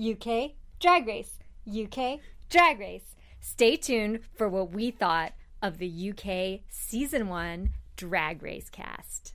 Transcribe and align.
UK 0.00 0.52
Drag 0.80 1.06
Race, 1.06 1.38
UK 1.68 2.20
Drag 2.48 2.80
Race. 2.80 3.14
Stay 3.40 3.76
tuned 3.76 4.20
for 4.34 4.48
what 4.48 4.72
we 4.72 4.90
thought 4.90 5.32
of 5.60 5.76
the 5.76 6.10
UK 6.10 6.60
Season 6.70 7.28
1 7.28 7.68
Drag 7.96 8.42
Race 8.42 8.70
cast. 8.70 9.34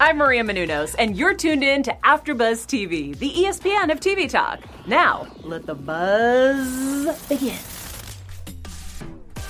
I'm 0.00 0.16
Maria 0.16 0.42
Menounos, 0.42 0.96
and 0.98 1.16
you're 1.16 1.34
tuned 1.34 1.62
in 1.62 1.84
to 1.84 1.96
AfterBuzz 2.02 2.66
TV, 2.66 3.16
the 3.16 3.30
ESPN 3.30 3.92
of 3.92 4.00
TV 4.00 4.28
talk. 4.28 4.60
Now, 4.88 5.28
let 5.42 5.66
the 5.66 5.74
buzz 5.74 7.28
begin. 7.28 7.58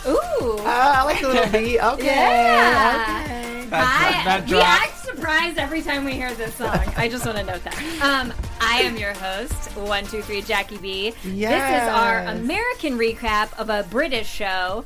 Ooh. 0.06 0.18
Oh, 0.40 0.62
I 0.66 1.02
like 1.04 1.20
the 1.20 1.28
little 1.28 1.52
beat. 1.52 1.80
Okay. 1.80 2.06
Yeah. 2.06 3.22
Okay. 3.24 3.68
I, 3.72 4.22
that 4.24 4.44
we 4.44 4.50
drop. 4.50 4.64
act 4.64 4.97
surprised 5.18 5.58
every 5.58 5.82
time 5.82 6.04
we 6.04 6.12
hear 6.12 6.32
this 6.34 6.54
song. 6.54 6.78
I 6.96 7.08
just 7.08 7.26
want 7.26 7.38
to 7.38 7.44
note 7.44 7.64
that. 7.64 7.74
Um, 8.00 8.32
I 8.60 8.82
am 8.82 8.96
your 8.96 9.14
host, 9.14 9.76
one 9.76 10.04
two 10.04 10.22
three 10.22 10.42
Jackie 10.42 10.78
B. 10.78 11.10
This 11.24 11.50
is 11.50 11.88
our 11.88 12.20
American 12.20 12.96
recap 12.96 13.52
of 13.58 13.68
a 13.68 13.84
British 13.90 14.28
show, 14.28 14.84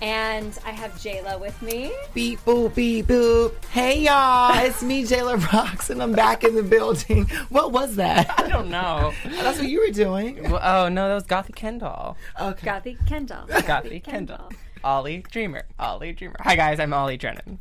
and 0.00 0.56
I 0.64 0.70
have 0.70 0.92
Jayla 0.92 1.40
with 1.40 1.60
me. 1.62 1.92
Beep 2.14 2.38
boop 2.44 2.76
beep 2.76 3.06
boop. 3.06 3.64
Hey 3.64 4.02
y'all, 4.02 4.56
it's 4.56 4.84
me, 4.84 5.02
Jayla 5.02 5.44
Rocks, 5.52 5.90
and 5.90 6.00
I'm 6.00 6.12
back 6.12 6.44
in 6.44 6.54
the 6.54 6.62
building. 6.62 7.24
What 7.48 7.72
was 7.72 7.96
that? 7.96 8.38
I 8.38 8.48
don't 8.48 8.70
know. 8.70 9.12
That's 9.24 9.58
what 9.58 9.68
you 9.68 9.80
were 9.80 9.92
doing. 9.92 10.48
Well, 10.48 10.60
oh 10.62 10.88
no, 10.88 11.08
that 11.08 11.14
was 11.14 11.24
Gothy 11.24 11.52
Kendoll. 11.52 12.14
Okay. 12.40 12.68
Gothy 12.68 13.04
Kendoll. 13.08 13.48
Gothy 13.48 14.00
Kendoll. 14.00 14.52
Ollie 14.84 15.24
Dreamer. 15.28 15.64
Ollie 15.80 16.12
Dreamer. 16.12 16.36
Hi 16.42 16.54
guys, 16.54 16.78
I'm 16.78 16.94
Ollie 16.94 17.16
Drennan. 17.16 17.58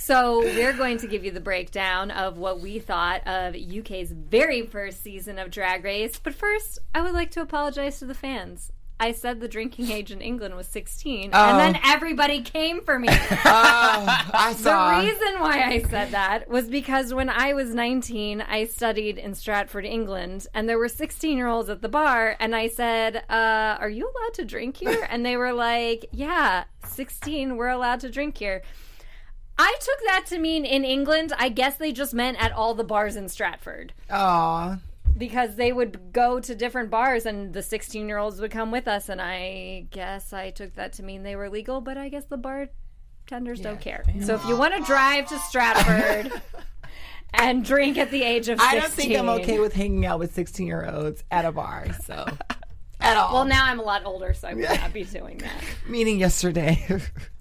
So 0.00 0.40
we're 0.40 0.72
going 0.72 0.98
to 0.98 1.06
give 1.08 1.24
you 1.24 1.32
the 1.32 1.40
breakdown 1.40 2.10
of 2.12 2.38
what 2.38 2.60
we 2.60 2.78
thought 2.78 3.26
of 3.26 3.54
UK's 3.56 4.12
very 4.12 4.62
first 4.64 5.02
season 5.02 5.38
of 5.38 5.50
Drag 5.50 5.84
Race. 5.84 6.18
But 6.22 6.34
first, 6.34 6.78
I 6.94 7.00
would 7.02 7.12
like 7.14 7.32
to 7.32 7.40
apologize 7.42 7.98
to 7.98 8.06
the 8.06 8.14
fans. 8.14 8.70
I 9.00 9.12
said 9.12 9.38
the 9.40 9.46
drinking 9.48 9.90
age 9.92 10.10
in 10.10 10.20
England 10.20 10.56
was 10.56 10.66
16, 10.68 11.30
Oh. 11.32 11.36
and 11.50 11.58
then 11.58 11.80
everybody 11.84 12.42
came 12.42 12.80
for 12.80 12.98
me. 12.98 13.08
Oh, 13.10 13.16
I 13.44 14.54
The 14.54 15.06
reason 15.06 15.40
why 15.40 15.62
I 15.62 15.82
said 15.82 16.10
that 16.12 16.48
was 16.48 16.68
because 16.68 17.14
when 17.14 17.28
I 17.30 17.52
was 17.52 17.74
19, 17.74 18.40
I 18.40 18.64
studied 18.64 19.16
in 19.18 19.34
Stratford, 19.34 19.84
England, 19.84 20.46
and 20.54 20.68
there 20.68 20.78
were 20.78 20.88
16 20.88 21.36
year 21.36 21.46
olds 21.48 21.68
at 21.68 21.80
the 21.82 21.88
bar, 21.88 22.36
and 22.40 22.56
I 22.56 22.68
said, 22.68 23.22
uh, 23.30 23.76
Are 23.80 23.90
you 23.90 24.04
allowed 24.04 24.34
to 24.34 24.44
drink 24.44 24.76
here? 24.78 25.06
And 25.10 25.24
they 25.24 25.36
were 25.36 25.52
like, 25.52 26.06
Yeah, 26.12 26.64
16, 26.86 27.56
we're 27.56 27.68
allowed 27.68 28.00
to 28.00 28.10
drink 28.10 28.36
here. 28.38 28.62
I 29.58 29.74
took 29.80 29.98
that 30.06 30.26
to 30.26 30.38
mean 30.38 30.64
in 30.64 30.84
England, 30.84 31.32
I 31.36 31.48
guess 31.48 31.76
they 31.76 31.92
just 31.92 32.14
meant 32.14 32.42
at 32.42 32.52
all 32.52 32.74
the 32.74 32.84
bars 32.84 33.16
in 33.16 33.28
Stratford 33.28 33.92
Aw. 34.08 34.78
because 35.16 35.56
they 35.56 35.72
would 35.72 36.12
go 36.12 36.38
to 36.38 36.54
different 36.54 36.90
bars 36.90 37.26
and 37.26 37.52
the 37.52 37.62
16 37.62 38.08
year 38.08 38.18
olds 38.18 38.40
would 38.40 38.52
come 38.52 38.70
with 38.70 38.86
us. 38.86 39.08
And 39.08 39.20
I 39.20 39.86
guess 39.90 40.32
I 40.32 40.50
took 40.50 40.74
that 40.76 40.92
to 40.94 41.02
mean 41.02 41.24
they 41.24 41.36
were 41.36 41.50
legal, 41.50 41.80
but 41.80 41.98
I 41.98 42.08
guess 42.08 42.24
the 42.26 42.36
bartenders 42.36 43.60
don't 43.60 43.80
care. 43.80 44.04
So 44.22 44.34
if 44.34 44.44
you 44.46 44.56
want 44.56 44.74
to 44.76 44.82
drive 44.82 45.26
to 45.28 45.38
Stratford 45.40 46.40
and 47.34 47.64
drink 47.64 47.98
at 47.98 48.10
the 48.10 48.22
age 48.22 48.48
of 48.48 48.60
16. 48.60 48.78
I 48.78 48.80
don't 48.80 48.92
think 48.92 49.16
I'm 49.16 49.28
okay 49.28 49.58
with 49.58 49.72
hanging 49.72 50.06
out 50.06 50.18
with 50.18 50.34
16 50.34 50.66
year 50.66 50.88
olds 50.88 51.24
at 51.30 51.44
a 51.44 51.52
bar. 51.52 51.88
So, 52.04 52.26
at 53.00 53.16
all. 53.16 53.34
Well, 53.34 53.44
now 53.44 53.64
I'm 53.64 53.78
a 53.80 53.82
lot 53.82 54.04
older, 54.04 54.34
so 54.34 54.48
I 54.48 54.54
would 54.54 54.64
not 54.64 54.92
be 54.92 55.04
doing 55.04 55.38
that. 55.38 55.62
meaning 55.88 56.18
yesterday. 56.18 56.86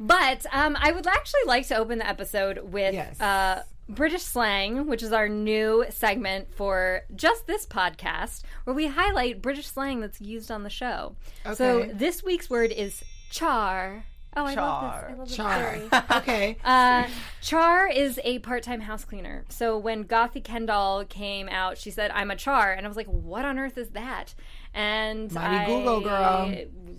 But 0.00 0.46
um, 0.52 0.76
I 0.80 0.92
would 0.92 1.06
actually 1.06 1.44
like 1.46 1.66
to 1.68 1.76
open 1.76 1.98
the 1.98 2.08
episode 2.08 2.58
with 2.72 2.94
Yes. 2.94 3.20
uh, 3.20 3.62
British 3.88 4.22
slang, 4.22 4.86
which 4.86 5.02
is 5.02 5.12
our 5.12 5.28
new 5.28 5.84
segment 5.90 6.54
for 6.54 7.02
just 7.14 7.46
this 7.46 7.66
podcast, 7.66 8.42
where 8.64 8.74
we 8.74 8.86
highlight 8.86 9.42
British 9.42 9.66
slang 9.66 10.00
that's 10.00 10.20
used 10.20 10.50
on 10.50 10.62
the 10.62 10.70
show. 10.70 11.16
So 11.54 11.88
this 11.92 12.22
week's 12.24 12.48
word 12.48 12.72
is 12.72 13.02
char. 13.30 14.04
Oh, 14.36 14.44
I 14.44 14.54
love 14.54 14.82
this. 14.82 15.10
I 15.10 15.14
love 15.14 15.28
this 15.28 15.36
Char. 15.36 15.78
okay. 16.18 16.56
Uh, 16.64 17.06
Char 17.40 17.86
is 17.88 18.18
a 18.24 18.40
part-time 18.40 18.80
house 18.80 19.04
cleaner. 19.04 19.44
So 19.48 19.78
when 19.78 20.02
Gothy 20.04 20.42
Kendoll 20.42 21.08
came 21.08 21.48
out, 21.48 21.78
she 21.78 21.92
said, 21.92 22.10
"I'm 22.12 22.32
a 22.32 22.36
Char," 22.36 22.72
and 22.72 22.84
I 22.84 22.88
was 22.88 22.96
like, 22.96 23.06
"What 23.06 23.44
on 23.44 23.60
earth 23.60 23.78
is 23.78 23.90
that?" 23.90 24.34
And 24.74 25.30
Mighty 25.30 25.56
I 25.56 25.66
Google, 25.66 26.00
girl. 26.00 26.52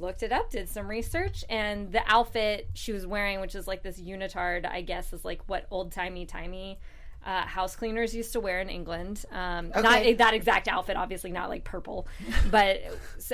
Looked 0.05 0.23
it 0.23 0.31
up, 0.31 0.49
did 0.51 0.69
some 0.69 0.87
research, 0.87 1.43
and 1.49 1.91
the 1.91 2.01
outfit 2.07 2.69
she 2.73 2.93
was 2.93 3.05
wearing, 3.05 3.41
which 3.41 3.55
is 3.55 3.67
like 3.67 3.83
this 3.83 3.99
unitard, 3.99 4.65
I 4.65 4.81
guess, 4.81 5.11
is 5.11 5.25
like 5.25 5.41
what 5.47 5.65
old 5.71 5.91
timey 5.91 6.25
timey. 6.25 6.79
Uh, 7.25 7.41
house 7.41 7.75
cleaners 7.75 8.13
used 8.13 8.33
to 8.33 8.39
wear 8.39 8.61
in 8.61 8.69
England. 8.69 9.25
Um, 9.31 9.71
Okay. 9.75 9.81
Not 10.11 10.17
that 10.19 10.33
exact 10.35 10.67
outfit, 10.67 10.95
obviously 10.95 11.31
not 11.31 11.49
like 11.49 11.63
purple, 11.63 12.07
but 12.51 12.81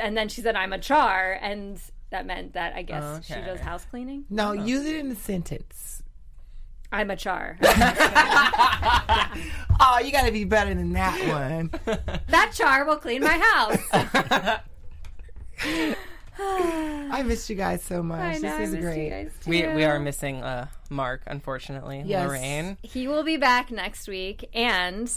and 0.01 0.15
then 0.17 0.29
she 0.29 0.41
said, 0.41 0.55
"I'm 0.55 0.71
a 0.71 0.79
char," 0.79 1.37
and 1.41 1.77
that 2.09 2.25
meant 2.25 2.53
that 2.53 2.73
I 2.73 2.83
guess 2.83 3.25
she 3.25 3.33
does 3.33 3.59
house 3.59 3.83
cleaning. 3.85 4.23
No, 4.29 4.53
use 4.53 4.85
it 4.85 4.95
in 4.95 5.11
a 5.11 5.15
sentence. 5.15 6.01
I'm 6.93 7.11
a 7.11 7.15
char. 7.17 7.57
Oh, 9.83 9.99
you 9.99 10.11
got 10.11 10.27
to 10.27 10.31
be 10.31 10.43
better 10.43 10.73
than 10.75 10.93
that 10.93 11.17
one. 11.27 11.71
That 12.27 12.51
char 12.53 12.85
will 12.85 12.97
clean 12.97 13.23
my 13.23 13.39
house. 13.39 13.79
I 16.39 17.23
missed 17.25 17.49
you 17.49 17.55
guys 17.55 17.83
so 17.83 18.01
much. 18.01 18.19
I 18.19 18.37
know, 18.37 18.57
this 18.57 18.69
is 18.69 18.73
missed 18.75 18.81
great. 18.85 19.03
you 19.05 19.09
guys 19.09 19.31
We 19.45 19.61
too. 19.61 19.75
we 19.75 19.83
are 19.83 19.99
missing 19.99 20.41
uh 20.43 20.67
Mark, 20.89 21.21
unfortunately. 21.27 22.03
Yes. 22.05 22.27
Lorraine. 22.27 22.77
He 22.83 23.07
will 23.07 23.23
be 23.23 23.37
back 23.37 23.71
next 23.71 24.07
week, 24.07 24.49
and 24.53 25.11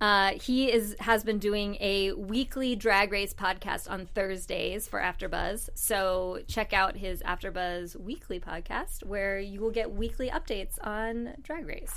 uh, 0.00 0.32
he 0.40 0.70
is 0.70 0.94
has 1.00 1.24
been 1.24 1.38
doing 1.38 1.76
a 1.80 2.12
weekly 2.12 2.76
drag 2.76 3.10
race 3.10 3.34
podcast 3.34 3.90
on 3.90 4.06
Thursdays 4.06 4.86
for 4.86 5.00
AfterBuzz. 5.00 5.70
So 5.74 6.40
check 6.46 6.72
out 6.72 6.96
his 6.96 7.20
AfterBuzz 7.22 7.96
weekly 7.96 8.38
podcast, 8.38 9.04
where 9.04 9.40
you 9.40 9.60
will 9.60 9.72
get 9.72 9.90
weekly 9.90 10.30
updates 10.30 10.74
on 10.86 11.34
Drag 11.42 11.66
Race. 11.66 11.94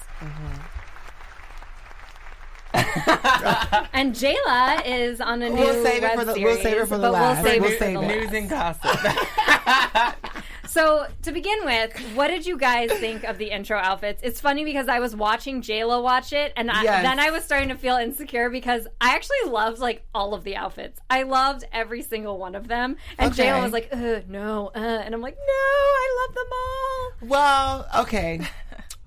and 3.93 4.13
Jayla 4.15 4.85
is 4.85 5.19
on 5.21 5.41
a 5.41 5.49
new 5.49 5.55
We'll 5.55 5.83
save 5.83 6.03
it 6.03 6.07
web 6.07 6.19
for 6.19 6.25
the- 6.25 6.33
series, 6.33 6.55
we'll 6.55 6.63
save 6.63 6.77
it 6.77 6.87
for 6.87 6.97
the 6.97 7.11
last. 7.11 7.43
We'll 7.43 7.51
save 7.51 7.61
We'll 7.61 7.71
it 7.71 7.77
for 7.77 7.83
save 7.85 7.99
the 7.99 8.03
it. 8.03 8.21
News 8.21 8.33
and 8.33 8.49
gossip. 8.49 10.15
So 10.67 11.05
to 11.23 11.33
begin 11.33 11.65
with, 11.65 11.97
what 12.15 12.29
did 12.29 12.45
you 12.45 12.57
guys 12.57 12.89
think 12.93 13.25
of 13.25 13.37
the 13.37 13.51
intro 13.51 13.77
outfits? 13.77 14.21
It's 14.23 14.39
funny 14.39 14.63
because 14.63 14.87
I 14.87 15.01
was 15.01 15.13
watching 15.13 15.61
Jayla 15.61 16.01
watch 16.01 16.31
it, 16.31 16.53
and 16.55 16.71
I, 16.71 16.83
Yes. 16.83 17.03
then 17.03 17.19
I 17.19 17.29
was 17.29 17.43
starting 17.43 17.67
to 17.69 17.75
feel 17.75 17.97
insecure 17.97 18.49
because 18.49 18.88
I 19.01 19.13
actually 19.13 19.49
loved 19.49 19.79
like 19.79 20.05
all 20.15 20.33
of 20.33 20.45
the 20.45 20.55
outfits. 20.55 20.97
I 21.09 21.23
loved 21.23 21.65
every 21.73 22.01
single 22.01 22.38
one 22.38 22.55
of 22.55 22.69
them, 22.69 22.95
and 23.19 23.33
Okay. 23.33 23.47
JLo 23.47 23.63
was 23.63 23.73
like, 23.73 23.89
uh, 23.91 24.21
"No," 24.29 24.71
uh, 24.73 24.77
and 24.79 25.13
I'm 25.13 25.19
like, 25.19 25.35
"No, 25.35 25.43
I 25.53 26.25
love 26.25 26.35
them 26.35 26.47
all." 26.53 27.27
Well, 27.27 27.88
okay. 28.03 28.39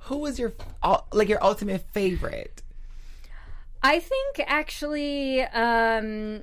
Who 0.00 0.19
was 0.19 0.38
your 0.38 0.52
like 1.14 1.31
your 1.31 1.42
ultimate 1.42 1.86
favorite? 1.92 2.60
I 3.84 4.00
think 4.00 4.41
actually, 4.49 5.43
um, 5.43 6.43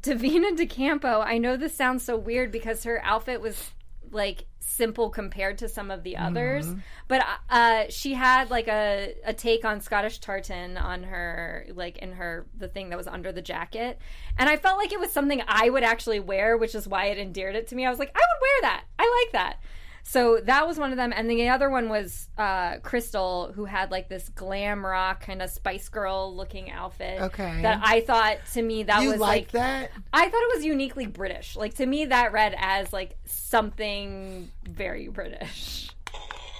Divina 0.00 0.52
de 0.56 0.66
Campo. 0.66 1.20
I 1.20 1.36
know 1.38 1.56
this 1.56 1.74
sounds 1.76 2.02
so 2.02 2.16
weird 2.16 2.50
because 2.50 2.84
her 2.84 3.00
outfit 3.04 3.40
was 3.42 3.72
like 4.10 4.46
simple 4.58 5.10
compared 5.10 5.58
to 5.58 5.68
some 5.68 5.90
of 5.90 6.02
the 6.02 6.16
others, 6.16 6.66
but 7.08 7.22
uh, 7.50 7.84
she 7.90 8.14
had 8.14 8.50
like 8.50 8.68
a, 8.68 9.14
a 9.24 9.34
take 9.34 9.66
on 9.66 9.82
Scottish 9.82 10.18
tartan 10.18 10.78
on 10.78 11.02
her, 11.02 11.66
like 11.74 11.98
in 11.98 12.12
her 12.12 12.46
the 12.56 12.68
thing 12.68 12.88
that 12.88 12.96
was 12.96 13.06
under 13.06 13.32
the 13.32 13.42
jacket, 13.42 13.98
and 14.38 14.48
I 14.48 14.56
felt 14.56 14.78
like 14.78 14.92
it 14.92 14.98
was 14.98 15.12
something 15.12 15.42
I 15.46 15.68
would 15.68 15.82
actually 15.84 16.20
wear, 16.20 16.56
which 16.56 16.74
is 16.74 16.88
why 16.88 17.06
it 17.06 17.18
endeared 17.18 17.54
it 17.54 17.66
to 17.68 17.74
me. 17.76 17.84
I 17.84 17.90
was 17.90 17.98
like, 17.98 18.12
I 18.14 18.18
would 18.18 18.40
wear 18.40 18.70
that. 18.70 18.84
I 18.98 19.24
like 19.24 19.32
that. 19.32 19.60
So 20.04 20.40
that 20.44 20.66
was 20.66 20.78
one 20.78 20.90
of 20.90 20.96
them, 20.96 21.12
and 21.14 21.30
the 21.30 21.48
other 21.48 21.70
one 21.70 21.88
was 21.88 22.28
uh, 22.36 22.78
Crystal, 22.78 23.52
who 23.54 23.64
had 23.64 23.90
like 23.90 24.08
this 24.08 24.28
glam 24.30 24.84
rock 24.84 25.24
kind 25.24 25.40
of 25.40 25.48
Spice 25.48 25.88
Girl 25.88 26.34
looking 26.34 26.70
outfit. 26.70 27.20
Okay. 27.20 27.62
that 27.62 27.80
I 27.84 28.00
thought 28.00 28.38
to 28.54 28.62
me 28.62 28.82
that 28.82 29.02
you 29.02 29.10
was 29.10 29.20
like 29.20 29.32
like 29.42 29.50
that? 29.52 29.90
I 30.12 30.28
thought 30.28 30.42
it 30.42 30.56
was 30.56 30.64
uniquely 30.64 31.06
British. 31.06 31.56
Like 31.56 31.74
to 31.74 31.86
me, 31.86 32.06
that 32.06 32.32
read 32.32 32.54
as 32.58 32.92
like 32.92 33.16
something 33.24 34.50
very 34.64 35.08
British. 35.08 35.88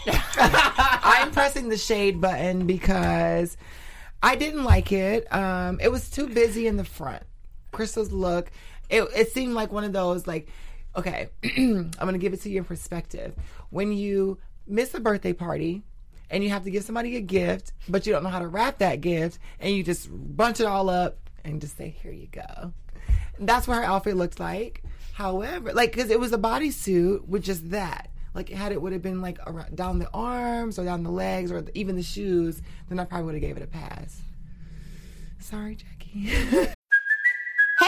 I'm 0.07 1.31
pressing 1.33 1.69
the 1.69 1.77
shade 1.77 2.21
button 2.21 2.67
because 2.67 3.57
I 4.23 4.37
didn't 4.37 4.65
like 4.65 4.93
it. 4.93 5.33
Um, 5.33 5.81
it 5.81 5.91
was 5.91 6.09
too 6.11 6.29
busy 6.29 6.67
in 6.67 6.77
the 6.77 6.85
front. 6.85 7.23
Crystal's 7.73 8.13
look, 8.13 8.51
it, 8.89 9.03
it 9.17 9.33
seemed 9.33 9.55
like 9.55 9.73
one 9.73 9.85
of 9.85 9.93
those 9.93 10.27
like, 10.27 10.49
okay, 10.97 11.29
I'm 11.57 11.91
gonna 11.99 12.19
give 12.19 12.33
it 12.33 12.43
to 12.43 12.51
you 12.51 12.59
in 12.59 12.65
perspective. 12.65 13.35
When 13.71 13.93
you 13.93 14.39
miss 14.67 14.95
a 14.95 15.01
birthday 15.01 15.33
party 15.33 15.83
and 16.31 16.43
you 16.43 16.51
have 16.51 16.65
to 16.65 16.71
give 16.71 16.85
somebody 16.85 17.17
a 17.17 17.21
gift, 17.21 17.73
but 17.89 18.07
you 18.07 18.13
don't 18.13 18.23
know 18.23 18.31
how 18.31 18.39
to 18.39 18.49
wrap 18.49 18.79
that 18.79 19.01
gift, 19.01 19.39
and 19.61 19.75
you 19.75 19.83
just 19.83 20.09
bunch 20.11 20.61
it 20.61 20.67
all 20.67 20.89
up 20.89 21.19
and 21.45 21.61
just 21.61 21.77
say, 21.77 21.89
"Here 21.89 22.13
you 22.13 22.29
go." 22.29 22.73
That's 23.39 23.67
what 23.67 23.77
her 23.77 23.85
outfit 23.85 24.17
looked 24.17 24.41
like. 24.41 24.83
However, 25.15 25.73
like 25.73 25.93
because 25.93 26.11
it 26.11 26.21
was 26.21 26.33
a 26.33 26.39
bodysuit 26.39 27.27
with 27.27 27.43
just 27.43 27.71
that. 27.71 28.09
Like 28.35 28.49
had 28.49 28.73
it 28.73 28.81
would 28.81 28.93
have 28.93 29.03
been 29.03 29.21
like 29.21 29.39
around, 29.47 29.77
down 29.77 29.99
the 29.99 30.09
arms 30.15 30.79
or 30.79 30.85
down 30.85 31.03
the 31.03 31.11
legs 31.11 31.53
or 31.53 31.65
even 31.75 31.97
the 31.97 32.03
shoes, 32.03 32.63
then 32.89 32.99
I 32.99 33.05
probably 33.05 33.27
would 33.27 33.35
have 33.35 33.43
gave 33.43 33.57
it 33.57 33.63
a 33.63 33.67
pass. 33.67 34.23
Sorry, 35.39 35.77
Jackie. 35.77 36.69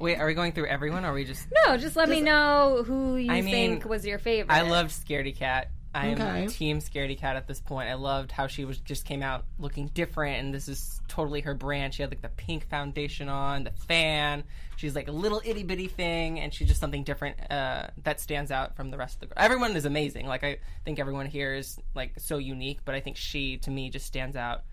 Wait, 0.00 0.18
are 0.18 0.26
we 0.26 0.34
going 0.34 0.52
through 0.52 0.66
everyone 0.66 1.04
or 1.04 1.08
are 1.10 1.14
we 1.14 1.24
just. 1.24 1.46
No, 1.66 1.76
just 1.76 1.96
let 1.96 2.08
me 2.08 2.20
know 2.20 2.84
who 2.86 3.16
you 3.16 3.30
I 3.32 3.40
mean, 3.40 3.52
think 3.52 3.84
was 3.84 4.06
your 4.06 4.18
favorite. 4.18 4.54
I 4.54 4.62
loved 4.62 4.90
Scaredy 4.90 5.36
Kat. 5.36 5.70
I 5.94 6.08
am 6.08 6.20
Okay. 6.20 6.46
team 6.48 6.78
Scaredy 6.80 7.18
Kat 7.18 7.36
at 7.36 7.48
this 7.48 7.58
point. 7.60 7.88
I 7.88 7.94
loved 7.94 8.30
how 8.30 8.46
she 8.48 8.66
was 8.66 8.78
just 8.78 9.06
came 9.06 9.22
out 9.22 9.46
looking 9.58 9.86
different, 9.94 10.38
and 10.44 10.52
this 10.54 10.68
is 10.68 11.00
totally 11.08 11.40
her 11.40 11.54
brand. 11.54 11.94
She 11.94 12.02
had 12.02 12.10
like 12.10 12.20
the 12.20 12.28
pink 12.28 12.68
foundation 12.68 13.30
on, 13.30 13.64
the 13.64 13.70
fan. 13.88 14.44
She's 14.76 14.94
like 14.94 15.08
a 15.08 15.12
little 15.12 15.40
itty 15.42 15.62
bitty 15.62 15.88
thing, 15.88 16.38
and 16.38 16.52
she's 16.52 16.68
just 16.68 16.80
something 16.80 17.02
different 17.02 17.50
uh, 17.50 17.86
that 18.04 18.20
stands 18.20 18.50
out 18.50 18.76
from 18.76 18.90
the 18.90 18.98
rest 18.98 19.14
of 19.14 19.20
the. 19.20 19.26
group. 19.28 19.38
Everyone 19.38 19.74
is 19.74 19.86
amazing. 19.86 20.26
Like 20.26 20.44
I 20.44 20.58
think 20.84 20.98
everyone 20.98 21.26
here 21.26 21.54
is 21.54 21.78
like 21.94 22.12
so 22.18 22.36
unique, 22.36 22.80
but 22.84 22.94
I 22.94 23.00
think 23.00 23.16
she 23.16 23.56
to 23.58 23.70
me 23.70 23.88
just 23.88 24.04
stands 24.04 24.36
out. 24.36 24.64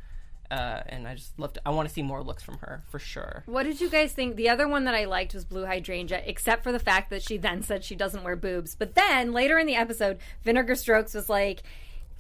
Uh, 0.51 0.81
and 0.87 1.07
I 1.07 1.15
just 1.15 1.37
love. 1.39 1.53
To, 1.53 1.61
I 1.65 1.71
want 1.71 1.87
to 1.87 1.93
see 1.93 2.03
more 2.03 2.21
looks 2.21 2.43
from 2.43 2.57
her 2.59 2.83
for 2.89 2.99
sure. 2.99 3.43
What 3.47 3.63
did 3.63 3.81
you 3.81 3.89
guys 3.89 4.13
think? 4.13 4.35
The 4.35 4.49
other 4.49 4.67
one 4.67 4.85
that 4.85 4.93
I 4.93 5.05
liked 5.05 5.33
was 5.33 5.45
Blu 5.45 5.65
Hydrangea, 5.65 6.21
except 6.25 6.63
for 6.63 6.71
the 6.71 6.79
fact 6.79 7.09
that 7.09 7.23
she 7.23 7.37
then 7.37 7.63
said 7.63 7.83
she 7.83 7.95
doesn't 7.95 8.23
wear 8.23 8.35
boobs. 8.35 8.75
But 8.75 8.93
then 8.95 9.31
later 9.31 9.57
in 9.57 9.65
the 9.67 9.75
episode, 9.75 10.19
Vinegar 10.43 10.75
Strokes 10.75 11.13
was 11.15 11.27
like, 11.29 11.63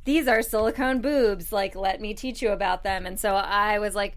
"These 0.05 0.27
are 0.27 0.41
silicone 0.41 1.01
boobs. 1.01 1.51
Like, 1.51 1.75
let 1.75 2.01
me 2.01 2.13
teach 2.13 2.41
you 2.41 2.51
about 2.51 2.83
them." 2.83 3.05
And 3.05 3.19
so 3.19 3.35
I 3.35 3.79
was 3.79 3.93
like. 3.95 4.15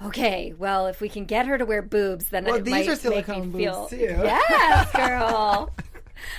Okay, 0.00 0.54
well, 0.56 0.86
if 0.86 1.00
we 1.00 1.08
can 1.08 1.24
get 1.24 1.46
her 1.46 1.58
to 1.58 1.66
wear 1.66 1.82
boobs, 1.82 2.26
then 2.28 2.44
Well, 2.44 2.54
it 2.54 2.64
these 2.64 2.70
might 2.72 2.86
are 2.86 2.90
make 2.92 3.00
silicone 3.00 3.50
me 3.52 3.64
feel. 3.64 3.80
boobs, 3.80 3.90
too. 3.90 3.96
Yes, 4.22 4.92
girl. 4.92 5.72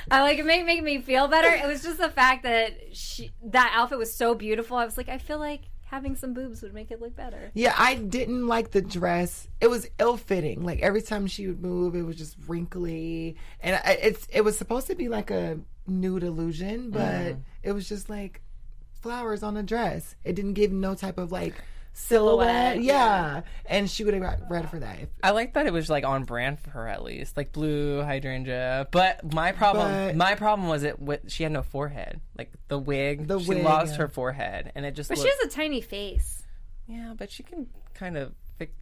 I 0.09 0.21
like 0.21 0.39
it. 0.39 0.45
Make 0.45 0.65
make 0.65 0.81
me 0.81 1.01
feel 1.01 1.27
better. 1.27 1.49
It 1.49 1.67
was 1.67 1.83
just 1.83 1.97
the 1.97 2.09
fact 2.09 2.43
that 2.43 2.95
she 2.95 3.31
that 3.43 3.73
outfit 3.75 3.97
was 3.97 4.13
so 4.13 4.33
beautiful. 4.33 4.77
I 4.77 4.85
was 4.85 4.95
like, 4.95 5.09
I 5.09 5.17
feel 5.17 5.39
like 5.39 5.63
having 5.89 6.15
some 6.15 6.33
boobs 6.33 6.61
would 6.61 6.73
make 6.73 6.91
it 6.91 7.01
look 7.01 7.15
better. 7.15 7.51
Yeah, 7.55 7.73
I 7.75 7.95
didn't 7.95 8.47
like 8.47 8.71
the 8.71 8.81
dress. 8.81 9.47
It 9.59 9.67
was 9.67 9.87
ill 9.97 10.17
fitting. 10.17 10.63
Like 10.63 10.81
every 10.81 11.01
time 11.01 11.25
she 11.25 11.47
would 11.47 11.61
move, 11.61 11.95
it 11.95 12.03
was 12.03 12.15
just 12.15 12.37
wrinkly, 12.47 13.35
and 13.59 13.75
I, 13.75 13.93
it's 13.93 14.27
it 14.31 14.41
was 14.41 14.57
supposed 14.57 14.87
to 14.87 14.95
be 14.95 15.09
like 15.09 15.31
a 15.31 15.59
nude 15.87 16.23
illusion, 16.23 16.91
but 16.91 17.01
mm-hmm. 17.01 17.39
it 17.63 17.71
was 17.71 17.89
just 17.89 18.09
like 18.09 18.41
flowers 19.01 19.41
on 19.41 19.57
a 19.57 19.63
dress. 19.63 20.15
It 20.23 20.35
didn't 20.35 20.53
give 20.53 20.71
no 20.71 20.93
type 20.93 21.17
of 21.17 21.31
like 21.31 21.55
silhouette. 21.93 22.73
Silhouette, 22.75 22.81
yeah. 22.83 23.41
and 23.65 23.89
she 23.89 24.03
would 24.03 24.13
have 24.13 24.23
got 24.23 24.39
read 24.49 24.69
for 24.69 24.79
that. 24.79 24.99
If, 25.01 25.09
I 25.23 25.31
like 25.31 25.53
that 25.53 25.67
it 25.67 25.73
was 25.73 25.89
like 25.89 26.05
on 26.05 26.23
brand 26.23 26.59
for 26.59 26.69
her 26.71 26.87
at 26.87 27.03
least, 27.03 27.35
like 27.37 27.51
Blu 27.51 28.01
Hydrangea. 28.01 28.87
But 28.91 29.33
my 29.33 29.51
problem, 29.51 29.91
But- 29.91 30.15
my 30.15 30.35
problem 30.35 30.67
was 30.69 30.83
it. 30.83 30.99
With, 30.99 31.31
she 31.31 31.43
had 31.43 31.51
no 31.51 31.61
forehead. 31.63 32.21
Like 32.37 32.51
the 32.67 32.79
wig, 32.79 33.27
The 33.27 33.39
she 33.39 33.49
wig, 33.49 33.63
lost 33.63 33.91
yeah. 33.93 33.97
her 33.99 34.07
forehead, 34.07 34.71
and 34.75 34.85
it 34.85 34.95
just. 34.95 35.09
But 35.09 35.17
she 35.17 35.27
has 35.27 35.39
a 35.45 35.49
tiny 35.49 35.81
face. 35.81 36.43
yeah, 36.87 37.13
but 37.17 37.31
she 37.31 37.43
can 37.43 37.67
kind 37.93 38.17
of. 38.17 38.33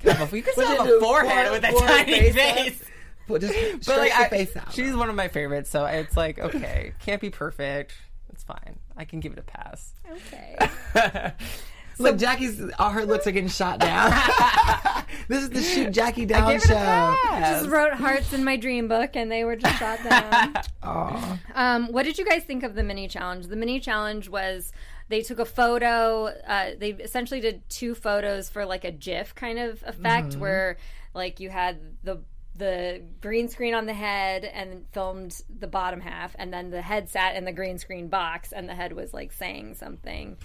Have 0.03 0.33
a, 0.33 0.35
you 0.35 0.41
can 0.43 0.53
still 0.53 0.67
have 0.67 0.87
a 0.87 0.99
forehead 0.99 1.51
with 1.51 1.63
a 1.63 1.71
tiny 1.79 2.31
face 2.31 2.35
face. 2.35 2.81
up. 2.81 2.87
Put 3.27 3.41
just 3.41 3.53
But 3.85 3.97
like, 3.99 4.09
your 4.09 4.17
I, 4.21 4.29
face 4.29 4.55
out. 4.57 4.73
she's 4.73 4.95
one 4.95 5.09
of 5.09 5.15
my 5.15 5.27
favorites, 5.27 5.69
so 5.69 5.85
it's 5.85 6.15
like 6.17 6.39
okay, 6.39 6.93
can't 7.03 7.21
be 7.21 7.29
perfect. 7.29 7.93
It's 8.31 8.43
fine. 8.43 8.79
I 8.95 9.05
can 9.05 9.19
give 9.19 9.33
it 9.33 9.39
a 9.39 9.43
pass. 9.43 9.93
Okay. 10.11 10.57
Look, 11.99 12.17
Jackie's 12.17 12.61
all 12.79 12.89
her 12.91 13.05
looks 13.05 13.25
are 13.27 13.31
getting 13.31 13.49
shot 13.49 13.79
down. 13.79 14.11
this 15.27 15.43
is 15.43 15.49
the 15.49 15.61
shoot 15.61 15.91
Jackie 15.91 16.25
down 16.25 16.51
Give 16.51 16.61
it 16.61 16.65
a 16.65 16.67
show. 16.67 16.73
pass. 16.75 17.59
just 17.61 17.69
wrote 17.69 17.93
hearts 17.93 18.33
in 18.33 18.43
my 18.43 18.55
dream 18.57 18.87
book 18.87 19.15
and 19.15 19.31
they 19.31 19.43
were 19.43 19.55
just 19.55 19.77
shot 19.79 19.99
down. 20.03 20.53
Aw. 20.83 21.39
um, 21.55 21.91
what 21.91 22.03
did 22.03 22.17
you 22.17 22.25
guys 22.25 22.43
think 22.43 22.63
of 22.63 22.75
the 22.75 22.83
mini 22.83 23.07
challenge? 23.07 23.47
The 23.47 23.55
mini 23.55 23.79
challenge 23.79 24.29
was 24.29 24.71
they 25.09 25.21
took 25.21 25.39
a 25.39 25.45
photo. 25.45 26.25
Uh, 26.25 26.71
they 26.77 26.91
essentially 26.91 27.39
did 27.39 27.67
two 27.69 27.95
photos 27.95 28.49
for 28.49 28.65
like 28.65 28.83
a 28.83 28.91
GIF 28.91 29.33
kind 29.35 29.57
of 29.59 29.83
effect, 29.85 30.35
where 30.35 30.77
like 31.13 31.39
you 31.39 31.49
had 31.49 31.79
the 32.03 32.21
the 32.55 33.03
green 33.21 33.47
screen 33.47 33.75
on 33.75 33.85
the 33.85 33.93
head 33.93 34.43
and 34.43 34.85
filmed 34.91 35.41
the 35.59 35.67
bottom 35.67 36.01
half, 36.01 36.35
and 36.39 36.51
then 36.51 36.71
the 36.71 36.81
head 36.81 37.07
sat 37.09 37.35
in 37.35 37.45
the 37.45 37.51
green 37.51 37.77
screen 37.77 38.07
box, 38.07 38.51
and 38.51 38.67
the 38.67 38.75
head 38.75 38.93
was 38.93 39.13
like 39.13 39.31
saying 39.31 39.75
something. 39.75 40.37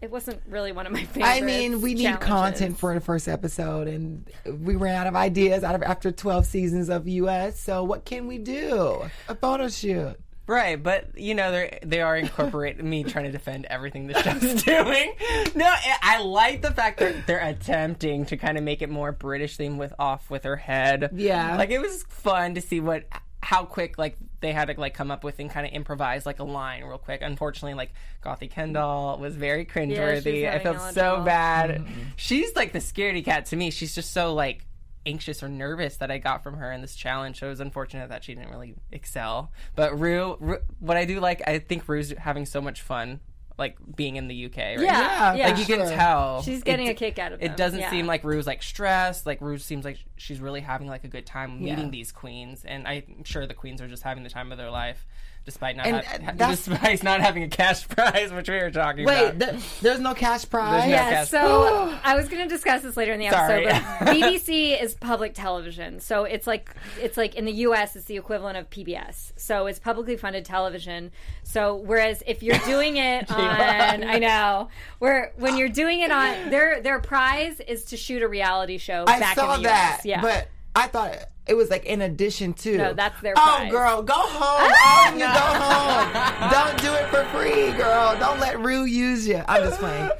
It 0.00 0.10
wasn't 0.10 0.42
really 0.48 0.72
one 0.72 0.86
of 0.86 0.92
my 0.92 1.04
favorites. 1.04 1.38
I 1.38 1.40
mean, 1.40 1.80
we 1.80 1.94
need 1.94 2.02
challenges. 2.04 2.26
content 2.26 2.78
for 2.78 2.94
the 2.94 3.00
first 3.00 3.26
episode, 3.28 3.88
and 3.88 4.28
we 4.46 4.76
ran 4.76 4.94
out 4.96 5.06
of 5.06 5.16
ideas 5.16 5.64
out 5.64 5.74
of 5.74 5.82
after 5.82 6.12
twelve 6.12 6.46
seasons 6.46 6.88
of 6.88 7.08
US. 7.08 7.58
So 7.58 7.84
what 7.84 8.04
can 8.04 8.26
we 8.26 8.38
do? 8.38 9.02
A 9.28 9.34
photo 9.34 9.68
shoot. 9.68 10.16
Right, 10.46 10.80
but 10.82 11.16
you 11.16 11.34
know 11.34 11.50
they 11.52 11.78
they 11.82 12.02
are 12.02 12.14
incorporating 12.18 12.86
me 12.86 13.02
trying 13.02 13.24
to 13.24 13.32
defend 13.32 13.64
everything 13.70 14.08
the 14.08 14.22
show's 14.22 14.62
doing. 14.62 15.14
No, 15.54 15.64
I 15.64 15.96
I 16.02 16.18
like 16.22 16.60
the 16.60 16.70
fact 16.70 16.98
that 17.00 17.26
they're 17.26 17.40
attempting 17.40 18.26
to 18.26 18.36
kind 18.36 18.58
of 18.58 18.64
make 18.64 18.82
it 18.82 18.90
more 18.90 19.10
British 19.10 19.56
theme 19.56 19.78
with 19.78 19.94
off 19.98 20.28
with 20.30 20.44
her 20.44 20.56
head. 20.56 21.12
Yeah. 21.14 21.56
like 21.56 21.70
it 21.70 21.80
was 21.80 22.02
fun 22.10 22.56
to 22.56 22.60
see 22.60 22.78
what 22.80 23.04
how 23.44 23.66
quick 23.66 23.98
like 23.98 24.16
they 24.40 24.52
had 24.52 24.68
to 24.68 24.80
like 24.80 24.94
come 24.94 25.10
up 25.10 25.22
with 25.22 25.38
and 25.38 25.50
kind 25.50 25.66
of 25.66 25.72
improvise 25.72 26.24
like 26.24 26.38
a 26.38 26.44
line 26.44 26.82
real 26.82 26.96
quick. 26.96 27.20
Unfortunately, 27.22 27.74
like 27.74 27.92
Gothy 28.24 28.50
Kendoll 28.50 29.18
was 29.18 29.36
very 29.36 29.66
cringeworthy. 29.66 30.48
I 30.50 30.58
felt 30.60 30.76
a 30.76 30.92
so 30.92 30.92
trouble. 30.92 31.24
bad. 31.24 31.70
Mm-hmm. 31.70 32.00
She's 32.16 32.56
like 32.56 32.72
the 32.72 32.78
scaredy 32.78 33.22
cat 33.22 33.46
to 33.46 33.56
me. 33.56 33.70
She's 33.70 33.94
just 33.94 34.12
so 34.12 34.32
like 34.32 34.66
anxious 35.04 35.42
or 35.42 35.50
nervous 35.50 35.98
that 35.98 36.10
I 36.10 36.16
got 36.16 36.42
from 36.42 36.56
her 36.56 36.72
in 36.72 36.80
this 36.80 36.96
challenge. 36.96 37.40
So 37.40 37.46
it 37.46 37.50
was 37.50 37.60
unfortunate 37.60 38.08
that 38.08 38.24
she 38.24 38.34
didn't 38.34 38.48
really 38.48 38.76
excel. 38.90 39.52
But 39.76 39.98
Rue, 40.00 40.38
Rue 40.40 40.58
what 40.80 40.96
I 40.96 41.04
do 41.04 41.20
like, 41.20 41.46
I 41.46 41.58
think 41.58 41.86
Rue's 41.86 42.12
having 42.12 42.46
so 42.46 42.62
much 42.62 42.80
fun, 42.80 43.20
like 43.56 43.76
being 43.94 44.16
in 44.16 44.26
the 44.28 44.46
UK. 44.46 44.56
Right? 44.56 44.80
Yeah, 44.80 45.34
yeah. 45.34 45.46
Like 45.48 45.58
you 45.58 45.64
can 45.66 45.78
Sure. 45.86 45.88
tell 45.90 46.42
She's 46.42 46.62
getting 46.62 46.86
it- 46.88 46.90
a 46.90 46.94
kick 46.94 47.18
out 47.18 47.32
of 47.32 47.40
It 47.40 47.48
them, 47.48 47.56
doesn't 47.56 47.80
yeah. 47.80 47.90
seem 47.90 48.06
like 48.06 48.24
Rue's 48.24 48.46
like 48.46 48.62
stressed. 48.62 49.26
Like 49.26 49.40
Rue 49.40 49.58
seems 49.58 49.84
like 49.84 49.98
she's 50.16 50.40
really 50.40 50.60
having 50.60 50.88
like 50.88 51.04
a 51.04 51.08
good 51.08 51.24
time 51.26 51.60
meeting 51.62 51.84
Yeah. 51.86 51.90
these 51.90 52.10
queens, 52.12 52.64
and 52.64 52.86
I'm 52.88 53.22
sure 53.24 53.46
the 53.46 53.54
queens 53.54 53.80
are 53.80 53.88
just 53.88 54.02
having 54.02 54.24
the 54.24 54.30
time 54.30 54.50
of 54.50 54.58
their 54.58 54.70
life, 54.70 55.06
despite 55.44 55.76
not 55.76 55.86
And, 55.86 55.96
ha- 56.04 56.14
uh, 56.16 56.32
that's- 56.36 56.64
despite 56.66 57.02
not 57.02 57.20
having 57.20 57.42
a 57.42 57.48
cash 57.48 57.86
prize, 57.88 58.32
which 58.32 58.48
we 58.48 58.56
were 58.56 58.70
talking 58.70 59.04
Wait, 59.04 59.28
about. 59.30 59.40
th- 59.52 59.80
there's 59.80 60.00
no 60.00 60.14
cash 60.14 60.48
prize. 60.48 60.84
no- 60.84 60.90
Yeah, 60.90 61.10
Yes. 61.10 61.30
so 61.30 61.94
I 62.04 62.16
was 62.16 62.28
going 62.28 62.42
to 62.42 62.48
discuss 62.48 62.82
this 62.82 62.96
later 62.96 63.12
in 63.12 63.20
the 63.20 63.30
Sorry. 63.30 63.66
episode, 63.66 63.84
but 64.00 64.08
BBC 64.16 64.80
is 64.82 64.94
public 64.94 65.34
television. 65.34 66.00
So 66.00 66.24
it's 66.24 66.46
like 66.46 66.70
it's 67.00 67.16
like 67.16 67.34
in 67.34 67.44
the 67.44 67.52
US 67.52 67.94
it's 67.96 68.06
the 68.06 68.16
equivalent 68.16 68.56
of 68.56 68.70
PBS. 68.70 69.32
So 69.36 69.66
it's 69.66 69.78
publicly 69.78 70.16
funded 70.16 70.44
television. 70.44 71.10
So 71.42 71.74
whereas 71.76 72.22
if 72.26 72.42
you're 72.42 72.58
doing 72.60 72.96
it 72.96 73.30
on 73.30 74.04
I 74.04 74.18
know, 74.18 74.68
where 74.98 75.32
when 75.36 75.56
you're 75.56 75.68
doing 75.68 76.00
it 76.00 76.10
on 76.10 76.50
their 76.50 76.80
their 76.80 77.00
prize 77.00 77.60
is 77.60 77.84
to 77.86 77.96
shoot 77.96 78.22
a 78.22 78.28
reality 78.28 78.78
show 78.78 79.04
I 79.06 79.18
back 79.20 79.34
saw 79.36 79.54
in 79.56 79.62
the 79.62 79.68
that, 79.68 79.96
US. 80.00 80.06
Yeah. 80.06 80.20
but 80.20 80.48
I 80.74 80.86
thought 80.88 81.16
it 81.46 81.54
was 81.54 81.68
like 81.70 81.84
in 81.84 82.00
addition 82.00 82.52
to. 82.54 82.76
No, 82.76 82.92
that's 82.94 83.20
their 83.20 83.34
Oh, 83.36 83.56
prize. 83.56 83.70
girl, 83.70 84.02
go 84.02 84.14
home. 84.14 84.70
Ah! 84.72 85.06
All 85.06 85.12
of 85.12 85.18
you 85.18 85.26
go 85.26 85.28
home. 85.60 86.50
Don't 86.50 86.80
do 86.80 86.92
it 86.94 87.06
for 87.08 87.24
free, 87.36 87.72
girl. 87.76 88.16
Don't 88.18 88.40
let 88.40 88.58
Rue 88.60 88.84
use 88.84 89.26
you. 89.28 89.42
I'm 89.46 89.62
just 89.62 89.78
playing. 89.80 90.10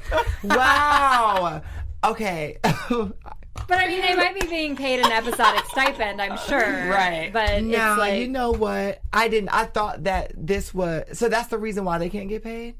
Wow. 0.43 1.61
Okay. 2.03 2.57
but 2.63 3.79
I 3.79 3.87
mean 3.87 4.01
they 4.01 4.15
might 4.15 4.39
be 4.39 4.45
being 4.47 4.75
paid 4.75 4.99
an 4.99 5.11
episodic 5.11 5.65
stipend, 5.65 6.21
I'm 6.21 6.37
sure. 6.37 6.59
Right. 6.59 7.31
But 7.33 7.63
now 7.63 7.93
it's 7.93 7.99
like 7.99 8.19
you 8.19 8.27
know 8.27 8.51
what? 8.51 9.01
I 9.11 9.27
didn't. 9.27 9.49
I 9.49 9.65
thought 9.65 10.03
that 10.03 10.33
this 10.35 10.73
was. 10.73 11.17
So 11.17 11.29
that's 11.29 11.47
the 11.49 11.57
reason 11.57 11.85
why 11.85 11.97
they 11.97 12.09
can't 12.09 12.29
get 12.29 12.43
paid. 12.43 12.75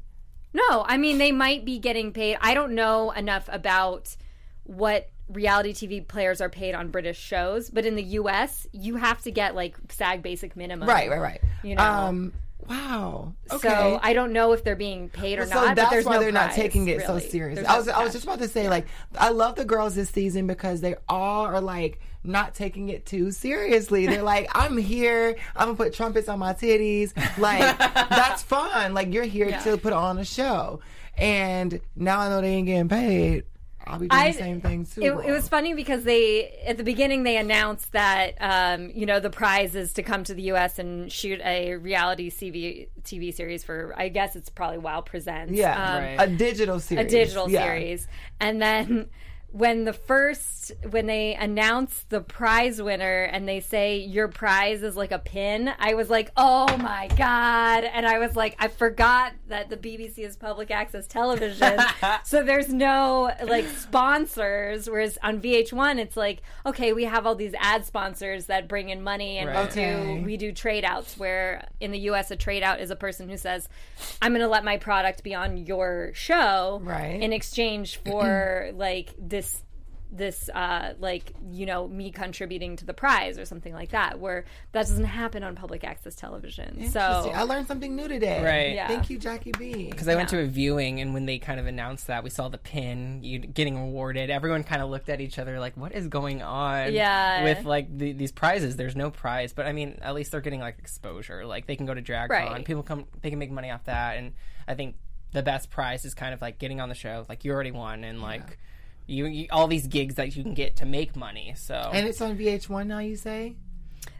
No, 0.54 0.84
I 0.86 0.96
mean 0.96 1.18
they 1.18 1.32
might 1.32 1.64
be 1.64 1.78
getting 1.78 2.12
paid. 2.12 2.38
I 2.40 2.54
don't 2.54 2.72
know 2.74 3.10
enough 3.10 3.48
about 3.52 4.16
what 4.62 5.08
reality 5.28 5.72
TV 5.72 6.06
players 6.06 6.40
are 6.40 6.48
paid 6.48 6.74
on 6.74 6.88
British 6.88 7.18
shows, 7.18 7.70
but 7.70 7.84
in 7.86 7.96
the 7.96 8.02
US, 8.02 8.66
you 8.72 8.96
have 8.96 9.22
to 9.22 9.30
get 9.30 9.54
like 9.54 9.76
SAG 9.90 10.22
basic 10.22 10.56
minimum. 10.56 10.88
Right. 10.88 11.10
Right. 11.10 11.20
Right. 11.20 11.40
You 11.62 11.74
know. 11.76 11.82
Um. 11.82 12.32
Wow. 12.68 13.34
Okay. 13.52 13.68
So 13.68 14.00
I 14.02 14.12
don't 14.12 14.32
know 14.32 14.52
if 14.52 14.64
they're 14.64 14.74
being 14.74 15.08
paid 15.08 15.38
or 15.38 15.46
so 15.46 15.54
not. 15.54 15.76
that's 15.76 15.94
but 15.94 16.04
why 16.04 16.14
no 16.16 16.20
they're 16.22 16.32
not 16.32 16.50
taking 16.52 16.88
it 16.88 17.00
so 17.02 17.14
really. 17.14 17.28
serious. 17.28 17.56
There's 17.56 17.68
I 17.68 17.72
no 17.72 17.78
was 17.78 17.88
I 17.88 18.02
was 18.02 18.12
just 18.12 18.24
about 18.24 18.40
to 18.40 18.48
say 18.48 18.68
like 18.68 18.86
I 19.16 19.28
love 19.28 19.54
the 19.54 19.64
girls 19.64 19.94
this 19.94 20.10
season 20.10 20.48
because 20.48 20.80
they 20.80 20.96
all 21.08 21.44
are 21.46 21.60
like 21.60 22.00
not 22.24 22.54
taking 22.56 22.88
it 22.88 23.06
too 23.06 23.30
seriously. 23.30 24.06
They're 24.06 24.22
like 24.34 24.50
I'm 24.52 24.76
here. 24.78 25.36
I'm 25.54 25.66
gonna 25.68 25.76
put 25.76 25.94
trumpets 25.94 26.28
on 26.28 26.40
my 26.40 26.54
titties. 26.54 27.12
Like 27.38 27.78
that's 27.78 28.42
fun. 28.42 28.94
Like 28.94 29.12
you're 29.14 29.22
here 29.24 29.48
Yeah. 29.48 29.60
to 29.62 29.76
put 29.76 29.92
on 29.92 30.18
a 30.18 30.24
show. 30.24 30.80
And 31.16 31.80
now 31.94 32.18
I 32.20 32.28
know 32.30 32.40
they 32.40 32.48
ain't 32.54 32.66
getting 32.66 32.88
paid. 32.88 33.44
I'll 33.86 33.98
be 33.98 34.08
doing 34.08 34.20
I- 34.20 34.32
the 34.32 34.38
same 34.38 34.60
thing 34.60 34.84
too. 34.84 35.00
It, 35.02 35.28
it 35.28 35.32
was 35.32 35.48
funny 35.48 35.72
because 35.74 36.02
they 36.04 36.48
at 36.66 36.76
the 36.76 36.82
beginning 36.84 37.22
they 37.22 37.36
announced 37.36 37.92
that 37.92 38.34
um, 38.40 38.90
you 38.94 39.06
know 39.06 39.20
the 39.20 39.30
prize 39.30 39.74
is 39.76 39.92
to 39.94 40.02
come 40.02 40.24
to 40.24 40.34
the 40.34 40.42
U.S. 40.42 40.78
and 40.78 41.10
shoot 41.12 41.40
a 41.44 41.76
reality 41.76 42.30
TV 42.30 42.88
TV 43.02 43.32
series 43.32 43.62
for 43.64 43.94
I 43.96 44.08
guess 44.08 44.34
it's 44.36 44.48
probably 44.50 44.78
Wow 44.78 45.02
Presents. 45.02 45.52
yeah, 45.52 45.72
Um, 45.96 46.02
Right. 46.02 46.16
a 46.18 46.26
digital 46.36 46.80
series. 46.80 47.06
a 47.06 47.08
digital 47.08 47.48
Yeah. 47.50 47.62
series. 47.64 48.08
And 48.40 48.60
then 48.60 49.08
when 49.56 49.84
the 49.84 49.92
first 49.92 50.70
when 50.90 51.06
they 51.06 51.34
announce 51.34 52.04
the 52.08 52.20
prize 52.20 52.82
winner 52.82 53.22
and 53.22 53.48
they 53.48 53.60
say 53.60 53.96
your 53.98 54.28
prize 54.28 54.82
is 54.82 54.96
like 54.96 55.12
a 55.12 55.18
pin, 55.18 55.70
I 55.78 55.94
was 55.94 56.10
like, 56.10 56.30
"Oh 56.36 56.76
my 56.76 57.08
god." 57.16 57.84
And 57.84 58.04
I 58.06 58.18
was 58.18 58.36
like, 58.36 58.54
I 58.58 58.68
forgot 58.68 59.32
that 59.48 59.70
the 59.70 59.76
BBC 59.76 60.18
is 60.18 60.36
public 60.36 60.70
access 60.70 61.06
television. 61.06 61.80
so 62.24 62.42
there's 62.42 62.68
no 62.68 63.32
like 63.46 63.66
sponsors 63.68 64.90
whereas 64.90 65.18
on 65.22 65.40
VH1 65.40 65.98
it's 65.98 66.16
like, 66.16 66.42
okay, 66.66 66.92
we 66.92 67.04
have 67.04 67.26
all 67.26 67.34
these 67.34 67.54
ad 67.58 67.84
sponsors 67.86 68.46
that 68.46 68.68
bring 68.68 68.90
in 68.90 69.02
money 69.02 69.38
and 69.38 69.48
Right. 69.48 69.56
we 69.56 69.62
Okay. 69.66 70.18
do 70.18 70.22
we 70.24 70.36
do 70.36 70.52
trade 70.52 70.84
outs 70.84 71.16
where 71.16 71.66
in 71.80 71.92
the 71.92 71.98
US 72.10 72.30
a 72.30 72.36
trade 72.36 72.62
out 72.62 72.80
is 72.80 72.90
a 72.90 72.96
person 72.96 73.28
who 73.28 73.36
says 73.36 73.68
I'm 74.20 74.32
going 74.32 74.42
to 74.42 74.48
let 74.48 74.64
my 74.64 74.76
product 74.76 75.22
be 75.22 75.34
on 75.34 75.56
your 75.56 76.10
show 76.14 76.80
Right. 76.82 77.20
in 77.22 77.32
exchange 77.32 77.96
for 78.04 78.70
like 78.74 79.14
this 79.18 79.45
this 80.16 80.48
uh 80.50 80.94
like 80.98 81.32
you 81.50 81.66
know 81.66 81.86
me 81.88 82.10
contributing 82.10 82.76
to 82.76 82.84
the 82.84 82.94
prize 82.94 83.38
or 83.38 83.44
something 83.44 83.72
like 83.74 83.90
that 83.90 84.18
where 84.18 84.44
that 84.72 84.80
doesn't 84.86 85.04
happen 85.04 85.42
on 85.42 85.54
public 85.54 85.84
access 85.84 86.14
television 86.14 86.90
so 86.90 87.00
I 87.34 87.42
learned 87.42 87.66
something 87.66 87.94
new 87.94 88.08
today. 88.08 88.42
Right. 88.42 88.74
Yeah. 88.74 88.88
Thank 88.88 89.10
you, 89.10 89.18
Jackie 89.18 89.52
B. 89.52 89.90
Because 89.90 90.08
I 90.08 90.14
went 90.14 90.28
to 90.30 90.40
a 90.40 90.46
viewing, 90.46 91.00
and 91.00 91.12
when 91.14 91.26
they 91.26 91.38
kind 91.38 91.60
of 91.60 91.66
announced 91.66 92.06
that, 92.06 92.24
we 92.24 92.30
saw 92.30 92.48
the 92.48 92.58
pin 92.58 93.22
you 93.22 93.38
getting 93.38 93.76
awarded. 93.76 94.30
Everyone 94.30 94.62
kind 94.64 94.82
of 94.82 94.90
looked 94.90 95.08
at 95.08 95.20
each 95.20 95.38
other 95.38 95.58
like, 95.60 95.76
"What 95.76 95.92
is 95.94 96.08
going 96.08 96.42
on?" 96.42 96.92
Yeah. 96.92 97.44
with 97.44 97.64
like 97.64 97.96
the, 97.96 98.12
these 98.12 98.32
prizes. 98.32 98.76
There's 98.76 98.96
no 98.96 99.10
prize, 99.10 99.52
but 99.52 99.66
I 99.66 99.72
mean, 99.72 99.98
at 100.02 100.14
least 100.14 100.32
they're 100.32 100.40
getting 100.40 100.60
like 100.60 100.78
exposure. 100.78 101.44
Like 101.46 101.66
they 101.66 101.76
can 101.76 101.86
go 101.86 101.94
to 101.94 102.02
DragCon, 102.02 102.28
Right. 102.30 102.64
people 102.64 102.82
come, 102.82 103.06
they 103.20 103.30
can 103.30 103.38
make 103.38 103.50
money 103.50 103.70
off 103.70 103.84
that, 103.84 104.16
and 104.16 104.32
I 104.66 104.74
think 104.74 104.96
the 105.32 105.42
best 105.42 105.70
prize 105.70 106.04
is 106.04 106.14
kind 106.14 106.32
of 106.32 106.40
like 106.40 106.58
getting 106.58 106.80
on 106.80 106.88
the 106.88 106.94
show. 106.94 107.26
Like 107.28 107.44
you 107.44 107.52
already 107.52 107.72
won, 107.72 108.04
and 108.04 108.22
like 108.22 108.58
you, 109.06 109.26
you 109.26 109.46
all 109.50 109.66
these 109.66 109.86
gigs 109.86 110.16
that 110.16 110.36
you 110.36 110.42
can 110.42 110.54
get 110.54 110.76
to 110.76 110.86
make 110.86 111.16
money. 111.16 111.54
So 111.56 111.74
and 111.74 112.06
it's 112.06 112.20
on 112.20 112.36
VH1 112.36 112.86
now. 112.86 112.98
You 112.98 113.16
say? 113.16 113.56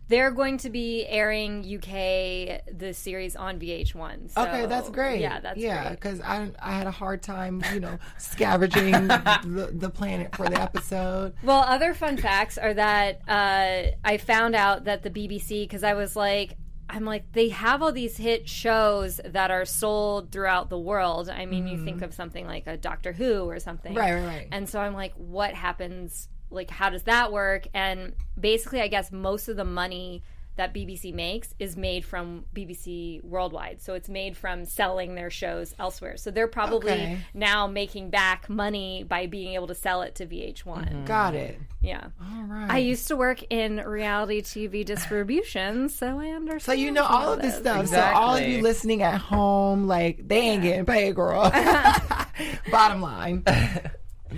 they're 0.09 0.31
going 0.31 0.59
to 0.59 0.71
be 0.71 1.05
airing 1.07 1.61
UK 1.63 2.63
the 2.79 2.93
series 2.93 3.35
on 3.35 3.59
VH1 3.59 4.31
so, 4.33 4.43
Okay, 4.43 4.67
that's 4.67 4.89
great. 4.91 5.21
yeah 5.21 5.41
that's 5.41 5.59
yeah. 5.59 5.91
Because 5.91 6.21
I 6.21 6.51
I 6.61 6.73
had 6.73 6.87
a 6.87 6.93
hard 6.93 7.23
time, 7.23 7.63
you 7.73 7.81
know, 7.81 7.99
scavenging 8.19 8.93
the, 9.09 9.71
the 9.73 9.91
planet 9.91 10.35
for 10.37 10.49
the 10.49 10.61
episode. 10.61 11.35
Well, 11.43 11.61
other 11.61 11.95
fun 11.95 12.17
facts 12.17 12.59
are 12.59 12.75
that 12.75 13.21
uh, 13.29 13.97
I 14.05 14.17
found 14.19 14.55
out 14.55 14.85
that 14.85 15.03
the 15.03 15.11
BBC, 15.11 15.65
because 15.65 15.83
I 15.83 15.95
was 15.95 16.15
like, 16.15 16.57
I'm 16.89 17.05
like, 17.05 17.33
they 17.33 17.49
have 17.49 17.83
all 17.83 17.93
these 17.93 18.17
hit 18.17 18.49
shows 18.49 19.21
that 19.25 19.51
are 19.51 19.65
sold 19.65 20.31
throughout 20.31 20.71
the 20.71 20.79
world. 20.79 21.29
I 21.29 21.47
mean, 21.47 21.67
you 21.67 21.85
think 21.85 21.99
mm. 22.01 22.03
of 22.03 22.15
something 22.15 22.47
like 22.47 22.67
a 22.67 22.77
Doctor 22.77 23.13
Who 23.13 23.45
or 23.45 23.59
something. 23.59 23.95
Right, 23.95 24.15
right, 24.15 24.25
right. 24.25 24.49
And 24.53 24.69
so 24.69 24.81
I'm 24.81 24.95
like, 24.95 25.13
what 25.15 25.55
happens? 25.55 26.29
Like, 26.51 26.71
how 26.71 26.91
does 26.91 27.03
that 27.05 27.33
work? 27.33 27.67
And 27.75 28.15
basically, 28.39 28.81
I 28.81 28.89
guess 28.89 29.11
most 29.11 29.49
of 29.49 29.57
the 29.57 29.65
money 29.65 30.23
that 30.57 30.73
BBC 30.75 31.13
makes 31.15 31.55
is 31.59 31.77
made 31.77 32.05
from 32.05 32.45
BBC 32.55 33.23
worldwide. 33.23 33.81
So 33.83 33.95
it's 33.95 34.09
made 34.09 34.37
from 34.37 34.65
selling 34.65 35.15
their 35.15 35.31
shows 35.31 35.75
elsewhere. 35.79 36.17
So 36.17 36.31
they're 36.31 36.49
probably 36.49 36.93
Okay. 36.93 37.19
now 37.35 37.67
making 37.67 38.11
back 38.11 38.49
money 38.49 39.05
by 39.05 39.27
being 39.27 39.55
able 39.55 39.67
to 39.69 39.75
sell 39.75 40.03
it 40.03 40.15
to 40.17 40.27
VH1. 40.27 41.05
Got 41.07 41.35
it. 41.35 41.59
Yeah. 41.83 42.05
All 42.21 42.43
right. 42.45 42.71
I 42.71 42.79
used 42.79 43.07
to 43.09 43.17
work 43.17 43.43
in 43.51 43.77
reality 43.77 44.41
TV 44.43 44.85
distribution, 44.85 45.89
so 45.89 46.19
I 46.19 46.31
understand. 46.31 46.63
So 46.63 46.73
you 46.73 46.91
know 46.91 47.05
all 47.05 47.33
of 47.35 47.43
this 47.43 47.57
stuff. 47.57 47.87
So 47.89 48.01
all 48.01 48.37
of 48.37 48.43
you 48.47 48.63
listening 48.63 49.03
at 49.03 49.21
home, 49.21 49.87
like 49.87 50.27
they 50.27 50.41
ain't 50.41 50.63
getting 50.63 50.87
paid, 50.87 51.15
girl. 51.15 51.51
Bottom 52.71 53.01
line. 53.01 53.43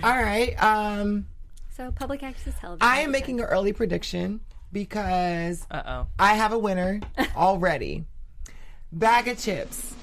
All 0.03 0.15
right. 0.21 0.53
Um, 0.61 1.27
So 1.75 1.91
public 1.91 2.23
access 2.23 2.53
television. 2.59 2.87
I 2.87 2.99
am 3.01 3.11
making 3.11 3.39
an 3.39 3.45
early 3.47 3.73
prediction 3.73 4.41
because 4.71 5.65
uh 5.71 5.81
oh. 5.85 6.07
I 6.17 6.33
have 6.35 6.53
a 6.53 6.59
winner 6.59 6.99
already. 7.35 8.05
Baga 8.91 9.35
Chipz. 9.35 9.93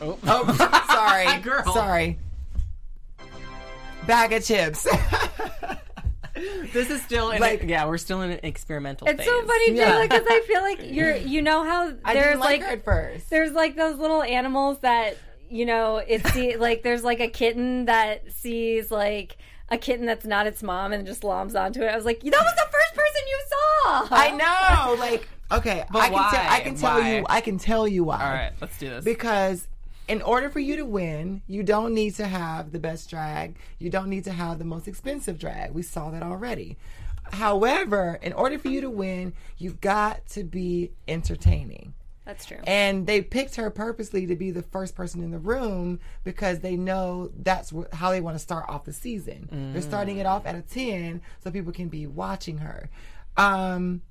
Oh. 0.00 0.18
Oh, 0.26 0.84
sorry, 0.90 1.40
Girl. 1.42 1.64
Sorry. 1.72 2.18
Baga 4.06 4.40
Chipz. 4.40 4.86
This 6.74 6.90
is 6.90 7.00
still 7.00 7.30
in 7.30 7.40
Like- 7.40 7.62
yeah, 7.62 7.86
we're 7.86 7.96
still 7.96 8.20
in 8.20 8.30
an 8.30 8.40
experimental 8.42 9.08
It's 9.08 9.16
phase. 9.16 9.26
so 9.26 9.42
funny, 9.46 9.72
Yeah. 9.72 9.92
Jayla, 9.92 10.02
because 10.02 10.26
I 10.28 10.40
feel 10.46 10.60
like 10.60 10.80
you're. 10.92 11.16
You 11.16 11.40
know 11.40 11.64
how 11.64 11.94
I 12.04 12.12
there's 12.12 12.26
didn't 12.26 12.40
like, 12.40 12.60
like, 12.60 12.68
her 12.68 12.72
at 12.76 12.84
first. 12.84 13.30
there's 13.30 13.52
like 13.52 13.74
those 13.74 13.96
little 13.98 14.22
animals 14.22 14.80
that 14.80 15.16
you 15.48 15.64
know 15.64 15.96
it's 15.96 16.30
the, 16.34 16.56
like 16.56 16.82
there's 16.82 17.04
like 17.04 17.20
a 17.20 17.28
kitten 17.28 17.86
that 17.86 18.30
sees 18.32 18.90
like 18.90 19.38
a 19.70 19.78
kitten 19.78 20.04
that's 20.04 20.26
not 20.26 20.46
its 20.46 20.62
mom 20.62 20.92
and 20.92 21.06
just 21.06 21.24
loms 21.24 21.54
onto 21.54 21.80
it. 21.80 21.86
I 21.86 21.96
was 21.96 22.04
like, 22.04 22.20
that 22.20 22.30
was 22.32 22.54
the 22.54 22.68
first 23.86 24.10
person 24.10 24.34
you 24.34 24.40
saw. 24.40 24.46
I 24.46 24.94
know. 24.94 25.00
Like, 25.00 25.28
okay, 25.52 25.84
I 25.90 26.04
can 26.08 26.12
why? 26.12 26.30
tell. 26.30 26.52
I 26.52 26.60
can 26.60 26.74
tell 26.76 26.98
Why? 27.00 27.16
you. 27.16 27.26
I 27.28 27.40
can 27.40 27.58
tell 27.58 27.88
you 27.88 28.04
why. 28.04 28.22
All 28.24 28.30
right, 28.32 28.52
let's 28.60 28.78
do 28.78 28.88
this. 28.90 29.04
Because 29.04 29.68
in 30.08 30.22
order 30.22 30.48
for 30.50 30.60
you 30.60 30.76
to 30.76 30.84
win, 30.84 31.42
you 31.48 31.62
don't 31.62 31.94
need 31.94 32.14
to 32.16 32.26
have 32.26 32.72
the 32.72 32.78
best 32.78 33.10
drag. 33.10 33.56
You 33.78 33.90
don't 33.90 34.08
need 34.08 34.24
to 34.24 34.32
have 34.32 34.58
the 34.58 34.64
most 34.64 34.86
expensive 34.88 35.38
drag. 35.38 35.72
We 35.72 35.82
saw 35.82 36.10
that 36.10 36.22
already. 36.22 36.76
However, 37.32 38.18
in 38.22 38.32
order 38.32 38.58
for 38.58 38.68
you 38.68 38.80
to 38.82 38.90
win, 38.90 39.32
you've 39.58 39.80
got 39.80 40.26
to 40.28 40.44
be 40.44 40.92
entertaining. 41.08 41.94
That's 42.24 42.44
true. 42.44 42.58
And 42.66 43.06
they 43.06 43.22
picked 43.22 43.54
her 43.54 43.70
purposely 43.70 44.26
to 44.26 44.34
be 44.34 44.50
the 44.50 44.62
first 44.62 44.96
person 44.96 45.22
in 45.22 45.30
the 45.30 45.38
room 45.38 46.00
because 46.24 46.58
they 46.58 46.76
know 46.76 47.30
that's 47.42 47.70
wh- 47.70 47.92
how 47.94 48.10
they 48.10 48.20
want 48.20 48.34
to 48.34 48.40
start 48.40 48.64
off 48.68 48.84
the 48.84 48.92
season. 48.92 49.70
They're 49.72 49.82
starting 49.82 50.18
it 50.18 50.26
off 50.26 50.44
at 50.44 50.56
a 50.56 50.62
10 50.62 51.20
so 51.42 51.50
people 51.52 51.72
can 51.72 51.88
be 51.88 52.06
watching 52.08 52.58
her. 52.58 52.90
Um, 53.36 54.02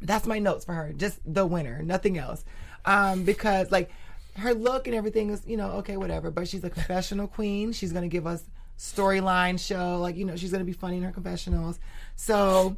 that's 0.00 0.26
my 0.26 0.38
notes 0.38 0.64
for 0.64 0.72
her. 0.72 0.92
Just 0.92 1.20
the 1.24 1.46
winner, 1.46 1.82
nothing 1.82 2.18
else. 2.18 2.44
Um, 2.84 3.24
because 3.24 3.70
like 3.70 3.90
her 4.36 4.54
look 4.54 4.86
and 4.86 4.94
everything 4.94 5.30
is, 5.30 5.42
you 5.46 5.56
know, 5.56 5.70
okay, 5.72 5.96
whatever. 5.96 6.30
But 6.30 6.48
she's 6.48 6.64
a 6.64 6.70
confessional 6.70 7.26
queen. 7.26 7.72
She's 7.72 7.92
gonna 7.92 8.08
give 8.08 8.26
us 8.26 8.44
storyline 8.78 9.58
show. 9.58 9.98
Like, 10.00 10.16
you 10.16 10.24
know, 10.24 10.36
she's 10.36 10.52
gonna 10.52 10.64
be 10.64 10.72
funny 10.72 10.98
in 10.98 11.02
her 11.02 11.12
confessionals. 11.12 11.78
So 12.16 12.76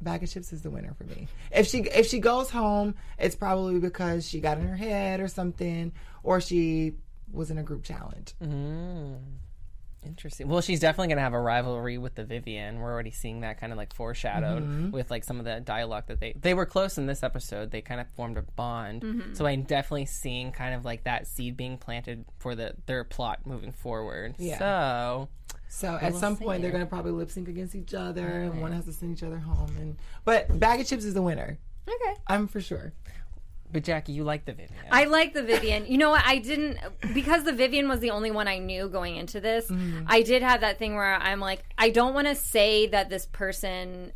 Baga 0.00 0.26
Chipz 0.26 0.52
is 0.52 0.62
the 0.62 0.70
winner 0.70 0.94
for 0.94 1.04
me. 1.04 1.28
If 1.50 1.66
she 1.66 1.80
if 1.80 2.06
she 2.06 2.18
goes 2.20 2.50
home, 2.50 2.94
it's 3.18 3.34
probably 3.36 3.78
because 3.78 4.26
she 4.28 4.40
got 4.40 4.58
in 4.58 4.66
her 4.66 4.76
head 4.76 5.20
or 5.20 5.28
something, 5.28 5.92
or 6.22 6.40
she 6.40 6.94
was 7.32 7.50
in 7.50 7.58
a 7.58 7.62
group 7.62 7.84
challenge. 7.84 8.34
Interesting. 10.04 10.48
Well, 10.48 10.60
she's 10.60 10.80
definitely 10.80 11.08
going 11.08 11.16
to 11.18 11.22
have 11.22 11.34
a 11.34 11.40
rivalry 11.40 11.98
with 11.98 12.14
the 12.14 12.24
Vivienne. 12.24 12.78
We're 12.78 12.92
already 12.92 13.10
seeing 13.10 13.40
that 13.40 13.60
kind 13.60 13.72
of 13.72 13.76
like 13.76 13.92
foreshadowed 13.94 14.62
Mm-hmm. 14.62 14.90
with 14.92 15.10
like 15.10 15.24
some 15.24 15.38
of 15.38 15.44
the 15.44 15.60
dialogue 15.60 16.04
that 16.06 16.20
they 16.20 16.32
they 16.40 16.54
were 16.54 16.66
close 16.66 16.98
in 16.98 17.06
this 17.06 17.22
episode. 17.22 17.70
They 17.70 17.80
kind 17.82 18.00
of 18.00 18.08
formed 18.10 18.38
a 18.38 18.42
bond. 18.42 19.32
So 19.34 19.44
I'm 19.46 19.62
definitely 19.62 20.06
seeing 20.06 20.52
kind 20.52 20.74
of 20.74 20.84
like 20.84 21.04
that 21.04 21.26
seed 21.26 21.56
being 21.56 21.78
planted 21.78 22.24
for 22.38 22.54
the 22.54 22.74
their 22.86 23.02
plot 23.04 23.40
moving 23.44 23.72
forward. 23.72 24.34
Yeah. 24.38 24.58
So 24.58 25.28
So 25.68 25.98
at 26.00 26.14
some 26.14 26.36
point 26.36 26.62
they're 26.62 26.70
gonna 26.70 26.86
probably 26.86 27.10
lip 27.12 27.30
sync 27.30 27.48
against 27.48 27.74
each 27.74 27.92
other, 27.94 28.26
and 28.26 28.60
one 28.60 28.72
has 28.72 28.84
to 28.86 28.92
send 28.92 29.16
each 29.16 29.22
other 29.24 29.38
home. 29.38 29.76
And 29.78 29.96
but 30.24 30.58
Baga 30.60 30.84
Chipz 30.84 31.04
is 31.04 31.14
the 31.14 31.22
winner. 31.22 31.58
okay. 31.88 32.14
I'm 32.26 32.46
for 32.48 32.60
sure. 32.60 32.92
But 33.72 33.84
Jackie, 33.84 34.12
you 34.12 34.24
like 34.24 34.44
the 34.44 34.52
Vivienne. 34.52 34.86
I 34.90 35.04
like 35.04 35.34
the 35.34 35.42
Vivienne. 35.42 35.86
You 35.86 35.98
know 35.98 36.10
what? 36.10 36.22
I 36.24 36.38
didn't 36.38 36.78
because 37.12 37.44
the 37.44 37.52
Vivienne 37.52 37.88
was 37.88 38.00
the 38.00 38.10
only 38.10 38.30
one 38.30 38.48
I 38.48 38.58
knew 38.58 38.88
going 38.88 39.16
into 39.16 39.40
this. 39.40 39.68
Mm-hmm. 39.70 40.06
I 40.06 40.22
did 40.22 40.42
have 40.42 40.62
that 40.62 40.78
thing 40.78 40.94
where 40.94 41.14
I'm 41.14 41.40
like, 41.40 41.62
I 41.76 41.90
don't 41.90 42.14
want 42.14 42.28
to 42.28 42.34
say 42.34 42.86
that 42.86 43.10
this 43.10 43.26
person. 43.26 44.12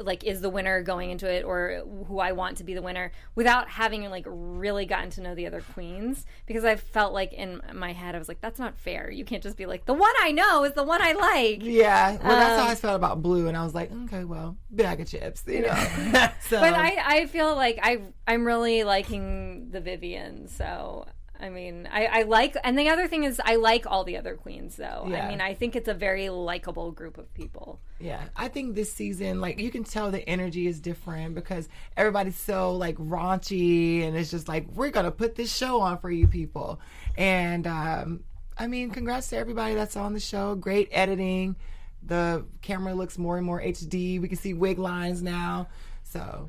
Like 0.00 0.24
is 0.24 0.40
the 0.40 0.50
winner 0.50 0.82
going 0.82 1.10
into 1.10 1.30
it 1.30 1.44
or 1.44 1.82
who 2.08 2.18
I 2.18 2.32
want 2.32 2.56
to 2.56 2.64
be 2.64 2.74
the 2.74 2.82
winner 2.82 3.12
without 3.34 3.68
having 3.68 4.08
like 4.10 4.24
really 4.26 4.86
gotten 4.86 5.10
to 5.10 5.20
know 5.20 5.34
the 5.34 5.46
other 5.46 5.62
queens 5.74 6.24
because 6.46 6.64
I 6.64 6.76
felt 6.76 7.12
like 7.12 7.32
in 7.32 7.60
my 7.74 7.92
head 7.92 8.14
I 8.14 8.18
was 8.18 8.28
like 8.28 8.40
that's 8.40 8.58
not 8.58 8.78
fair 8.78 9.10
you 9.10 9.24
can't 9.24 9.42
just 9.42 9.56
be 9.56 9.66
like 9.66 9.84
the 9.84 9.92
one 9.92 10.12
I 10.22 10.32
know 10.32 10.64
is 10.64 10.72
the 10.72 10.82
one 10.84 11.02
I 11.02 11.12
like 11.12 11.62
Yeah, 11.62 12.16
well, 12.16 12.36
that's 12.36 12.58
Um, 12.58 12.66
how 12.66 12.72
I 12.72 12.74
felt 12.74 12.96
about 12.96 13.22
Blu, 13.22 13.46
and 13.48 13.56
I 13.56 13.62
was 13.62 13.74
like, 13.74 13.92
okay, 14.04 14.24
well, 14.24 14.56
Baga 14.70 15.04
Chipz, 15.04 15.42
you 15.46 15.62
know. 15.62 15.74
so, 16.48 16.60
but 16.60 16.74
I, 16.74 16.96
I 17.04 17.26
feel 17.26 17.54
like 17.54 17.78
I 17.82 18.00
I'm 18.26 18.46
really 18.46 18.84
liking 18.84 19.70
the 19.70 19.80
Vivienne. 19.80 20.48
So 20.48 21.06
I 21.40 21.48
mean, 21.48 21.88
I, 21.90 22.06
I 22.06 22.22
like, 22.22 22.56
and 22.62 22.78
the 22.78 22.90
other 22.90 23.08
thing 23.08 23.24
is, 23.24 23.40
I 23.44 23.56
like 23.56 23.86
all 23.86 24.04
the 24.04 24.16
other 24.18 24.34
queens. 24.34 24.76
Though 24.76 25.06
Yeah. 25.08 25.24
I 25.24 25.28
mean, 25.28 25.40
I 25.40 25.54
think 25.54 25.74
it's 25.74 25.88
a 25.88 25.94
very 25.94 26.28
likable 26.28 26.92
group 26.92 27.16
of 27.18 27.32
people. 27.32 27.80
Yeah, 27.98 28.22
I 28.36 28.48
think 28.48 28.74
this 28.74 28.92
season, 28.92 29.40
like 29.40 29.58
you 29.58 29.70
can 29.70 29.84
tell 29.84 30.10
the 30.10 30.26
energy 30.28 30.66
is 30.66 30.80
different 30.80 31.34
because 31.34 31.68
everybody's 31.96 32.36
so 32.36 32.76
like 32.76 32.96
raunchy, 32.96 34.06
and 34.06 34.16
it's 34.16 34.30
just 34.30 34.48
like 34.48 34.66
we're 34.74 34.90
gonna 34.90 35.10
put 35.10 35.34
this 35.34 35.54
show 35.54 35.80
on 35.80 35.98
for 35.98 36.10
you 36.10 36.26
people, 36.26 36.80
and 37.16 37.66
um, 37.66 38.24
I 38.58 38.66
mean, 38.66 38.90
congrats 38.90 39.30
to 39.30 39.38
everybody 39.38 39.74
that's 39.74 39.96
on 39.96 40.12
the 40.12 40.20
show. 40.20 40.54
Great 40.54 40.88
editing. 40.92 41.56
The 42.02 42.44
camera 42.62 42.94
looks 42.94 43.18
more 43.18 43.36
and 43.38 43.46
more 43.46 43.60
HD. 43.60 44.20
We 44.20 44.28
can 44.28 44.38
see 44.38 44.54
wig 44.54 44.78
lines 44.78 45.22
now. 45.22 45.68
So 46.02 46.48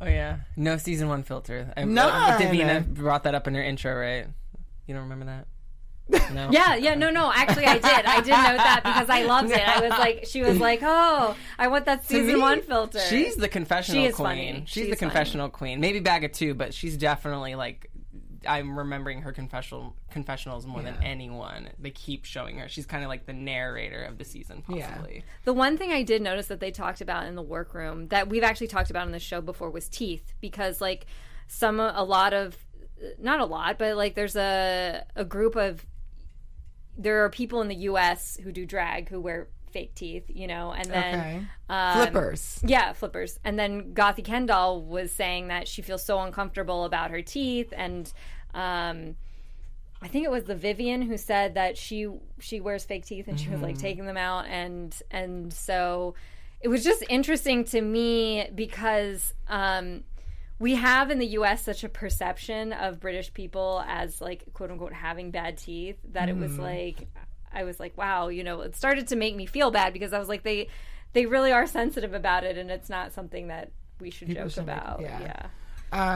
Oh 0.00 0.06
yeah, 0.06 0.38
no 0.56 0.76
season 0.78 1.08
one 1.08 1.22
filter. 1.22 1.72
I, 1.76 1.84
None. 1.84 2.40
Divina 2.40 2.80
brought 2.80 3.24
that 3.24 3.34
up 3.34 3.46
in 3.46 3.54
her 3.54 3.62
intro, 3.62 3.94
right? 3.94 4.26
You 4.86 4.94
don't 4.94 5.04
remember 5.08 5.26
that? 5.26 5.46
No. 6.34 6.48
Yeah, 6.50 6.74
yeah, 6.74 6.94
no, 6.96 7.10
no. 7.10 7.30
Actually, 7.32 7.66
I 7.66 7.74
did. 7.74 7.84
I 7.84 8.16
did 8.20 8.30
note 8.30 8.56
that 8.56 8.80
because 8.82 9.08
I 9.08 9.22
loved 9.22 9.50
it. 9.52 9.58
I 9.68 9.80
was 9.80 9.90
like, 9.90 10.24
she 10.26 10.42
was 10.42 10.58
like, 10.68 10.80
oh, 10.82 11.36
I 11.58 11.68
want 11.68 11.84
that 11.86 12.04
season 12.04 12.34
me, 12.34 12.40
one 12.40 12.62
filter. 12.62 12.98
She's 12.98 13.36
the 13.36 13.48
confessional 13.48 14.02
She 14.02 14.06
is 14.08 14.14
queen. 14.16 14.26
funny. 14.26 14.62
She's, 14.66 14.82
She's 14.84 14.90
the 14.90 14.96
confessional 14.96 15.48
queen. 15.50 15.78
Maybe 15.80 16.00
bag 16.00 16.24
of 16.24 16.32
two, 16.32 16.54
but 16.54 16.74
she's 16.74 16.96
definitely 16.96 17.54
like. 17.54 17.90
I'm 18.48 18.78
remembering 18.78 19.22
her 19.22 19.32
confessional 19.32 19.94
confessionals 20.10 20.66
more 20.66 20.82
than 20.82 20.96
anyone. 21.02 21.68
They 21.78 21.90
keep 21.90 22.24
showing 22.24 22.58
her. 22.58 22.68
She's 22.68 22.86
kind 22.86 23.02
of 23.04 23.08
like 23.08 23.26
the 23.26 23.32
narrator 23.32 24.02
of 24.02 24.18
the 24.18 24.24
season, 24.24 24.62
Yeah. 24.68 24.88
possibly. 24.88 25.24
The 25.44 25.52
one 25.52 25.76
thing 25.76 25.92
I 25.92 26.02
did 26.02 26.22
notice 26.22 26.46
that 26.48 26.60
they 26.60 26.70
talked 26.70 27.00
about 27.00 27.26
in 27.26 27.34
the 27.34 27.42
workroom 27.42 28.08
that 28.08 28.28
we've 28.28 28.42
actually 28.42 28.68
talked 28.68 28.90
about 28.90 29.06
on 29.06 29.12
the 29.12 29.18
show 29.18 29.40
before 29.40 29.70
was 29.70 29.88
teeth 29.88 30.32
because 30.40 30.80
like 30.80 31.06
some 31.48 31.80
a 31.80 32.02
lot 32.02 32.32
of 32.32 32.56
not 33.18 33.40
a 33.40 33.44
lot 33.46 33.78
but 33.78 33.96
like 33.96 34.14
there's 34.14 34.36
a 34.36 35.04
a 35.16 35.24
group 35.24 35.56
of 35.56 35.84
there 36.96 37.24
are 37.24 37.30
people 37.30 37.60
in 37.62 37.68
the 37.68 37.74
US 37.76 38.38
who 38.42 38.52
do 38.52 38.66
drag 38.66 39.08
who 39.08 39.20
wear 39.20 39.48
fake 39.70 39.94
teeth, 39.94 40.24
you 40.28 40.46
know, 40.46 40.72
and 40.72 40.84
then 40.86 41.14
okay, 41.14 41.42
um, 41.68 41.96
flippers. 41.96 42.60
Yeah, 42.64 42.92
flippers. 42.92 43.38
And 43.44 43.58
then 43.58 43.94
Gothy 43.94 44.24
Kendoll 44.24 44.84
was 44.84 45.10
saying 45.12 45.48
that 45.48 45.68
she 45.68 45.82
feels 45.82 46.04
so 46.04 46.20
uncomfortable 46.20 46.84
about 46.84 47.10
her 47.10 47.22
teeth 47.22 47.72
and 47.76 48.12
um 48.54 49.16
I 50.02 50.08
think 50.08 50.24
it 50.24 50.30
was 50.30 50.44
the 50.44 50.54
Vivienne 50.54 51.02
who 51.02 51.16
said 51.16 51.54
that 51.54 51.76
she 51.76 52.08
she 52.38 52.60
wears 52.60 52.84
fake 52.84 53.04
teeth 53.04 53.28
and 53.28 53.38
she 53.38 53.50
was 53.50 53.60
like 53.60 53.78
taking 53.78 54.06
them 54.06 54.16
out 54.16 54.46
and 54.46 54.96
and 55.10 55.52
so 55.52 56.14
it 56.60 56.68
was 56.68 56.82
just 56.82 57.04
interesting 57.08 57.64
to 57.64 57.80
me 57.80 58.48
because 58.54 59.34
um 59.48 60.04
we 60.58 60.74
have 60.74 61.10
in 61.10 61.18
the 61.18 61.26
US 61.28 61.62
such 61.64 61.84
a 61.84 61.88
perception 61.88 62.72
of 62.72 63.00
British 63.00 63.32
people 63.32 63.84
as 63.86 64.20
like 64.20 64.44
quote 64.54 64.70
unquote 64.70 64.92
having 64.94 65.30
bad 65.30 65.58
teeth 65.58 65.98
that 66.12 66.28
it 66.28 66.36
was 66.36 66.58
like 66.58 67.08
I 67.52 67.64
was 67.64 67.80
like 67.80 67.96
wow, 67.96 68.28
you 68.28 68.44
know, 68.44 68.60
it 68.60 68.76
started 68.76 69.08
to 69.08 69.16
make 69.16 69.36
me 69.36 69.46
feel 69.46 69.70
bad 69.70 69.92
because 69.92 70.12
I 70.12 70.18
was 70.18 70.28
like 70.28 70.42
they 70.42 70.68
they 71.12 71.26
really 71.26 71.52
are 71.52 71.66
sensitive 71.66 72.14
about 72.14 72.44
it 72.44 72.56
and 72.56 72.70
it's 72.70 72.88
not 72.88 73.12
something 73.12 73.48
that 73.48 73.70
we 74.00 74.10
should 74.10 74.28
joke 74.28 74.50
should 74.50 74.66
make- 74.66 74.76
about. 74.76 75.00
yeah. 75.00 75.20
yeah. 75.20 75.46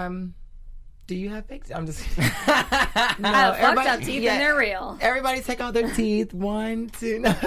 Um, 0.07 0.35
do 1.07 1.17
you 1.17 1.29
have 1.31 1.45
fake? 1.47 1.65
I'm 1.75 1.85
just. 1.85 2.03
I 2.19 3.17
no, 3.19 3.29
have 3.31 3.59
fucked 3.59 3.87
up 3.89 4.01
teeth 4.01 4.23
yeah, 4.23 4.33
and 4.33 4.41
they're 4.41 4.57
real. 4.57 4.97
Everybody 5.03 5.43
take 5.43 5.61
out 5.61 5.75
their 5.75 5.93
teeth. 5.95 6.33
One, 6.33 6.89
two. 6.99 7.19
No. 7.19 7.35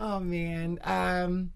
oh 0.00 0.18
man. 0.18 0.80
Um. 0.82 1.52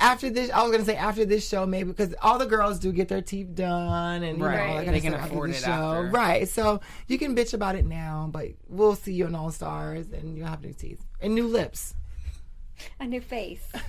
After 0.00 0.28
this, 0.28 0.50
I 0.50 0.62
was 0.62 0.72
gonna 0.72 0.84
say 0.84 0.96
after 0.96 1.24
this 1.24 1.48
show, 1.48 1.64
maybe 1.66 1.90
because 1.90 2.14
all 2.20 2.36
the 2.38 2.46
girls 2.46 2.78
do 2.78 2.92
get 2.92 3.08
their 3.08 3.22
teeth 3.22 3.54
done, 3.54 4.22
and 4.22 4.38
you 4.38 4.42
know, 4.42 4.48
all 4.48 4.50
Right. 4.50 4.66
that 4.66 4.84
kind 4.84 4.88
They 4.88 4.96
of 4.98 5.02
can 5.02 5.12
stuff 5.12 5.22
after 5.22 5.34
afford 5.34 5.50
the 5.50 5.54
it 5.56 5.60
show. 5.62 5.70
after. 5.70 6.10
right? 6.10 6.48
So 6.48 6.80
you 7.06 7.18
can 7.18 7.34
bitch 7.36 7.54
about 7.54 7.76
it 7.76 7.86
now, 7.86 8.28
but 8.30 8.48
we'll 8.68 8.96
see 8.96 9.12
you 9.14 9.26
in 9.26 9.34
All 9.34 9.50
Stars, 9.50 10.06
and 10.12 10.36
you'll 10.36 10.48
have 10.48 10.62
new 10.62 10.72
teeth 10.72 11.04
and 11.20 11.34
new 11.34 11.46
lips. 11.46 11.94
A 13.00 13.06
new 13.06 13.20
face. 13.20 13.66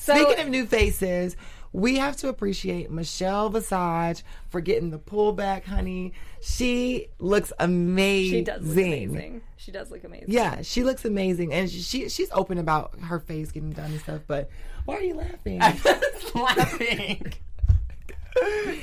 So 0.00 0.14
Speaking 0.14 0.40
of 0.44 0.48
new 0.48 0.66
faces, 0.66 1.36
we 1.72 1.96
have 1.98 2.16
to 2.18 2.28
appreciate 2.28 2.90
Michelle 2.90 3.48
Visage 3.50 4.24
for 4.48 4.60
getting 4.60 4.90
the 4.90 4.98
pullback, 4.98 5.62
honey. 5.64 6.12
She 6.42 7.06
looks 7.20 7.52
amazing. 7.60 8.30
she 8.38 8.42
does 8.42 8.62
look 8.66 8.76
amazing. 8.84 9.42
She 9.66 9.72
does 9.72 9.90
look 9.90 10.04
amazing. 10.04 10.26
Yeah, 10.28 10.62
she 10.62 10.84
looks 10.84 11.04
amazing, 11.04 11.52
and 11.52 11.68
she 11.68 12.08
she's 12.08 12.30
open 12.30 12.58
about 12.58 12.96
her 13.00 13.18
face 13.18 13.50
getting 13.50 13.72
done 13.72 13.90
and 13.90 14.00
stuff. 14.00 14.20
But 14.28 14.48
why 14.84 14.94
are 14.94 15.02
you 15.02 15.14
laughing? 15.14 15.60
I'm 15.60 15.76
laughing. 16.36 17.32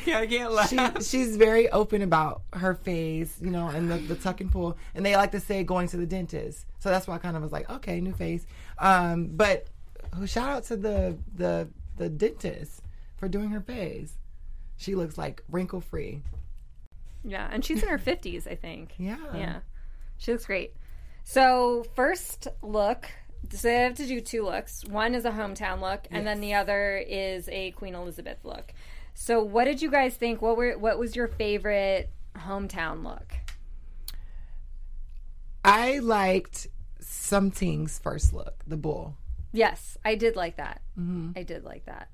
yeah, 0.05 0.19
I 0.19 0.27
can't 0.27 0.51
laugh. 0.51 0.69
she, 0.69 0.77
she's 1.05 1.37
very 1.37 1.69
open 1.69 2.01
about 2.01 2.41
her 2.51 2.75
face, 2.75 3.37
you 3.39 3.49
know, 3.49 3.69
and 3.69 3.89
the, 3.89 3.95
the 3.95 4.15
tuck 4.15 4.41
and 4.41 4.51
pull. 4.51 4.77
And 4.93 5.05
they 5.05 5.15
like 5.15 5.31
to 5.31 5.39
say 5.39 5.63
going 5.63 5.87
to 5.87 5.95
the 5.95 6.05
dentist. 6.05 6.65
So 6.79 6.89
that's 6.89 7.07
why 7.07 7.15
I 7.15 7.19
kind 7.19 7.37
of 7.37 7.43
was 7.43 7.53
like, 7.53 7.69
okay, 7.69 8.01
new 8.01 8.11
face. 8.11 8.45
Um, 8.77 9.27
but 9.27 9.67
shout 10.25 10.49
out 10.49 10.63
to 10.65 10.75
the 10.75 11.17
the 11.33 11.69
the 11.95 12.09
dentist 12.09 12.81
for 13.15 13.29
doing 13.29 13.51
her 13.51 13.61
face. 13.61 14.17
She 14.75 14.95
looks 14.95 15.17
like 15.17 15.43
wrinkle 15.47 15.79
free. 15.79 16.23
Yeah, 17.23 17.47
and 17.49 17.63
she's 17.63 17.81
in 17.81 17.87
her 17.87 17.97
50s, 17.97 18.51
I 18.51 18.55
think. 18.55 18.95
Yeah. 18.97 19.15
Yeah. 19.33 19.59
She 20.23 20.31
looks 20.31 20.45
great. 20.45 20.73
So, 21.25 21.85
first 21.95 22.47
look, 22.61 23.09
so 23.49 23.69
I 23.69 23.73
have 23.73 23.95
to 23.95 24.07
do 24.07 24.21
two 24.21 24.43
looks. 24.43 24.85
One 24.85 25.15
is 25.15 25.25
a 25.25 25.31
hometown 25.31 25.81
look, 25.81 26.07
and 26.11 26.25
then 26.25 26.39
the 26.39 26.53
other 26.53 26.95
is 26.95 27.49
a 27.49 27.71
Queen 27.71 27.93
Elizabeth 27.93 28.37
look. 28.45 28.73
So, 29.13 29.43
what 29.43 29.65
did 29.65 29.81
you 29.81 29.91
guys 29.91 30.15
think? 30.15 30.41
What 30.41 30.55
were 30.55 30.77
what 30.77 30.97
was 30.97 31.13
your 31.13 31.27
favorite 31.27 32.09
hometown 32.37 33.03
look? 33.03 33.33
I 35.65 35.99
liked 35.99 36.67
Sum 37.01 37.51
Ting's 37.51 37.99
first 37.99 38.31
look, 38.31 38.63
the 38.65 38.77
bull. 38.77 39.17
Yes, 39.51 39.97
I 40.05 40.15
did 40.15 40.37
like 40.37 40.55
that. 40.55 40.81
Mm-hmm. 40.97 41.31
I 41.35 41.43
did 41.43 41.65
like 41.65 41.85
that. 41.87 42.07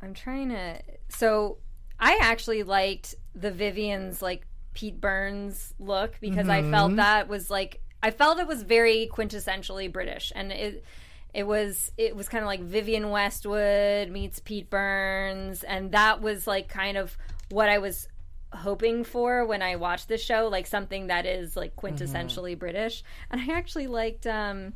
I'm 0.00 0.14
trying 0.14 0.48
to. 0.48 0.80
So 1.10 1.58
I 2.00 2.18
actually 2.22 2.62
liked 2.62 3.16
the 3.34 3.50
Vivienne's 3.50 4.22
like 4.22 4.46
Pete 4.74 5.00
Burns 5.00 5.74
look 5.78 6.14
because 6.20 6.48
I 6.48 6.62
felt 6.70 6.96
that 6.96 7.28
was 7.28 7.50
like 7.50 7.80
I 8.02 8.10
felt 8.10 8.40
it 8.40 8.46
was 8.46 8.62
very 8.62 9.08
quintessentially 9.12 9.92
British, 9.92 10.32
and 10.34 10.50
it 10.50 10.84
it 11.32 11.46
was 11.46 11.92
it 11.96 12.16
was 12.16 12.28
kind 12.28 12.42
of 12.42 12.46
like 12.46 12.60
Vivienne 12.60 13.10
Westwood 13.10 14.10
meets 14.10 14.40
Pete 14.40 14.68
Burns, 14.68 15.62
and 15.62 15.92
that 15.92 16.20
was 16.20 16.46
like 16.46 16.68
kind 16.68 16.96
of 16.96 17.16
what 17.50 17.68
I 17.68 17.78
was 17.78 18.08
hoping 18.52 19.04
for 19.04 19.46
when 19.46 19.62
I 19.62 19.76
watched 19.76 20.08
the 20.08 20.18
show, 20.18 20.48
like 20.48 20.66
something 20.66 21.06
that 21.06 21.24
is 21.24 21.56
like 21.56 21.76
quintessentially 21.76 22.58
British. 22.58 23.02
And 23.30 23.40
I 23.40 23.54
actually 23.54 23.86
liked 23.86 24.26
um 24.26 24.74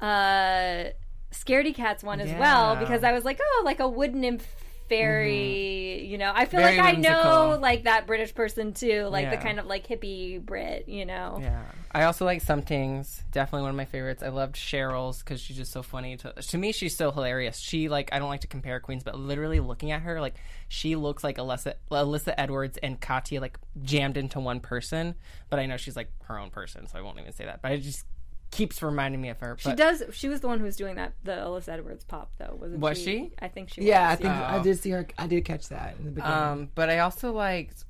uh 0.00 0.84
Scaredy 1.32 1.74
Kats 1.74 2.02
one 2.02 2.20
as 2.20 2.32
well 2.38 2.76
because 2.76 3.04
I 3.04 3.12
was 3.12 3.24
like, 3.24 3.38
oh, 3.42 3.62
like 3.64 3.80
a 3.80 3.88
wood 3.88 4.14
nymph 4.14 4.46
fairy, 4.88 5.98
mm-hmm. 6.00 6.10
you 6.10 6.18
know. 6.18 6.32
I 6.34 6.44
feel 6.44 6.60
Very 6.60 6.76
like 6.76 6.96
I 6.96 6.98
know 6.98 7.58
like 7.60 7.84
that 7.84 8.06
British 8.06 8.34
person 8.34 8.72
too, 8.72 9.04
like 9.04 9.30
the 9.30 9.36
kind 9.36 9.58
of 9.58 9.66
like 9.66 9.86
hippie 9.86 10.40
Brit, 10.40 10.88
you 10.88 11.06
know. 11.06 11.38
Yeah, 11.40 11.62
I 11.92 12.04
also 12.04 12.24
like 12.24 12.40
some 12.40 12.62
things. 12.62 13.24
Definitely 13.32 13.62
one 13.62 13.70
of 13.70 13.76
my 13.76 13.84
favorites. 13.84 14.22
I 14.22 14.28
loved 14.28 14.56
Cheryl's 14.56 15.20
because 15.20 15.40
she's 15.40 15.56
just 15.56 15.72
so 15.72 15.82
funny. 15.82 16.16
To 16.18 16.32
to 16.32 16.58
me, 16.58 16.72
she's 16.72 16.96
so 16.96 17.10
hilarious. 17.10 17.58
She 17.58 17.88
like 17.88 18.10
I 18.12 18.18
don't 18.18 18.28
like 18.28 18.42
to 18.42 18.48
compare 18.48 18.80
queens, 18.80 19.02
but 19.02 19.18
literally 19.18 19.60
looking 19.60 19.90
at 19.90 20.02
her, 20.02 20.20
like 20.20 20.34
she 20.68 20.96
looks 20.96 21.22
like 21.22 21.36
Alyssa, 21.38 21.74
Alyssa 21.90 22.34
Edwards 22.36 22.78
and 22.82 23.00
Katya 23.00 23.40
like 23.40 23.58
jammed 23.82 24.16
into 24.16 24.40
one 24.40 24.60
person. 24.60 25.14
But 25.50 25.58
I 25.58 25.66
know 25.66 25.76
she's 25.76 25.96
like 25.96 26.10
her 26.24 26.38
own 26.38 26.50
person, 26.50 26.86
so 26.86 26.98
I 26.98 27.02
won't 27.02 27.18
even 27.18 27.32
say 27.32 27.44
that. 27.44 27.62
But 27.62 27.72
i 27.72 27.76
just 27.76 28.04
keeps 28.50 28.82
reminding 28.82 29.20
me 29.20 29.28
of 29.28 29.38
her. 29.40 29.56
She 29.58 29.74
does. 29.74 30.02
She 30.12 30.28
was 30.28 30.40
the 30.40 30.46
one 30.46 30.58
who 30.58 30.64
was 30.64 30.76
doing 30.76 30.96
that. 30.96 31.12
The 31.24 31.32
Alyssa 31.32 31.68
Edwards 31.70 32.04
pop, 32.04 32.30
though, 32.38 32.56
wasn't 32.60 32.80
Was 32.80 32.96
she? 32.98 33.04
she? 33.04 33.32
I 33.38 33.48
think 33.48 33.70
she. 33.70 33.82
Yeah, 33.82 34.06
I 34.06 34.10
was, 34.12 34.18
think 34.20 34.30
I 34.32 34.62
did 34.62 34.78
see 34.78 34.90
her. 34.90 35.06
I 35.18 35.26
did 35.26 35.44
catch 35.44 35.68
that 35.68 35.96
in 35.98 36.04
the 36.06 36.10
beginning. 36.12 36.32
Um, 36.36 36.68
but 36.74 36.88
I 36.90 37.00
also 37.00 37.32
liked, 37.32 37.84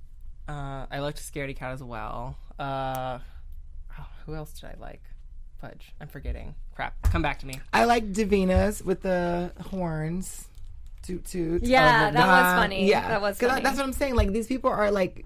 uh, 0.49 0.87
I 0.91 0.99
liked 1.01 1.19
Scaredy 1.19 1.55
Kat 1.57 1.73
as 1.73 1.83
well. 1.83 2.37
Uh, 2.59 3.19
oh, 3.99 4.07
who 4.25 4.35
else 4.35 4.53
did 4.59 4.71
I 4.71 4.75
like? 4.81 5.03
Fudge, 5.61 5.93
I'm 6.01 6.09
forgetting. 6.09 6.55
Crap, 6.75 6.95
come 7.03 7.23
back 7.23 7.39
to 7.41 7.47
me. 7.47 7.61
I 7.73 7.85
like 7.85 8.13
Divina's 8.13 8.83
with 8.83 9.03
the 9.03 9.53
horns. 9.71 10.49
Toot 11.03 11.25
toot. 11.25 11.63
Yeah, 11.63 12.09
Oh, 12.11 12.13
that 12.15 12.27
was 12.27 12.61
funny. 12.63 12.89
Yeah, 12.89 13.09
That 13.09 13.21
was. 13.21 13.39
funny. 13.39 13.63
that's 13.63 13.77
what 13.77 13.87
I'm 13.87 13.93
saying. 13.93 14.17
Like 14.17 14.33
these 14.33 14.49
people 14.49 14.71
are 14.71 14.91
like 14.91 15.25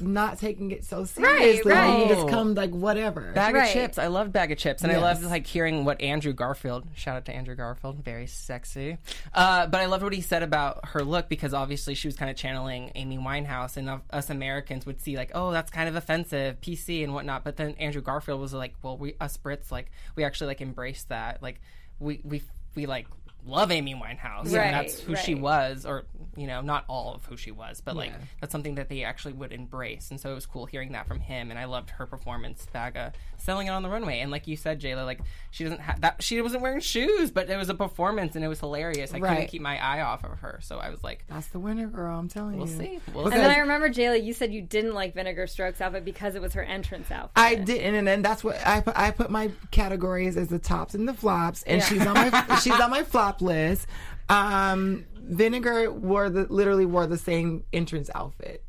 not 0.00 0.38
taking 0.38 0.70
it 0.70 0.84
so 0.84 1.04
seriously. 1.04 1.70
right. 1.72 2.08
You 2.08 2.14
just 2.14 2.28
come 2.28 2.54
like 2.54 2.70
whatever. 2.70 3.32
Bag 3.32 3.54
Right. 3.54 3.66
of 3.66 3.72
chips. 3.72 3.98
I 3.98 4.06
love 4.08 4.32
Baga 4.32 4.56
Chipz, 4.56 4.82
and 4.82 4.90
I 4.92 4.98
love 4.98 5.22
like 5.24 5.46
hearing 5.46 5.84
what 5.84 6.00
Andrew 6.00 6.32
Garfield. 6.32 6.86
Shout 6.94 7.16
out 7.16 7.24
to 7.26 7.32
Andrew 7.34 7.54
Garfield, 7.54 8.04
very 8.04 8.26
sexy. 8.26 8.98
Uh, 9.34 9.66
but 9.66 9.80
I 9.80 9.86
loved 9.86 10.02
what 10.02 10.12
he 10.12 10.20
said 10.20 10.42
about 10.42 10.88
her 10.90 11.02
look 11.04 11.28
because 11.28 11.52
obviously 11.54 11.94
she 11.94 12.08
was 12.08 12.16
kind 12.16 12.30
of 12.30 12.36
channeling 12.36 12.92
Amy 12.94 13.18
Winehouse, 13.18 13.76
and 13.76 13.88
of- 13.90 14.02
us 14.10 14.30
Americans 14.30 14.86
would 14.86 15.00
see 15.00 15.16
like, 15.16 15.30
oh, 15.34 15.50
that's 15.52 15.70
kind 15.70 15.88
of 15.88 15.96
offensive, 15.96 16.60
PC 16.60 17.02
and 17.04 17.12
whatnot. 17.14 17.44
But 17.44 17.56
then 17.56 17.74
Andrew 17.78 18.02
Garfield 18.02 18.40
was 18.40 18.52
like, 18.52 18.74
well, 18.82 18.96
we 18.96 19.14
us 19.20 19.36
Brits 19.36 19.70
like 19.70 19.90
we 20.16 20.24
actually 20.24 20.48
like 20.48 20.60
embrace 20.60 21.04
that, 21.08 21.42
like 21.42 21.60
we 21.98 22.20
we 22.24 22.42
we 22.74 22.86
like 22.86 23.06
love 23.46 23.70
Amy 23.70 23.94
Winehouse. 23.94 24.44
Right, 24.54 24.66
and 24.66 24.74
that's 24.74 25.00
who 25.00 25.16
she 25.16 25.34
was, 25.34 25.86
or 25.86 26.04
you 26.36 26.46
know, 26.46 26.60
not 26.60 26.84
all 26.88 27.14
of 27.14 27.24
who 27.24 27.36
she 27.36 27.50
was, 27.50 27.80
but 27.80 27.96
like 27.96 28.12
that's 28.40 28.52
something 28.52 28.76
that 28.76 28.88
they 28.88 29.02
actually 29.02 29.32
would 29.34 29.52
embrace. 29.52 30.10
And 30.10 30.20
so 30.20 30.30
it 30.30 30.34
was 30.34 30.46
cool 30.46 30.66
hearing 30.66 30.92
that 30.92 31.06
from 31.08 31.20
him. 31.20 31.50
And 31.50 31.58
I 31.58 31.64
loved 31.64 31.90
her 31.90 32.06
performance, 32.06 32.66
Baga, 32.72 33.12
selling 33.38 33.66
it 33.66 33.70
on 33.70 33.82
the 33.82 33.88
runway. 33.88 34.20
And 34.20 34.30
like 34.30 34.46
you 34.46 34.56
said, 34.56 34.80
Jayla, 34.80 35.04
like 35.04 35.20
she 35.50 35.64
doesn't 35.64 35.80
have 35.80 36.00
that. 36.02 36.22
She 36.22 36.40
wasn't 36.40 36.62
wearing 36.62 36.80
shoes, 36.80 37.30
but 37.30 37.48
it 37.50 37.56
was 37.56 37.68
a 37.68 37.74
performance, 37.74 38.36
and 38.36 38.44
it 38.44 38.48
was 38.48 38.60
hilarious. 38.60 39.12
I 39.12 39.18
Right. 39.18 39.30
couldn't 39.30 39.48
keep 39.48 39.62
my 39.62 39.78
eye 39.82 40.02
off 40.02 40.22
of 40.24 40.38
her, 40.40 40.60
so 40.62 40.78
I 40.78 40.90
was 40.90 41.02
like, 41.02 41.24
That's 41.28 41.48
the 41.48 41.58
winner, 41.58 41.88
girl. 41.88 42.18
I'm 42.18 42.28
telling 42.28 42.58
we'll 42.58 42.68
you. 42.68 42.76
see. 42.78 43.00
We'll 43.14 43.24
Look 43.24 43.32
see. 43.32 43.38
And 43.38 43.44
then 43.46 43.54
I 43.56 43.58
remember 43.60 43.88
Jayla, 43.88 44.22
you 44.22 44.32
said 44.32 44.52
you 44.52 44.62
didn't 44.62 44.94
like 44.94 45.14
Vinegar 45.14 45.46
Strokes 45.46 45.80
outfit 45.80 46.04
because 46.04 46.34
it 46.36 46.42
was 46.42 46.52
her 46.54 46.62
entrance 46.62 47.10
outfit. 47.10 47.32
I 47.36 47.54
didn't, 47.56 47.94
and 47.96 48.06
then 48.06 48.22
that's 48.22 48.44
what 48.44 48.56
I 48.66 48.80
put. 48.82 48.96
I 48.96 49.10
put 49.10 49.30
my 49.30 49.50
categories 49.72 50.36
as 50.36 50.48
the 50.48 50.58
tops 50.58 50.94
and 50.94 51.08
the 51.08 51.14
flops, 51.14 51.62
and 51.64 51.82
she's 51.82 52.06
on 52.06 52.14
my 52.14 52.30
she's 52.62 52.78
on 52.80 52.90
my 52.90 53.02
flop 53.02 53.40
list. 53.42 53.86
Um, 54.28 55.06
Vinegar 55.16 55.90
wore 55.90 56.30
the 56.30 56.44
literally 56.44 56.86
wore 56.86 57.06
the 57.06 57.18
same 57.18 57.64
entrance 57.72 58.10
outfit, 58.14 58.64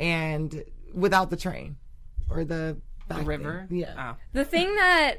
and 0.00 0.64
without 0.94 1.30
the 1.30 1.36
train 1.36 1.76
or 2.30 2.44
the 2.44 2.76
back 3.08 3.18
thing. 3.18 3.26
river. 3.26 3.66
Yeah, 3.70 3.94
Oh. 4.14 4.16
The 4.32 4.44
thing 4.44 4.74
that 4.76 5.16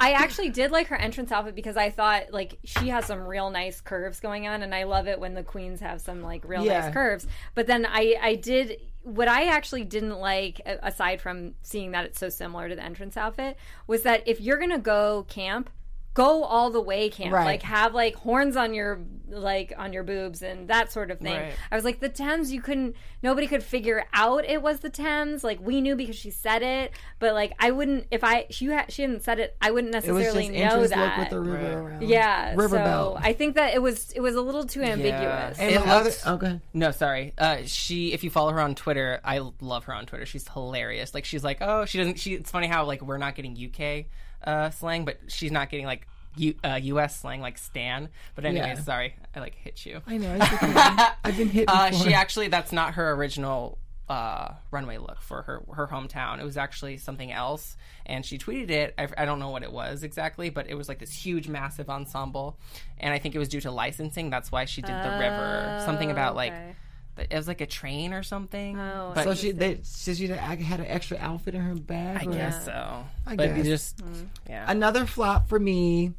I 0.00 0.12
actually 0.12 0.50
did 0.50 0.70
like 0.70 0.86
her 0.88 0.96
entrance 0.96 1.32
outfit 1.32 1.54
because 1.56 1.76
I 1.76 1.90
thought 1.90 2.32
like 2.32 2.58
she 2.64 2.88
has 2.88 3.04
some 3.06 3.20
real 3.26 3.50
nice 3.50 3.80
curves 3.80 4.20
going 4.20 4.46
on, 4.46 4.62
and 4.62 4.74
I 4.74 4.84
love 4.84 5.08
it 5.08 5.18
when 5.18 5.34
the 5.34 5.42
queens 5.42 5.80
have 5.80 6.00
some 6.00 6.22
like 6.22 6.46
real 6.48 6.64
Yeah. 6.64 6.80
nice 6.80 6.92
curves. 6.94 7.26
But 7.54 7.66
then 7.66 7.84
I 7.86 8.16
I 8.20 8.34
did 8.36 8.80
what 9.02 9.28
I 9.28 9.46
actually 9.46 9.84
didn't 9.84 10.18
like 10.18 10.60
aside 10.64 11.20
from 11.20 11.54
seeing 11.62 11.92
that 11.92 12.04
it's 12.04 12.18
so 12.18 12.28
similar 12.28 12.68
to 12.68 12.74
the 12.76 12.82
entrance 12.84 13.16
outfit 13.16 13.56
was 13.86 14.02
that 14.02 14.22
if 14.26 14.40
you're 14.40 14.58
gonna 14.58 14.78
go 14.78 15.24
camp. 15.28 15.70
Go 16.18 16.42
all 16.42 16.70
the 16.70 16.80
way 16.80 17.08
camp, 17.10 17.32
Right. 17.32 17.44
like 17.44 17.62
have 17.62 17.94
like 17.94 18.16
horns 18.16 18.56
on 18.56 18.74
your 18.74 18.98
like 19.30 19.72
on 19.76 19.92
your 19.92 20.02
boobs 20.04 20.42
and 20.42 20.68
that 20.68 20.90
sort 20.90 21.10
of 21.10 21.18
thing. 21.18 21.36
Right. 21.36 21.52
I 21.70 21.76
was 21.76 21.84
like 21.84 22.00
the 22.00 22.08
Thames, 22.08 22.50
you 22.50 22.62
couldn't, 22.62 22.96
nobody 23.22 23.46
could 23.46 23.62
figure 23.62 24.04
out 24.14 24.44
it 24.46 24.62
was 24.62 24.80
the 24.80 24.88
Thames. 24.90 25.44
Like 25.44 25.60
we 25.60 25.80
knew 25.82 25.94
because 25.96 26.16
she 26.16 26.30
said 26.30 26.62
it, 26.62 26.92
but 27.18 27.34
like 27.34 27.52
I 27.60 27.70
wouldn't 27.70 28.06
if 28.10 28.24
I 28.24 28.46
she 28.50 28.66
had 28.66 28.90
she 28.90 29.02
hadn't 29.02 29.22
said 29.22 29.38
it, 29.38 29.54
I 29.60 29.70
wouldn't 29.70 29.94
it 29.94 29.98
was 29.98 30.06
necessarily 30.24 30.48
just 30.48 30.74
know 30.74 30.86
that. 30.88 31.08
look 31.10 31.18
with 31.18 31.30
the 31.30 31.40
river 31.40 31.78
around. 31.78 32.02
yeah, 32.02 32.50
river 32.56 32.78
so 32.78 32.82
belt. 32.84 33.18
I 33.20 33.32
think 33.34 33.54
that 33.56 33.74
it 33.74 33.82
was 33.82 34.10
it 34.12 34.20
was 34.20 34.34
a 34.34 34.40
little 34.40 34.64
too 34.64 34.82
ambiguous. 34.82 35.58
and 35.58 35.74
It 35.74 35.86
my 35.86 35.92
other 35.92 36.04
looks- 36.06 36.26
okay. 36.26 36.60
No, 36.72 36.90
sorry. 36.90 37.34
Uh, 37.38 37.58
she, 37.66 38.12
if 38.12 38.24
you 38.24 38.30
follow 38.30 38.50
her 38.52 38.60
on 38.60 38.74
Twitter, 38.74 39.20
I 39.24 39.40
love 39.60 39.84
her 39.84 39.94
on 39.94 40.06
Twitter. 40.06 40.26
She's 40.26 40.48
hilarious. 40.48 41.14
Like 41.14 41.24
she's 41.26 41.44
like, 41.44 41.58
oh, 41.60 41.84
she 41.84 41.98
doesn't. 41.98 42.18
She. 42.18 42.34
It's 42.34 42.50
funny 42.50 42.66
how 42.66 42.86
like 42.86 43.02
we're 43.02 43.18
not 43.18 43.34
getting 43.34 43.52
UK 43.52 44.06
uh, 44.44 44.70
slang, 44.70 45.04
but 45.04 45.18
she's 45.28 45.52
not 45.52 45.70
getting 45.70 45.86
like 45.86 46.06
U, 46.36 46.54
uh, 46.64 46.78
US 46.82 47.20
slang 47.20 47.40
like 47.40 47.58
Stan. 47.58 48.08
But 48.34 48.44
anyway, 48.44 48.74
Yeah. 48.76 48.80
sorry, 48.82 49.14
I 49.34 49.40
like 49.40 49.54
hit 49.54 49.84
you. 49.86 50.00
I 50.06 50.18
know. 50.18 50.36
It's 50.40 50.52
okay. 50.52 51.06
I've 51.24 51.36
been 51.36 51.48
hit. 51.48 51.68
Uh, 51.72 51.90
she 51.90 52.14
actually, 52.14 52.48
that's 52.48 52.72
not 52.72 52.94
her 52.94 53.12
original 53.12 53.78
uh, 54.08 54.54
runway 54.70 54.96
look 54.96 55.20
for 55.20 55.42
her 55.42 55.62
her 55.74 55.86
hometown. 55.86 56.38
It 56.40 56.44
was 56.44 56.56
actually 56.56 56.96
something 56.96 57.30
else, 57.30 57.76
and 58.06 58.24
she 58.24 58.38
tweeted 58.38 58.70
it. 58.70 58.94
I, 58.96 59.08
I 59.18 59.24
don't 59.26 59.38
know 59.38 59.50
what 59.50 59.62
it 59.62 59.70
was 59.72 60.02
exactly, 60.02 60.48
but 60.48 60.66
it 60.68 60.74
was 60.74 60.88
like 60.88 60.98
this 60.98 61.12
huge, 61.12 61.46
massive 61.48 61.90
ensemble, 61.90 62.58
and 62.98 63.12
I 63.12 63.18
think 63.18 63.34
it 63.34 63.38
was 63.38 63.48
due 63.48 63.60
to 63.62 63.70
licensing. 63.70 64.30
That's 64.30 64.50
why 64.50 64.64
she 64.64 64.80
did 64.80 64.94
the 64.94 65.10
river. 65.18 65.82
Something 65.84 66.10
about 66.10 66.36
like 66.36 66.52
okay. 66.52 66.74
It 67.18 67.34
was 67.34 67.48
like 67.48 67.60
a 67.60 67.66
train 67.66 68.12
or 68.12 68.22
something. 68.22 68.78
Oh, 68.78 69.12
but 69.14 69.24
so 69.24 69.34
she 69.34 69.52
they, 69.52 69.80
so 69.82 70.14
she 70.14 70.28
had 70.28 70.80
an 70.80 70.86
extra 70.86 71.18
outfit 71.18 71.54
in 71.54 71.60
her 71.60 71.74
bag. 71.74 72.22
I 72.22 72.30
or- 72.30 72.32
guess 72.32 72.64
so. 72.64 73.04
I 73.26 73.36
but 73.36 73.54
guess. 73.54 73.66
just 73.66 73.96
mm-hmm. 73.98 74.24
yeah. 74.48 74.64
Another 74.68 75.06
flop 75.06 75.48
for 75.48 75.58
me 75.58 76.12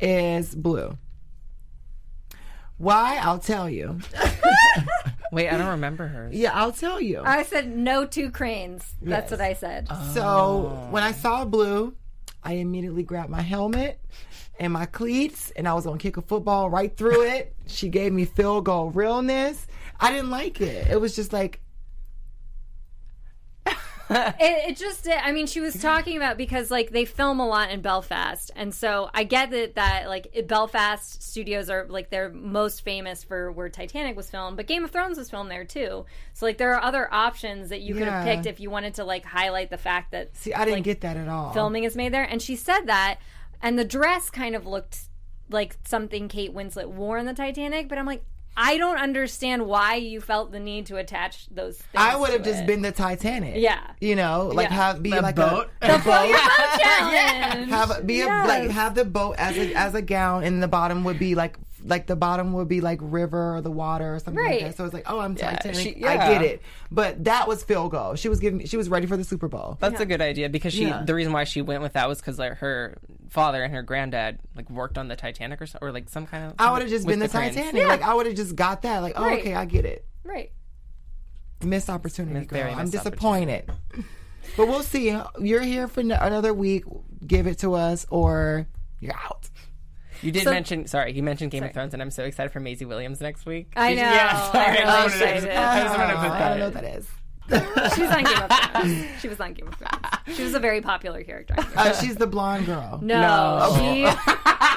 is 0.00 0.54
Blu. 0.54 0.96
Why? 2.78 3.18
I'll 3.22 3.38
tell 3.38 3.70
you. 3.70 4.00
Wait, 5.32 5.48
I 5.48 5.56
don't 5.56 5.68
remember 5.68 6.06
her. 6.06 6.30
Yeah, 6.32 6.52
I'll 6.54 6.72
tell 6.72 7.00
you. 7.00 7.22
I 7.24 7.42
said 7.42 7.74
no 7.74 8.06
two 8.06 8.30
cranes. 8.30 8.94
That's 9.00 9.30
Yes. 9.30 9.38
what 9.38 9.40
I 9.40 9.54
said. 9.54 9.88
So 10.12 10.88
when 10.90 11.02
I 11.02 11.10
oh. 11.10 11.12
saw 11.12 11.44
Blu, 11.44 11.94
I 12.42 12.54
immediately 12.54 13.02
grabbed 13.02 13.30
my 13.30 13.42
helmet 13.42 14.00
and 14.58 14.72
my 14.72 14.86
cleats, 14.86 15.52
and 15.56 15.68
I 15.68 15.74
was 15.74 15.84
gonna 15.84 15.98
kick 15.98 16.16
a 16.16 16.22
football 16.22 16.70
right 16.70 16.94
through 16.96 17.22
it. 17.22 17.54
She 17.66 17.88
gave 17.88 18.12
me 18.12 18.24
field 18.24 18.64
goal 18.64 18.90
realness. 18.90 19.66
I 19.98 20.10
didn't 20.10 20.30
like 20.30 20.60
it. 20.60 20.88
It 20.90 21.00
was 21.00 21.16
just 21.16 21.32
like 21.32 21.60
it, 24.10 24.70
it 24.70 24.76
just 24.76 25.08
i 25.08 25.32
mean 25.32 25.48
she 25.48 25.58
was 25.58 25.80
talking 25.82 26.16
about 26.16 26.36
because 26.36 26.70
like 26.70 26.90
they 26.90 27.04
film 27.04 27.40
a 27.40 27.46
lot 27.46 27.70
in 27.70 27.80
belfast 27.80 28.52
and 28.54 28.72
so 28.72 29.10
i 29.12 29.24
get 29.24 29.50
that 29.50 29.74
that 29.74 30.08
like 30.08 30.46
belfast 30.46 31.20
studios 31.24 31.68
are 31.68 31.86
like 31.88 32.08
they're 32.08 32.28
most 32.28 32.82
famous 32.82 33.24
for 33.24 33.50
where 33.50 33.68
titanic 33.68 34.16
was 34.16 34.30
filmed 34.30 34.56
but 34.56 34.68
game 34.68 34.84
of 34.84 34.92
thrones 34.92 35.18
was 35.18 35.28
filmed 35.28 35.50
there 35.50 35.64
too 35.64 36.06
so 36.34 36.46
like 36.46 36.56
there 36.56 36.72
are 36.72 36.82
other 36.84 37.12
options 37.12 37.70
that 37.70 37.80
you 37.80 37.94
could 37.94 38.06
have 38.06 38.24
picked 38.24 38.46
if 38.46 38.60
you 38.60 38.70
wanted 38.70 38.94
to 38.94 39.02
like 39.02 39.24
highlight 39.24 39.70
the 39.70 39.78
fact 39.78 40.12
that 40.12 40.36
see, 40.36 40.54
I 40.54 40.64
didn't 40.64 40.78
like, 40.78 40.84
get 40.84 41.00
that 41.00 41.16
at 41.16 41.26
all. 41.26 41.52
filming 41.52 41.82
is 41.82 41.96
made 41.96 42.12
there 42.12 42.22
and 42.24 42.40
she 42.40 42.54
said 42.54 42.82
that 42.82 43.18
and 43.62 43.78
the 43.78 43.84
dress 43.84 44.30
kind 44.30 44.54
of 44.54 44.66
looked 44.66 45.00
like 45.50 45.76
something 45.86 46.28
kate 46.28 46.52
winslet 46.54 46.86
wore 46.88 47.18
in 47.18 47.26
the 47.26 47.34
titanic 47.34 47.88
but 47.88 47.98
i'm 47.98 48.06
like 48.06 48.22
i 48.56 48.76
don't 48.78 48.96
understand 48.98 49.66
why 49.66 49.94
you 49.94 50.20
felt 50.20 50.50
the 50.50 50.58
need 50.60 50.86
to 50.86 50.96
attach 50.96 51.46
those 51.50 51.76
things 51.76 51.92
I 51.94 52.16
would 52.16 52.30
have 52.30 52.42
to 52.42 52.50
just 52.50 52.62
it. 52.62 52.66
been 52.66 52.80
the 52.82 52.90
Titanic. 52.92 53.56
Yeah. 53.56 53.80
you 54.00 54.16
know, 54.16 54.50
like 54.54 54.70
Yeah. 54.70 54.74
have 54.76 55.02
be 55.02 55.10
like 55.10 55.36
boat? 55.36 55.68
a 55.82 55.92
the 55.92 55.98
Float 55.98 56.28
your 56.30 56.38
boat 56.38 56.80
challenge. 56.80 57.68
have 57.70 58.06
be 58.06 58.22
a 58.22 58.26
like 58.26 58.70
have 58.70 58.94
the 58.94 59.04
boat 59.04 59.36
as 59.38 59.58
a 59.58 59.74
as 59.74 59.94
a 59.94 60.00
gown, 60.00 60.42
and 60.44 60.62
the 60.62 60.68
bottom 60.68 61.04
would 61.04 61.18
be 61.18 61.34
like 61.34 61.58
like 61.86 62.06
the 62.06 62.16
bottom 62.16 62.52
would 62.54 62.68
be 62.68 62.80
like 62.80 62.98
river 63.00 63.54
or 63.56 63.60
the 63.60 63.70
water 63.70 64.14
or 64.14 64.18
something 64.18 64.42
Right. 64.44 64.62
like 64.62 64.70
that. 64.72 64.76
So 64.76 64.84
it's 64.84 64.92
like, 64.92 65.04
oh, 65.10 65.20
I'm 65.20 65.34
Titanic. 65.36 65.76
she- 65.78 66.04
I 66.04 66.14
yeah. 66.14 66.32
get 66.32 66.42
it, 66.42 66.62
but 66.90 67.24
that 67.24 67.46
was 67.48 67.62
field 67.62 67.92
goal. 67.92 68.14
She 68.16 68.28
was 68.28 68.40
giving. 68.40 68.66
She 68.66 68.76
was 68.76 68.88
ready 68.88 69.06
for 69.06 69.16
the 69.16 69.24
Super 69.24 69.48
Bowl. 69.48 69.76
That's 69.80 70.00
a 70.00 70.06
good 70.06 70.20
idea 70.20 70.48
because 70.48 70.72
she. 70.74 70.86
Yeah. 70.86 71.02
The 71.04 71.14
reason 71.14 71.32
why 71.32 71.44
she 71.44 71.62
went 71.62 71.82
with 71.82 71.92
that 71.94 72.08
was 72.08 72.20
because 72.20 72.38
like, 72.38 72.54
her 72.58 72.98
father 73.30 73.62
and 73.62 73.72
her 73.74 73.82
granddad 73.82 74.38
like 74.56 74.68
worked 74.70 74.98
on 74.98 75.08
the 75.08 75.16
Titanic 75.16 75.62
or 75.62 75.66
so, 75.66 75.78
or 75.80 75.92
like 75.92 76.08
some 76.08 76.26
kind 76.26 76.44
of. 76.46 76.54
I 76.58 76.72
would 76.72 76.82
have 76.82 76.90
just 76.90 77.06
been 77.06 77.18
the, 77.20 77.28
cranes. 77.28 77.54
Titanic. 77.54 77.86
Like 77.86 78.02
I 78.02 78.14
would 78.14 78.26
have 78.26 78.34
just 78.36 78.56
got 78.56 78.82
that. 78.82 78.98
Like, 79.00 79.14
oh, 79.16 79.24
Right. 79.24 79.40
okay, 79.40 79.54
I 79.54 79.64
get 79.64 79.84
it. 79.84 80.04
right 80.24 80.50
Missed 81.64 81.88
opportunity, 81.88 82.40
Missed- 82.40 82.50
girl. 82.50 82.74
I'm 82.76 82.90
disappointed. 82.90 83.70
but 84.56 84.68
we'll 84.68 84.82
see. 84.82 85.16
You're 85.40 85.62
here 85.62 85.88
for 85.88 86.00
n- 86.00 86.10
another 86.12 86.52
week. 86.52 86.84
Give 87.26 87.46
it 87.46 87.58
to 87.60 87.74
us, 87.74 88.04
or 88.10 88.66
you're 89.00 89.14
out. 89.16 89.48
You 90.22 90.32
did 90.32 90.44
So- 90.44 90.50
mention. 90.50 90.86
Sorry, 90.86 91.12
you 91.12 91.22
mentioned 91.22 91.50
Game 91.50 91.62
of 91.64 91.72
Thrones, 91.72 91.92
and 91.92 92.02
I'm 92.02 92.10
so 92.10 92.24
excited 92.24 92.50
for 92.52 92.60
Maisie 92.60 92.84
Williams 92.84 93.20
next 93.20 93.46
week. 93.46 93.72
I 93.76 93.94
know. 93.94 94.02
Yeah, 94.02 94.52
sorry. 94.52 94.78
I'm 94.78 94.88
I 94.88 95.08
just 95.08 95.20
wanted 95.20 95.30
to- 95.30 95.34
excited. 95.36 95.50
I 95.56 95.82
just 95.84 95.98
wanted 95.98 96.12
to 96.12 96.18
Oh, 96.18 96.22
put 96.22 96.30
I 96.32 96.48
don't 96.48 96.58
know 96.58 96.64
what 96.66 96.74
that 96.74 96.96
is. 96.96 97.08
She's 97.94 98.10
on 98.10 98.24
Game 98.24 98.42
of 98.42 98.50
Thrones. 98.72 99.20
She 99.20 99.28
was 99.28 99.40
on 99.40 99.52
Game 99.54 99.68
of 99.68 99.74
Thrones. 99.76 100.36
She 100.36 100.42
was 100.42 100.54
a 100.54 100.58
very 100.58 100.80
popular 100.80 101.22
character. 101.22 101.54
on 101.56 101.62
Game 101.64 101.72
of 101.72 101.78
Uh, 101.78 101.92
she's 101.94 102.16
the 102.16 102.26
blonde 102.26 102.66
girl. 102.66 102.98
no, 103.02 103.74
she. 103.78 104.02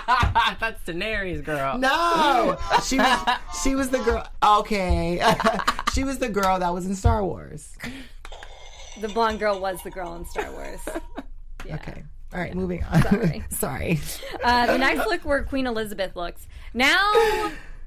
That's 0.59 0.81
Daenerys, 0.85 1.43
girl. 1.43 1.77
No, 1.77 2.57
she 2.83 2.97
was 2.97 3.19
she 3.63 3.75
was 3.75 3.89
the 3.89 3.99
girl. 3.99 4.27
Okay, 4.43 5.21
she 5.93 6.03
was 6.03 6.17
the 6.19 6.29
girl 6.29 6.59
that 6.59 6.73
was 6.73 6.85
in 6.85 6.95
Star 6.95 7.23
Wars. 7.23 7.75
The 9.01 9.07
blonde 9.07 9.39
girl 9.39 9.59
was 9.59 9.81
the 9.83 9.91
girl 9.91 10.15
in 10.15 10.25
Star 10.25 10.51
Wars. 10.51 10.79
Yeah. 11.65 11.75
Okay, 11.75 12.03
all 12.33 12.39
right, 12.39 12.53
moving 12.53 12.83
on. 12.83 13.01
Sorry. 13.03 13.43
Sorry. 13.49 13.99
Uh, 14.43 14.65
the 14.67 14.77
next 14.77 15.07
look 15.07 15.21
where 15.25 15.43
Queen 15.43 15.65
Elizabeth 15.67 16.15
looks. 16.15 16.47
Now 16.73 16.99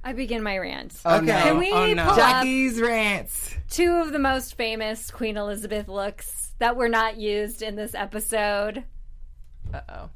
I 0.04 0.12
begin 0.14 0.42
my 0.42 0.58
rant. 0.58 0.94
Okay, 1.06 1.26
Can 1.26 1.58
we 1.58 1.70
Oh, 1.72 1.92
no. 1.94 2.02
pull 2.04 2.12
up 2.12 2.16
Jackie's 2.18 2.80
rants. 2.80 3.54
two 3.70 3.94
of 3.96 4.12
the 4.12 4.18
most 4.18 4.56
famous 4.56 5.10
Queen 5.10 5.36
Elizabeth 5.36 5.86
looks 5.88 6.54
that 6.58 6.76
were 6.76 6.88
not 6.88 7.16
used 7.16 7.62
in 7.62 7.76
this 7.76 7.94
episode? 7.94 8.84
Uh 9.72 9.80
oh. 9.88 10.10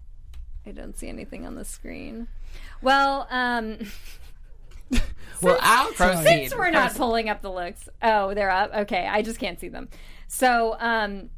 I 0.67 0.73
don't 0.73 0.99
see 0.99 1.09
anything 1.09 1.47
on 1.47 1.55
the 1.55 1.65
screen. 1.65 2.27
Well, 2.83 3.29
um, 3.31 3.79
Well, 5.43 5.59
I'll. 5.61 5.93
Proceed. 5.93 6.25
since 6.25 6.55
we're 6.57 6.71
not 6.71 6.95
pulling 6.95 7.29
up 7.29 7.43
the 7.43 7.51
looks, 7.53 7.89
oh, 8.03 8.35
they're 8.35 8.51
up. 8.51 8.75
Okay, 8.75 9.07
I 9.07 9.23
just 9.23 9.39
can't 9.39 9.61
see 9.61 9.69
them. 9.69 9.89
So, 10.29 10.77
um, 10.81 11.31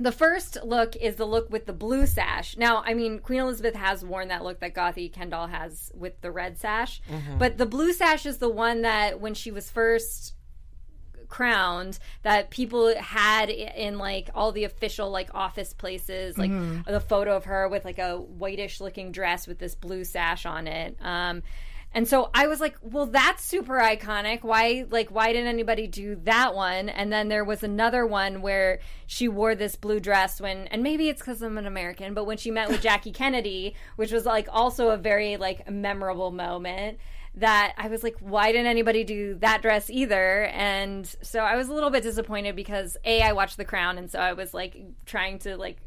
the 0.00 0.12
first 0.12 0.58
look 0.64 0.96
is 0.96 1.16
the 1.16 1.24
look 1.26 1.50
with 1.50 1.66
the 1.66 1.72
blue 1.72 2.06
sash. 2.06 2.56
Now, 2.56 2.82
I 2.84 2.94
mean, 2.94 3.18
Queen 3.18 3.40
Elizabeth 3.40 3.74
has 3.74 4.04
worn 4.04 4.28
that 4.28 4.42
look 4.42 4.60
that 4.60 4.74
Gothy 4.74 5.12
Kendoll 5.12 5.48
has 5.50 5.92
with 5.94 6.20
the 6.20 6.30
red 6.30 6.58
sash, 6.58 7.00
but 7.38 7.58
the 7.58 7.66
blue 7.66 7.92
sash 7.92 8.26
is 8.26 8.38
the 8.38 8.48
one 8.48 8.82
that 8.82 9.20
when 9.20 9.34
she 9.34 9.50
was 9.50 9.70
first 9.70 10.34
crowned 11.28 11.98
that 12.22 12.50
people 12.50 12.92
had 12.96 13.50
in 13.50 13.98
like 13.98 14.30
all 14.34 14.50
the 14.50 14.64
official 14.64 15.10
like 15.10 15.32
office 15.32 15.72
places 15.72 16.36
like 16.36 16.50
the 16.86 16.98
photo 16.98 17.36
of 17.36 17.44
her 17.44 17.68
with 17.68 17.84
like 17.84 17.98
a 18.00 18.16
whitish 18.16 18.80
looking 18.80 19.12
dress 19.12 19.46
with 19.46 19.56
this 19.60 19.76
blue 19.76 20.02
sash 20.02 20.44
on 20.44 20.66
it. 20.66 20.96
Um 21.00 21.44
And 21.92 22.06
so 22.06 22.30
I 22.32 22.46
was 22.46 22.60
like, 22.60 22.76
well, 22.82 23.06
that's 23.06 23.44
super 23.44 23.78
iconic. 23.78 24.44
Why, 24.44 24.84
like, 24.90 25.10
why 25.10 25.32
didn't 25.32 25.48
anybody 25.48 25.88
do 25.88 26.16
that 26.22 26.54
one? 26.54 26.88
And 26.88 27.12
then 27.12 27.28
there 27.28 27.44
was 27.44 27.64
another 27.64 28.06
one 28.06 28.42
where 28.42 28.78
she 29.06 29.26
wore 29.26 29.56
this 29.56 29.74
blue 29.74 29.98
dress 29.98 30.40
when, 30.40 30.68
and 30.68 30.84
maybe 30.84 31.08
it's 31.08 31.20
because 31.20 31.42
I'm 31.42 31.58
an 31.58 31.66
American, 31.66 32.14
but 32.14 32.26
when 32.26 32.36
she 32.36 32.52
met 32.52 32.68
with 32.68 32.80
Jackie 32.80 33.12
Kennedy, 33.20 33.74
which 33.96 34.12
was 34.12 34.24
like 34.24 34.48
also 34.52 34.90
a 34.90 34.96
very 34.96 35.36
like 35.36 35.68
memorable 35.68 36.30
moment 36.30 36.98
that 37.34 37.74
I 37.76 37.88
was 37.88 38.02
like, 38.02 38.16
why 38.20 38.52
didn't 38.52 38.66
anybody 38.66 39.04
do 39.04 39.34
that 39.36 39.62
dress 39.62 39.90
either? 39.90 40.44
And 40.46 41.06
so 41.22 41.40
I 41.40 41.56
was 41.56 41.68
a 41.68 41.74
little 41.74 41.90
bit 41.90 42.02
disappointed 42.02 42.54
because 42.56 42.96
A, 43.04 43.22
I 43.22 43.32
watched 43.32 43.56
The 43.56 43.64
Crown, 43.64 43.98
and 43.98 44.10
so 44.10 44.18
I 44.18 44.32
was 44.32 44.52
like 44.52 44.76
trying 45.06 45.38
to 45.40 45.56
like 45.56 45.78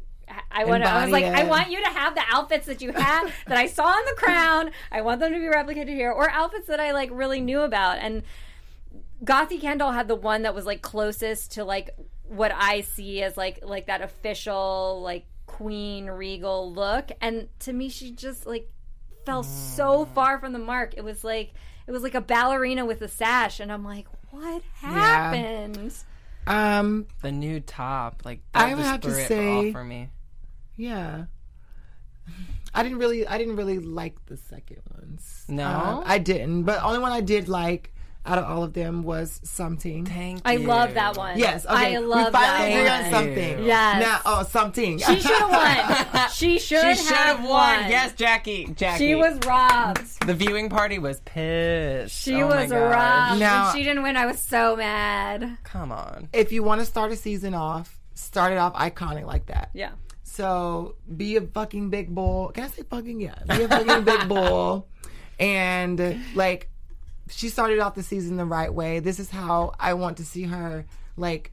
I 0.50 0.64
want. 0.64 0.84
I 0.84 1.02
was 1.02 1.12
like, 1.12 1.24
Embody 1.24 1.42
I 1.42 1.48
want 1.48 1.70
you 1.70 1.80
to 1.82 1.90
have 1.90 2.14
the 2.14 2.22
outfits 2.28 2.66
that 2.66 2.80
you 2.80 2.92
had 2.92 3.32
that 3.46 3.58
I 3.58 3.66
saw 3.66 3.84
on 3.84 4.04
the 4.06 4.14
crown. 4.16 4.70
I 4.90 5.02
want 5.02 5.20
them 5.20 5.32
to 5.32 5.38
be 5.38 5.46
replicated 5.46 5.94
here, 5.94 6.10
or 6.10 6.30
outfits 6.30 6.66
that 6.68 6.80
I 6.80 6.92
like 6.92 7.10
really 7.12 7.40
knew 7.40 7.60
about. 7.60 7.98
And 7.98 8.22
Gothy 9.24 9.60
Kendoll 9.60 9.94
had 9.94 10.08
the 10.08 10.14
one 10.14 10.42
that 10.42 10.54
was 10.54 10.66
like 10.66 10.82
closest 10.82 11.52
to 11.52 11.64
like 11.64 11.90
what 12.26 12.52
I 12.54 12.82
see 12.82 13.22
as 13.22 13.36
like 13.36 13.60
like 13.62 13.86
that 13.86 14.02
official 14.02 15.00
like 15.02 15.26
queen 15.46 16.06
regal 16.06 16.72
look. 16.72 17.10
And 17.20 17.48
to 17.60 17.72
me, 17.72 17.88
she 17.88 18.10
just 18.10 18.46
like 18.46 18.70
fell 19.24 19.42
so 19.42 20.04
mm. 20.04 20.14
far 20.14 20.38
from 20.38 20.52
the 20.52 20.58
mark. 20.58 20.94
It 20.96 21.04
was 21.04 21.24
like 21.24 21.52
it 21.86 21.92
was 21.92 22.02
like 22.02 22.14
a 22.14 22.20
ballerina 22.20 22.84
with 22.84 23.02
a 23.02 23.08
sash, 23.08 23.60
and 23.60 23.70
I'm 23.70 23.84
like, 23.84 24.06
what 24.30 24.62
happened? 24.80 25.94
Um, 26.46 27.06
The 27.22 27.32
new 27.32 27.60
top, 27.60 28.22
like 28.24 28.40
I 28.54 28.74
would 28.74 28.84
have 28.84 29.00
to 29.02 29.10
say- 29.12 29.72
for 29.72 29.84
me. 29.84 30.10
yeah. 30.76 31.26
I 32.76 32.82
didn't 32.82 32.98
really, 32.98 33.24
I 33.26 33.38
didn't 33.38 33.54
really 33.56 33.78
like 33.78 34.16
the 34.26 34.36
second 34.36 34.82
ones. 34.98 35.44
No? 35.46 35.64
Uh, 35.64 36.02
I 36.04 36.18
didn't. 36.18 36.64
But 36.64 36.82
only 36.82 36.98
one 36.98 37.12
I 37.12 37.20
did 37.20 37.48
like 37.48 37.93
out 38.26 38.38
of 38.38 38.44
all 38.44 38.64
of 38.64 38.72
them 38.72 39.02
was 39.02 39.38
something. 39.44 40.06
Thank 40.06 40.40
I 40.44 40.52
you. 40.54 40.66
love 40.66 40.94
that 40.94 41.16
one. 41.16 41.38
Yes, 41.38 41.66
okay. 41.66 41.96
I 41.96 41.98
love 41.98 42.32
that 42.32 42.60
one 42.60 42.68
we 42.68 42.72
finally 42.74 42.78
agree 42.80 42.88
on 42.88 43.10
something. 43.10 43.64
Yes. 43.66 44.00
Now, 44.02 44.20
oh, 44.24 44.42
something. 44.44 44.98
She 44.98 45.20
should 45.20 45.30
have 45.30 45.50
won. 45.50 46.28
She 46.32 46.58
should 46.58 46.80
She 46.80 46.86
have 46.86 46.96
should 46.98 47.16
have 47.16 47.38
won. 47.40 47.48
won. 47.82 47.90
Yes, 47.90 48.14
Jackie. 48.14 48.66
Jackie. 48.74 49.04
She 49.06 49.14
was 49.14 49.38
robbed. 49.46 50.26
The 50.26 50.34
viewing 50.34 50.68
party 50.70 50.98
was 50.98 51.20
pissed. 51.20 52.14
She 52.14 52.42
Oh 52.42 52.46
was 52.46 52.70
robbed. 52.70 53.40
Now- 53.40 53.66
when 53.66 53.76
she 53.76 53.82
didn't 53.84 54.02
win, 54.02 54.16
I 54.16 54.26
was 54.26 54.40
so 54.40 54.74
mad. 54.76 55.58
Come 55.64 55.92
on. 55.92 56.28
if 56.32 56.50
you 56.52 56.62
want 56.62 56.80
to 56.80 56.86
start 56.86 57.12
a 57.12 57.16
season 57.16 57.54
off, 57.54 58.00
start 58.14 58.52
it 58.52 58.58
off 58.58 58.74
iconic 58.74 59.26
like 59.26 59.46
that. 59.46 59.70
Yeah. 59.74 59.90
So 60.22 60.96
be 61.14 61.36
a 61.36 61.42
fucking 61.42 61.90
big 61.90 62.14
bull. 62.14 62.48
Can 62.48 62.64
I 62.64 62.68
say 62.68 62.82
fucking? 62.82 63.20
Yeah. 63.20 63.34
Be 63.48 63.64
a 63.64 63.68
fucking 63.68 64.04
big 64.04 64.28
bull. 64.28 64.88
And 65.38 66.20
like, 66.36 66.68
she 67.30 67.48
started 67.48 67.78
off 67.78 67.94
the 67.94 68.02
season 68.02 68.36
the 68.36 68.44
right 68.44 68.72
way. 68.72 69.00
This 69.00 69.18
is 69.18 69.30
how 69.30 69.72
I 69.80 69.94
want 69.94 70.16
to 70.18 70.24
see 70.24 70.42
her 70.44 70.84
like 71.16 71.52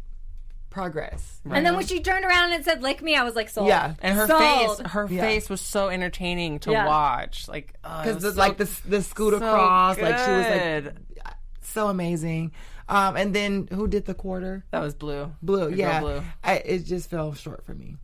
progress. 0.70 1.42
And 1.50 1.66
then 1.66 1.76
when 1.76 1.86
she 1.86 2.00
turned 2.02 2.24
around 2.26 2.54
and 2.54 2.64
said 2.64 2.82
"lick 2.82 3.02
me," 3.02 3.16
I 3.16 3.24
was 3.24 3.36
like, 3.36 3.50
"Sold." 3.50 3.68
Yeah. 3.68 3.96
And 4.02 4.18
her 4.18 4.28
Sold. 4.28 4.78
face, 4.78 4.88
her 4.92 5.08
Yeah. 5.10 5.22
face 5.22 5.50
was 5.50 5.62
so 5.62 5.90
entertaining 5.90 6.60
to 6.60 6.72
Yeah. 6.72 6.88
watch. 6.88 7.48
Like, 7.48 7.74
Because 7.82 8.16
because 8.16 8.38
like 8.38 8.58
the 8.58 8.70
the 8.86 9.02
scoot 9.02 9.34
across, 9.34 9.98
like 10.00 10.18
she 10.18 10.32
was 10.32 10.86
like 10.86 10.96
so 11.62 11.88
amazing. 11.88 12.52
Um, 12.90 13.16
and 13.16 13.34
then 13.34 13.68
who 13.72 13.88
did 13.88 14.06
the 14.06 14.14
quarter? 14.14 14.66
that 14.72 14.80
was 14.82 14.94
blue. 14.94 15.32
Blue, 15.42 15.70
The 15.72 15.78
yeah. 15.78 16.00
Blue. 16.02 16.22
I, 16.44 16.56
it 16.58 16.80
just 16.80 17.10
fell 17.10 17.34
short 17.34 17.66
for 17.66 17.74
me. 17.74 17.96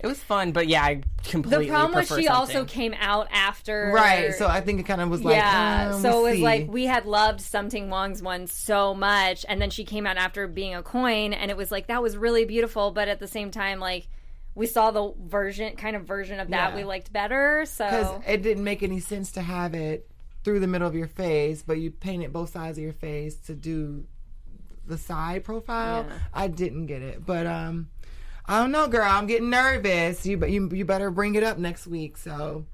It 0.00 0.06
was 0.06 0.18
fun, 0.18 0.52
but 0.52 0.68
yeah, 0.68 0.84
I 0.84 1.02
completely. 1.24 1.66
The 1.66 1.72
problem 1.72 1.94
was 1.94 2.06
prefer 2.06 2.22
she 2.22 2.28
also 2.28 2.64
came 2.64 2.94
out 2.94 3.26
after. 3.32 3.90
Right. 3.92 4.32
So 4.34 4.46
I 4.46 4.60
think 4.60 4.78
it 4.78 4.84
kind 4.84 5.00
of 5.00 5.08
was 5.08 5.24
like, 5.24 5.34
yeah, 5.34 5.90
um, 5.92 6.00
so 6.02 6.08
it 6.08 6.12
we'll 6.12 6.22
was 6.22 6.34
see. 6.36 6.42
like 6.42 6.68
we 6.70 6.84
had 6.84 7.04
loved 7.04 7.40
Sum 7.40 7.68
Ting 7.68 7.90
Wong's 7.90 8.22
one 8.22 8.46
so 8.46 8.94
much, 8.94 9.44
and 9.48 9.60
then 9.60 9.70
she 9.70 9.84
came 9.84 10.06
out 10.06 10.16
after 10.16 10.46
being 10.46 10.74
a 10.76 10.82
coin, 10.84 11.32
and 11.32 11.50
it 11.50 11.56
was 11.56 11.72
like 11.72 11.88
that 11.88 12.00
was 12.00 12.16
really 12.16 12.44
beautiful, 12.44 12.92
but 12.92 13.08
at 13.08 13.18
the 13.18 13.26
same 13.26 13.50
time, 13.50 13.80
like 13.80 14.06
we 14.54 14.66
saw 14.66 14.90
the 14.92 15.12
version, 15.20 15.74
kind 15.76 15.96
of 15.96 16.04
version 16.04 16.38
of 16.38 16.48
that 16.50 16.70
Yeah. 16.70 16.76
we 16.76 16.84
liked 16.84 17.12
better. 17.12 17.64
So 17.66 17.84
because 17.84 18.22
it 18.26 18.42
didn't 18.42 18.64
make 18.64 18.82
any 18.84 19.00
sense 19.00 19.32
to 19.32 19.42
have 19.42 19.74
it 19.74 20.08
through 20.44 20.60
the 20.60 20.66
middle 20.68 20.86
of 20.86 20.94
your 20.94 21.08
face, 21.08 21.62
but 21.66 21.78
you 21.78 21.90
painted 21.90 22.32
both 22.32 22.50
sides 22.50 22.78
of 22.78 22.84
your 22.84 22.92
face 22.92 23.34
to 23.46 23.54
do 23.54 24.04
the 24.86 24.96
side 24.96 25.42
profile. 25.44 26.06
Yeah. 26.08 26.18
I 26.32 26.46
didn't 26.48 26.86
get 26.86 27.02
it, 27.02 27.26
but 27.26 27.46
um, 27.46 27.88
I 28.48 28.60
don't 28.60 28.72
know, 28.72 28.88
girl. 28.88 29.04
I'm 29.06 29.26
getting 29.26 29.50
nervous. 29.50 30.24
You 30.24 30.38
but 30.38 30.50
you 30.50 30.70
you 30.72 30.84
better 30.84 31.10
bring 31.10 31.34
it 31.34 31.42
up 31.42 31.58
next 31.58 31.86
week. 31.86 32.16
So 32.16 32.64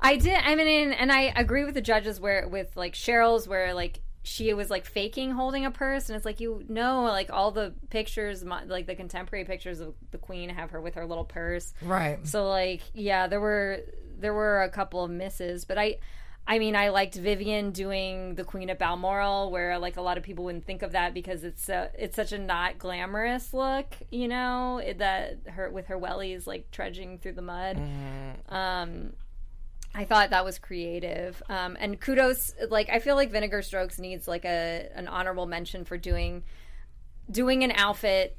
I 0.00 0.16
did. 0.16 0.38
I 0.44 0.54
mean, 0.54 0.92
and 0.92 1.10
I 1.10 1.32
agree 1.34 1.64
with 1.64 1.74
the 1.74 1.80
judges 1.80 2.20
where 2.20 2.46
with 2.46 2.76
like 2.76 2.92
Cheryl's 2.92 3.48
where 3.48 3.72
like 3.72 4.00
she 4.24 4.52
was 4.54 4.70
like 4.70 4.84
faking 4.84 5.32
holding 5.32 5.64
a 5.64 5.70
purse, 5.70 6.08
and 6.08 6.16
it's 6.16 6.24
like 6.26 6.38
you 6.40 6.64
know, 6.68 7.04
like 7.04 7.32
all 7.32 7.50
the 7.50 7.72
pictures, 7.90 8.44
like 8.44 8.86
the 8.86 8.94
contemporary 8.94 9.44
pictures 9.44 9.80
of 9.80 9.94
the 10.10 10.18
queen 10.18 10.50
have 10.50 10.70
her 10.70 10.80
with 10.80 10.94
her 10.94 11.06
little 11.06 11.24
purse. 11.24 11.72
right, 11.80 12.24
So 12.26 12.48
like, 12.48 12.82
yeah, 12.94 13.26
there 13.26 13.40
were 13.40 13.80
there 14.18 14.34
were 14.34 14.62
a 14.62 14.68
couple 14.68 15.02
of 15.02 15.10
misses, 15.10 15.64
but 15.64 15.78
I. 15.78 15.96
I 16.46 16.58
mean, 16.58 16.74
I 16.74 16.88
liked 16.88 17.14
Vivienne 17.14 17.70
doing 17.70 18.34
the 18.34 18.44
Queen 18.44 18.68
of 18.68 18.78
Balmoral, 18.78 19.50
where 19.50 19.78
like 19.78 19.96
a 19.96 20.02
lot 20.02 20.18
of 20.18 20.24
people 20.24 20.44
wouldn't 20.44 20.64
think 20.64 20.82
of 20.82 20.92
that 20.92 21.14
because 21.14 21.44
it's 21.44 21.68
a, 21.68 21.90
it's 21.96 22.16
such 22.16 22.32
a 22.32 22.38
not 22.38 22.78
glamorous 22.78 23.54
look, 23.54 23.94
you 24.10 24.26
know, 24.26 24.82
that 24.96 25.38
her 25.46 25.70
with 25.70 25.86
her 25.86 25.98
wellies 25.98 26.46
like 26.46 26.70
trudging 26.70 27.18
through 27.18 27.34
the 27.34 27.42
mud. 27.42 27.80
Um, 28.48 29.12
I 29.94 30.04
thought 30.04 30.30
that 30.30 30.44
was 30.44 30.58
creative, 30.58 31.42
um, 31.48 31.76
and 31.78 32.00
kudos. 32.00 32.54
Like 32.68 32.88
I 32.88 32.98
feel 32.98 33.14
like 33.14 33.30
Vinegar 33.30 33.62
Strokes 33.62 33.98
needs 33.98 34.26
like 34.26 34.44
a 34.44 34.88
an 34.94 35.06
honorable 35.06 35.46
mention 35.46 35.84
for 35.84 35.98
doing 35.98 36.44
doing 37.30 37.62
an 37.62 37.72
outfit 37.72 38.36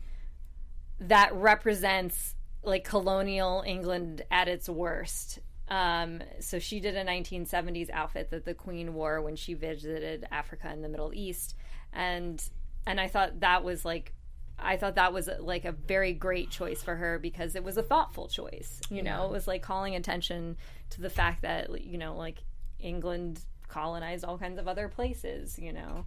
that 1.00 1.34
represents 1.34 2.36
like 2.64 2.84
colonial 2.84 3.64
England 3.66 4.24
at 4.32 4.48
its 4.48 4.68
worst. 4.68 5.40
Um, 5.74 6.22
so 6.40 6.60
she 6.60 6.80
did 6.80 6.96
a 6.96 7.04
1970s 7.04 7.90
outfit 7.90 8.30
that 8.30 8.46
the 8.46 8.54
Queen 8.54 8.94
wore 8.94 9.24
when 9.24 9.36
she 9.36 9.56
visited 9.56 10.28
Africa 10.32 10.68
and 10.68 10.84
the 10.84 10.88
Middle 10.88 11.12
East, 11.16 11.56
and 11.92 12.44
and 12.86 13.02
I 13.02 13.08
thought 13.08 13.40
that 13.40 13.64
was 13.64 13.84
like. 13.84 14.14
I 14.60 14.78
thought 14.78 14.96
that 14.96 15.12
was 15.12 15.28
like 15.40 15.66
a 15.66 15.72
very 15.72 16.14
great 16.14 16.52
choice 16.52 16.84
for 16.84 16.96
her 16.96 17.18
because 17.18 17.56
it 17.56 17.64
was 17.64 17.76
a 17.76 17.82
thoughtful 17.82 18.28
choice. 18.28 18.80
You 18.92 19.02
know, 19.02 19.26
it 19.26 19.32
was 19.32 19.48
like 19.48 19.64
calling 19.64 19.96
attention 19.96 20.58
to 20.92 21.02
the 21.02 21.10
fact 21.10 21.42
that 21.42 21.82
you 21.84 21.98
know, 21.98 22.16
like 22.16 22.38
England 22.80 23.44
colonized 23.68 24.24
all 24.24 24.38
kinds 24.38 24.60
of 24.60 24.68
other 24.68 24.88
places. 24.88 25.58
You 25.58 25.74
know, 25.74 26.06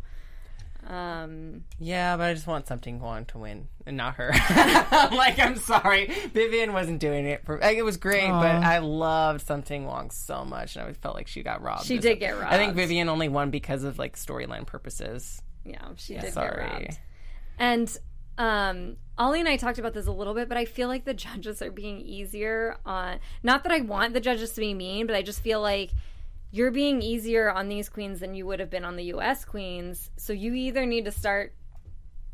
um, 0.86 1.64
Yeah, 1.78 2.16
but 2.16 2.24
I 2.24 2.34
just 2.34 2.46
want 2.46 2.66
Sum 2.66 2.78
Ting 2.78 3.00
Wong 3.00 3.24
to 3.26 3.38
win 3.38 3.68
and 3.86 3.96
not 3.96 4.14
her. 4.16 4.32
Like, 5.16 5.38
I'm 5.38 5.56
sorry. 5.56 6.06
Vivienne 6.32 6.72
wasn't 6.72 7.00
doing 7.00 7.26
it 7.26 7.44
for 7.44 7.58
like, 7.58 7.76
it 7.76 7.82
was 7.82 7.96
great, 7.96 8.28
but 8.28 8.62
I 8.64 8.78
loved 8.78 9.40
Sum 9.46 9.62
Ting 9.62 9.86
Wong 9.86 10.10
so 10.10 10.44
much 10.44 10.76
and 10.76 10.86
I 10.86 10.92
felt 10.92 11.14
like 11.14 11.26
she 11.28 11.42
got 11.42 11.62
robbed. 11.62 11.86
She 11.86 11.98
did 11.98 12.12
ep- 12.12 12.20
get 12.20 12.38
robbed. 12.38 12.52
I 12.54 12.58
think. 12.58 12.74
Vivienne 12.74 13.08
only 13.08 13.28
won 13.28 13.50
because 13.50 13.84
of 13.84 13.98
like 13.98 14.16
storyline 14.16 14.66
purposes. 14.66 15.42
yeah, 15.64 15.88
she 15.96 16.14
did 16.14 16.34
get 16.34 16.58
robbed. 16.58 16.98
And 17.58 17.98
um, 18.38 18.96
Ollie 19.18 19.40
and 19.40 19.48
I 19.48 19.56
talked 19.56 19.78
about 19.78 19.94
this 19.94 20.06
a 20.06 20.12
little 20.12 20.34
bit, 20.34 20.48
but 20.48 20.58
I 20.58 20.66
feel 20.66 20.88
like 20.88 21.04
the 21.04 21.14
judges 21.14 21.62
are 21.62 21.70
being 21.70 22.00
easier 22.00 22.76
on. 22.84 23.18
Not 23.42 23.62
that 23.64 23.72
I 23.72 23.80
want 23.80 24.12
the 24.12 24.20
judges 24.20 24.52
to 24.52 24.60
be 24.60 24.74
mean, 24.74 25.06
but 25.06 25.16
I 25.16 25.22
just 25.22 25.40
feel 25.40 25.60
like 25.60 25.90
you're 26.50 26.70
being 26.70 27.02
easier 27.02 27.50
on 27.50 27.68
these 27.68 27.88
queens 27.88 28.20
than 28.20 28.34
you 28.34 28.46
would 28.46 28.60
have 28.60 28.70
been 28.70 28.84
on 28.84 28.96
the 28.96 29.04
U.S. 29.04 29.44
queens. 29.44 30.10
So 30.16 30.32
you 30.32 30.54
either 30.54 30.86
need 30.86 31.04
to 31.04 31.12
start 31.12 31.54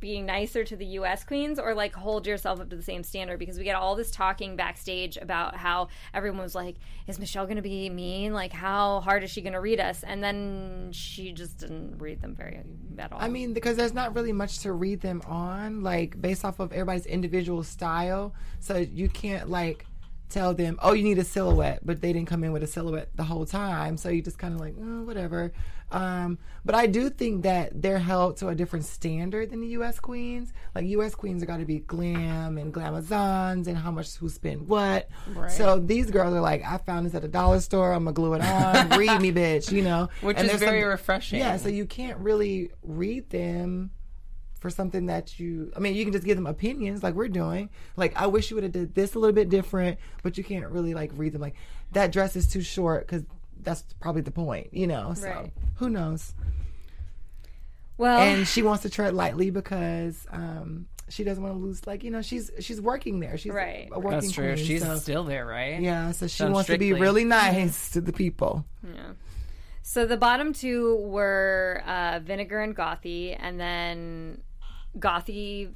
being 0.03 0.27
nicer 0.27 0.65
to 0.65 0.75
the 0.75 0.85
US 0.85 1.23
queens 1.23 1.61
or 1.61 1.75
like 1.75 1.95
hold 1.95 2.27
yourself 2.27 2.59
up 2.59 2.69
to 2.69 2.75
the 2.75 2.83
same 2.83 3.05
standard 3.05 3.39
because 3.39 3.57
we 3.57 3.63
get 3.63 3.77
all 3.77 3.95
this 3.95 4.11
talking 4.11 4.57
backstage 4.57 5.17
about 5.17 5.55
how 5.55 5.87
everyone 6.13 6.41
was 6.41 6.57
like 6.57 6.75
is 7.07 7.21
Michelle 7.21 7.45
going 7.45 7.55
to 7.55 7.63
be 7.63 7.89
mean 7.89 8.35
like 8.35 8.53
how 8.53 8.99
hard 8.99 9.23
is 9.23 9.31
she 9.31 9.41
going 9.41 9.53
to 9.53 9.61
read 9.61 9.79
us 9.79 10.03
and 10.03 10.21
then 10.21 10.91
she 10.91 11.31
just 11.31 11.59
didn't 11.59 11.99
read 11.99 12.21
them 12.21 12.35
very 12.35 12.61
at 12.99 13.13
all 13.13 13.21
I 13.21 13.29
mean, 13.29 13.53
because 13.53 13.77
there's 13.77 13.95
not 13.95 14.15
really 14.15 14.33
much 14.33 14.61
to 14.61 14.73
read 14.73 15.01
them 15.01 15.23
on, 15.27 15.83
like 15.83 16.21
based 16.21 16.45
off 16.45 16.61
of 16.61 16.73
everybody's 16.73 17.07
individual 17.07 17.63
style. 17.63 18.35
So 18.61 18.77
you 18.77 19.09
can't 19.09 19.51
like 19.51 19.87
tell 20.33 20.55
them, 20.55 20.79
oh, 20.83 20.93
you 20.93 21.05
need 21.05 21.19
a 21.19 21.25
silhouette, 21.25 21.81
but 21.85 22.01
they 22.01 22.13
didn't 22.13 22.29
come 22.29 22.43
in 22.45 22.53
with 22.53 22.63
a 22.63 22.67
silhouette 22.67 23.11
the 23.15 23.23
whole 23.25 23.47
time. 23.47 23.97
So 23.97 24.09
you 24.09 24.23
just 24.23 24.39
kind 24.39 24.55
of 24.55 24.61
like, 24.61 24.75
oh, 24.81 25.03
whatever. 25.05 25.53
Um, 25.91 26.39
but 26.65 26.75
I 26.75 26.87
do 26.87 27.11
think 27.11 27.43
that 27.43 27.83
they're 27.83 27.99
held 27.99 28.39
to 28.39 28.49
a 28.49 28.55
different 28.55 28.87
standard 28.87 29.51
than 29.51 29.61
the 29.61 29.67
U.S. 29.69 30.01
queens. 30.01 30.53
Like 30.75 30.87
U.S. 30.87 31.15
queens 31.15 31.43
are 31.43 31.47
got 31.47 31.59
to 31.59 31.67
be 31.67 31.81
glam 31.81 32.57
and 32.57 32.73
glamazons 32.73 33.67
and 33.67 33.77
how 33.77 33.91
much 33.91 34.15
who 34.17 34.31
spend 34.31 34.69
what. 34.69 35.09
So 35.49 35.79
these 35.79 36.11
girls 36.11 36.33
are 36.33 36.41
like, 36.41 36.65
I 36.65 36.79
found 36.79 37.05
this 37.05 37.15
at 37.15 37.25
a 37.25 37.29
dollar 37.29 37.61
store. 37.61 37.93
I'm 37.93 38.05
gonna 38.05 38.15
glue 38.15 38.33
it 38.35 38.43
on. 38.43 38.89
read 38.99 39.21
me, 39.21 39.33
bitch. 39.33 39.71
You 39.71 39.83
know, 39.83 40.09
Which 40.23 40.39
And 40.39 40.51
is 40.51 40.59
very 40.61 40.81
some- 40.81 40.89
refreshing. 40.89 41.41
Yeah, 41.41 41.59
so 41.59 41.69
you 41.69 41.85
can't 41.85 42.19
really 42.19 42.71
read 42.83 43.29
them 43.29 43.91
for 44.63 44.71
something 44.71 45.07
that 45.07 45.39
you. 45.39 45.71
I 45.77 45.81
mean, 45.81 45.95
you 45.95 46.05
can 46.05 46.13
just 46.15 46.25
give 46.25 46.37
them 46.39 46.47
opinions 46.47 47.03
like 47.03 47.15
we're 47.15 47.29
doing. 47.29 47.69
Like, 47.97 48.17
I 48.17 48.29
wish 48.29 48.51
you 48.51 48.55
would 48.55 48.63
have 48.65 48.73
did 48.73 48.95
this 48.95 49.15
a 49.15 49.19
little 49.19 49.35
bit 49.35 49.51
different, 49.51 49.99
but 50.23 50.39
you 50.39 50.45
can't 50.45 50.67
really 50.71 50.95
like 50.95 51.11
read 51.15 51.33
them. 51.35 51.43
Like 51.43 51.57
that 51.93 52.13
dress 52.13 52.37
is 52.37 52.47
too 52.49 52.63
short 52.63 53.07
because 53.07 53.25
that's 53.61 53.85
probably 54.01 54.23
the 54.23 54.31
point, 54.31 54.73
you 54.73 54.87
know. 54.87 55.13
So 55.15 55.27
Right. 55.29 55.53
who 55.77 55.91
knows? 55.91 56.33
Well, 57.99 58.19
and 58.21 58.49
she 58.49 58.63
wants 58.63 58.83
to 58.83 58.91
tread 58.91 59.15
lightly 59.15 59.51
because 59.51 60.27
um, 60.31 60.87
she 61.09 61.25
doesn't 61.25 61.43
want 61.43 61.55
to 61.55 61.59
lose. 61.61 61.87
Like 61.87 62.03
you 62.05 62.11
know, 62.11 62.23
she's 62.23 62.51
she's 62.61 62.81
working 62.81 63.21
there. 63.21 63.37
She's 63.37 63.53
Right. 63.53 63.89
a 63.93 63.99
working 64.01 64.21
That's 64.21 64.33
true. 64.33 64.55
queen, 64.55 64.65
She's 64.65 64.83
so- 64.83 64.97
still 64.97 65.25
there, 65.25 65.45
right? 65.47 65.81
yeah. 65.81 66.13
So 66.13 66.27
she 66.27 66.43
Done 66.43 66.53
wants 66.53 66.69
to 66.71 66.79
be 66.79 66.93
really 66.93 67.25
nice 67.25 67.91
to 67.91 68.01
the 68.01 68.13
people. 68.13 68.65
Yeah. 68.83 69.13
So 69.85 70.07
the 70.07 70.17
bottom 70.17 70.53
two 70.53 70.97
were 70.97 71.83
uh, 71.87 72.21
Vinegar 72.23 72.61
and 72.61 72.75
Gothy, 72.75 73.37
and 73.39 73.59
then 73.61 74.41
Gothy 74.99 75.73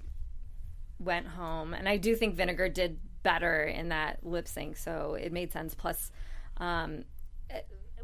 went 0.99 1.27
home. 1.27 1.75
And 1.75 1.89
I 1.89 1.97
do 1.97 2.15
think 2.15 2.35
Vinegar 2.35 2.69
did 2.69 2.99
better 3.23 3.65
in 3.65 3.89
that 3.89 4.25
lip 4.25 4.49
sync, 4.49 4.77
so 4.77 5.15
it 5.15 5.33
made 5.33 5.53
sense. 5.53 5.75
Plus, 5.75 6.11
um, 6.59 7.05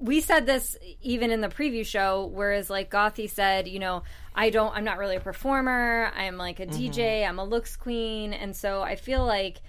we 0.01 0.21
said 0.21 0.47
this 0.47 0.77
even 1.01 1.31
in 1.31 1.41
the 1.41 1.49
preview 1.49 1.87
show, 1.87 2.29
whereas 2.33 2.69
like 2.69 2.91
Gothy 2.91 3.31
said, 3.31 3.69
you 3.69 3.79
know, 3.79 4.03
I 4.35 4.51
don't, 4.51 4.75
I'm 4.75 4.85
not 4.85 4.99
really 4.99 5.17
a 5.17 5.21
performer. 5.21 6.11
I'm 6.17 6.37
like 6.37 6.59
a 6.59 6.67
DJ. 6.67 7.27
I'm 7.27 7.39
a 7.39 7.45
looks 7.45 7.77
queen, 7.77 8.33
and 8.33 8.57
so 8.57 8.83
I 8.83 8.97
feel 8.97 9.25
like 9.25 9.61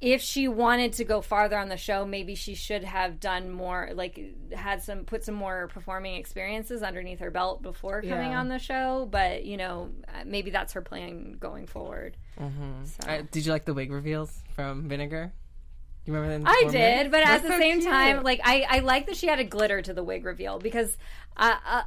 if 0.00 0.20
she 0.20 0.46
wanted 0.46 0.92
to 0.94 1.04
go 1.04 1.20
farther 1.22 1.56
on 1.58 1.68
the 1.70 1.76
show, 1.76 2.04
maybe 2.04 2.34
she 2.34 2.54
should 2.54 2.84
have 2.84 3.18
done 3.18 3.50
more, 3.50 3.90
like 3.94 4.20
had 4.52 4.82
some 4.82 5.04
put 5.04 5.24
some 5.24 5.34
more 5.34 5.68
performing 5.68 6.16
experiences 6.16 6.82
underneath 6.82 7.20
her 7.20 7.30
belt 7.30 7.62
before 7.62 8.02
coming 8.02 8.32
Yeah. 8.32 8.40
on 8.40 8.48
the 8.48 8.58
show. 8.58 9.08
But 9.10 9.44
you 9.44 9.56
know, 9.56 9.90
uh, 10.08 10.24
maybe 10.26 10.50
that's 10.50 10.74
her 10.74 10.82
plan 10.82 11.36
going 11.40 11.66
forward. 11.66 12.16
So. 12.38 13.08
Uh, 13.08 13.22
did 13.30 13.46
you 13.46 13.52
like 13.52 13.64
the 13.64 13.72
wig 13.74 13.90
reveals 13.90 14.42
from 14.54 14.88
Vinegar? 14.88 15.32
You 16.04 16.12
remember 16.12 16.34
them? 16.38 16.44
I 16.46 16.68
did, 16.70 17.10
but 17.10 17.26
at 17.26 17.42
the 17.42 17.48
so 17.48 17.58
same 17.58 17.80
cute. 17.80 17.90
time, 17.90 18.22
like 18.22 18.40
I, 18.44 18.64
I 18.68 18.78
like 18.80 19.06
that 19.06 19.16
she 19.16 19.26
had 19.26 19.40
a 19.40 19.44
glitter 19.44 19.82
to 19.82 19.92
the 19.92 20.04
wig 20.04 20.24
reveal 20.24 20.58
because 20.60 20.96
uh, 21.36 21.54
uh, 21.66 21.82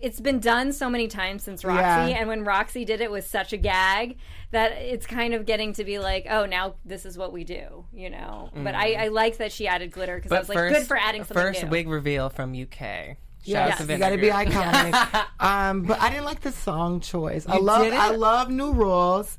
it's 0.00 0.20
been 0.20 0.38
done 0.40 0.72
so 0.72 0.88
many 0.90 1.08
times 1.08 1.42
since 1.42 1.62
Roxxxy, 1.62 2.10
Yeah. 2.10 2.18
and 2.18 2.28
when 2.28 2.44
Roxxxy 2.44 2.86
did 2.86 3.00
it 3.00 3.10
was 3.10 3.26
such 3.26 3.52
a 3.52 3.56
gag 3.56 4.16
that 4.50 4.72
it's 4.72 5.06
kind 5.06 5.34
of 5.34 5.46
getting 5.46 5.72
to 5.74 5.84
be 5.84 5.98
like, 5.98 6.26
oh, 6.30 6.46
now 6.46 6.74
this 6.84 7.04
is 7.06 7.16
what 7.18 7.32
we 7.32 7.44
do, 7.44 7.84
you 7.92 8.10
know. 8.10 8.50
But 8.54 8.74
I, 8.74 8.94
I 8.94 9.08
like 9.08 9.36
that 9.36 9.52
she 9.52 9.68
added 9.68 9.92
glitter 9.92 10.16
because 10.16 10.32
I 10.32 10.36
But 10.36 10.40
was 10.42 10.48
like, 10.48 10.58
first, 10.58 10.74
good 10.74 10.86
for 10.86 10.96
adding 10.96 11.22
something 11.22 11.34
first 11.42 11.62
new. 11.64 11.68
wig 11.70 11.88
reveal 11.88 12.30
from 12.30 12.52
UK. 12.52 12.78
Shout 12.78 13.16
Yes, 13.44 13.80
out 13.80 13.86
to 13.86 13.92
you 13.92 13.98
got 13.98 14.10
to 14.10 14.18
be 14.18 14.28
iconic. 14.28 15.24
um, 15.40 15.82
but 15.82 16.00
I 16.00 16.10
didn't 16.10 16.24
like 16.26 16.40
the 16.40 16.52
song 16.52 17.00
choice. 17.00 17.46
I 17.48 17.56
love 17.58 17.84
didn't? 17.84 17.98
I 17.98 18.10
love 18.10 18.50
New 18.50 18.72
Rules. 18.72 19.38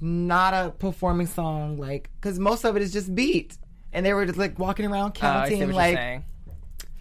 Not 0.00 0.54
a 0.54 0.70
performing 0.70 1.26
song, 1.26 1.78
like 1.78 2.10
because 2.20 2.38
most 2.38 2.64
of 2.64 2.76
it 2.76 2.82
is 2.82 2.92
just 2.92 3.14
beat, 3.14 3.56
and 3.92 4.04
they 4.04 4.12
were 4.12 4.26
just 4.26 4.38
like 4.38 4.58
walking 4.58 4.86
around 4.86 5.16
Oh, 5.22 5.26
I 5.28 5.48
see 5.48 5.56
counting. 5.56 5.68
what 5.68 5.76
like 5.76 5.92
you're 5.92 6.00
saying. 6.00 6.24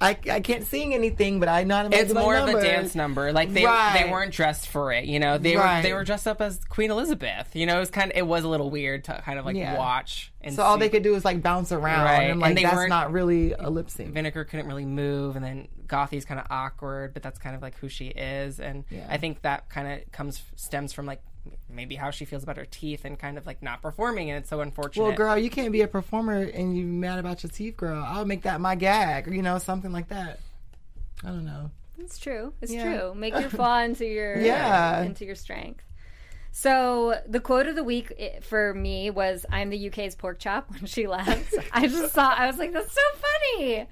I, 0.04 0.18
I 0.32 0.40
can't 0.42 0.66
sing 0.66 0.94
anything, 0.94 1.40
but 1.40 1.50
I 1.50 1.64
know 1.64 1.76
how 1.78 1.84
to 1.84 1.90
make 1.90 2.00
It's 2.00 2.14
more 2.14 2.36
of 2.36 2.50
a 2.50 2.62
dance 2.62 2.94
number. 2.96 3.32
Like 3.32 3.54
they 3.54 3.66
Right. 3.66 4.04
they 4.04 4.12
weren't 4.12 4.34
dressed 4.34 4.68
for 4.68 4.92
it. 4.92 5.06
You 5.06 5.20
know, 5.20 5.38
they 5.38 5.56
Right. 5.56 5.78
were 5.78 5.84
they 5.84 5.94
were 5.94 6.04
dressed 6.04 6.28
up 6.28 6.42
as 6.42 6.64
Queen 6.66 6.92
Elizabeth. 6.92 7.56
You 7.56 7.66
know, 7.66 7.78
it 7.78 7.80
was 7.80 7.90
kind 7.90 8.12
of 8.12 8.18
it 8.18 8.28
was 8.28 8.44
a 8.44 8.48
little 8.50 8.70
weird 8.70 9.06
to 9.06 9.22
kind 9.26 9.40
of 9.40 9.46
like 9.46 9.56
Yeah. 9.56 9.78
watch. 9.78 10.32
And 10.42 10.54
So 10.54 10.64
all 10.64 10.78
they 10.78 10.90
could 10.90 11.04
do 11.04 11.16
is 11.16 11.24
like 11.24 11.42
bounce 11.42 11.72
around, 11.72 12.04
Right, 12.06 12.24
and 12.24 12.40
like 12.40 12.50
and 12.50 12.58
they 12.58 12.64
that's 12.64 12.90
not 12.90 13.12
really 13.14 13.54
a 13.54 13.70
lip 13.70 13.90
sync. 13.90 14.14
Vinegar 14.14 14.44
couldn't 14.44 14.68
really 14.68 14.86
move, 14.86 15.36
and 15.36 15.44
then 15.46 15.68
Gothy's 15.88 16.26
kind 16.26 16.40
of 16.40 16.48
awkward, 16.50 17.14
but 17.14 17.24
that's 17.24 17.40
kind 17.40 17.56
of 17.56 17.62
like 17.62 17.78
who 17.78 17.88
she 17.88 18.08
is, 18.08 18.60
and 18.60 18.84
Yeah. 18.90 19.06
I 19.10 19.18
think 19.18 19.42
that 19.44 19.70
kind 19.70 19.88
of 20.02 20.12
comes 20.12 20.44
stems 20.56 20.92
from 20.92 21.06
like 21.06 21.22
maybe 21.70 21.96
how 21.96 22.12
she 22.12 22.26
feels 22.26 22.44
about 22.44 22.58
her 22.58 22.66
teeth 22.66 23.06
and 23.06 23.18
kind 23.20 23.38
of 23.38 23.46
like 23.46 23.62
not 23.64 23.82
performing, 23.82 24.30
and 24.30 24.40
it's 24.40 24.50
so 24.50 24.62
unfortunate. 24.62 25.04
Well, 25.04 25.14
girl, 25.16 25.38
you 25.38 25.50
can't 25.50 25.72
be 25.72 25.82
a 25.82 25.88
performer 25.88 26.42
and 26.42 26.78
you 26.78 26.86
mad 26.86 27.20
about 27.20 27.44
your 27.44 27.50
teeth, 27.50 27.78
girl. 27.78 28.04
I'll 28.08 28.26
make 28.26 28.44
that 28.44 28.62
my 28.62 28.76
gag, 28.76 29.28
or 29.28 29.34
you 29.34 29.42
know, 29.42 29.58
something 29.58 29.92
like 29.92 30.10
that. 30.10 30.40
I 31.24 31.28
don't 31.28 31.46
know. 31.46 31.72
It's 32.00 32.18
true. 32.18 32.54
It's 32.62 32.72
Yeah. 32.72 32.84
true. 32.98 33.14
Make 33.16 33.34
your 33.40 33.50
flaw 33.50 33.80
into 33.80 34.06
your 34.06 34.38
Yeah. 34.40 35.02
into 35.04 35.26
your 35.26 35.36
strength. 35.36 35.84
So 36.56 37.20
the 37.28 37.40
quote 37.40 37.66
of 37.66 37.76
the 37.76 37.84
week 37.84 38.14
eh, 38.20 38.40
for 38.42 38.74
me 38.76 39.10
was 39.10 39.44
"I'm 39.50 39.70
the 39.72 39.88
UK's 39.88 40.16
pork 40.16 40.38
chop." 40.40 40.70
When 40.72 40.86
she 40.86 41.08
left, 41.08 41.54
I 41.72 41.88
just 41.88 42.14
saw. 42.14 42.30
I 42.32 42.46
was 42.48 42.58
like, 42.58 42.74
"That's 42.74 42.92
so 42.94 43.02
funny." 43.16 43.88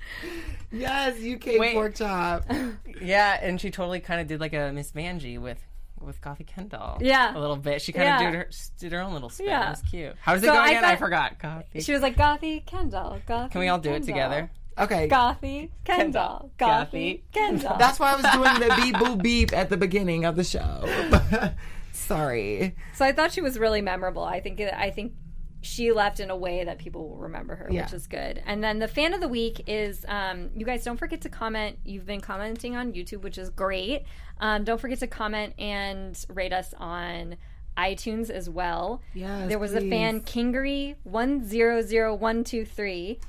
Yes, 0.72 1.16
UK 1.18 1.58
Wait. 1.60 1.74
pork 1.74 1.96
chop. 1.96 2.46
yeah, 3.02 3.40
and 3.42 3.60
she 3.60 3.72
totally 3.72 4.00
kind 4.00 4.22
of 4.22 4.28
did 4.28 4.40
like 4.40 4.54
a 4.54 4.72
Miss 4.74 4.92
Vanjie 4.92 5.40
with. 5.40 5.58
With 6.04 6.20
Gothy 6.22 6.46
Kendoll, 6.46 6.98
Yeah. 7.02 7.36
a 7.36 7.40
little 7.40 7.56
bit. 7.56 7.82
She 7.82 7.92
kind 7.92 8.10
of 8.10 8.22
Yeah. 8.22 8.32
did 8.32 8.38
her 8.38 8.50
did 8.80 8.92
her 8.92 9.02
own 9.02 9.14
little 9.14 9.30
spin. 9.30 9.48
Yeah. 9.48 9.68
It 9.68 9.70
was 9.72 9.82
cute. 9.90 10.16
How 10.22 10.34
does 10.34 10.44
it 10.44 10.48
So 10.48 10.54
go 10.54 10.60
I 10.60 10.70
again? 10.70 10.84
I 10.84 10.90
thought- 10.90 11.00
forgot. 11.00 11.40
Gothy. 11.40 11.86
She 11.86 11.94
was 11.94 12.02
like, 12.02 12.16
"Gothy 12.16 12.64
Kendoll, 12.66 13.22
Gothy." 13.26 13.52
Can 13.52 13.60
we 13.62 13.68
all 13.68 13.80
do 13.80 13.92
it 13.92 14.04
together? 14.04 14.50
Okay. 14.80 15.08
Gothy 15.08 15.70
Kendoll, 15.86 16.50
Gothy 16.58 17.22
Kendoll. 17.34 17.78
That's 17.78 18.00
why 18.00 18.14
I 18.14 18.16
was 18.16 18.26
doing 18.32 18.70
the 18.70 18.76
beep 18.82 18.96
boop 18.96 19.22
beep 19.24 19.54
at 19.54 19.70
the 19.70 19.78
beginning 19.78 20.26
of 20.26 20.36
the 20.36 20.44
show. 20.44 20.84
Sorry. 21.92 22.76
So 22.94 23.06
I 23.06 23.12
thought 23.12 23.32
she 23.32 23.42
was 23.42 23.60
really 23.60 23.82
memorable. 23.82 24.24
I 24.24 24.40
think 24.40 24.60
I 24.62 24.90
think 24.90 25.14
she 25.62 25.92
left 25.92 26.20
in 26.20 26.30
a 26.32 26.36
way 26.36 26.64
that 26.64 26.78
people 26.80 27.08
will 27.08 27.18
remember 27.18 27.56
her, 27.56 27.68
Yeah. 27.72 27.84
which 27.84 27.94
is 27.94 28.08
good. 28.08 28.42
And 28.46 28.64
then 28.64 28.80
the 28.80 28.88
fan 28.88 29.14
of 29.14 29.22
the 29.22 29.28
week 29.28 29.64
is 29.68 30.04
um, 30.08 30.50
you 30.56 30.66
guys 30.66 30.84
don't 30.84 30.98
forget 30.98 31.22
to 31.22 31.30
comment. 31.30 31.78
You've 31.86 32.06
been 32.06 32.22
commenting 32.22 32.76
on 32.76 32.94
YouTube, 32.94 33.22
which 33.22 33.38
is 33.38 33.50
great. 33.52 34.04
Um, 34.40 34.64
don't 34.64 34.82
forget 34.82 35.00
to 35.00 35.08
comment 35.08 35.54
and 35.60 36.18
rate 36.30 36.52
us 36.52 36.74
on 36.78 37.38
iTunes 37.78 38.30
as 38.30 38.50
well. 38.50 39.02
Yes, 39.14 39.50
there 39.50 39.60
was 39.60 39.74
a 39.76 39.82
fan 39.82 40.22
please. 40.22 40.34
Kingery 40.34 40.96
one 41.04 41.46
zero 41.48 41.82
zero 41.82 42.14
one 42.16 42.44
two 42.44 42.66
three. 42.66 43.20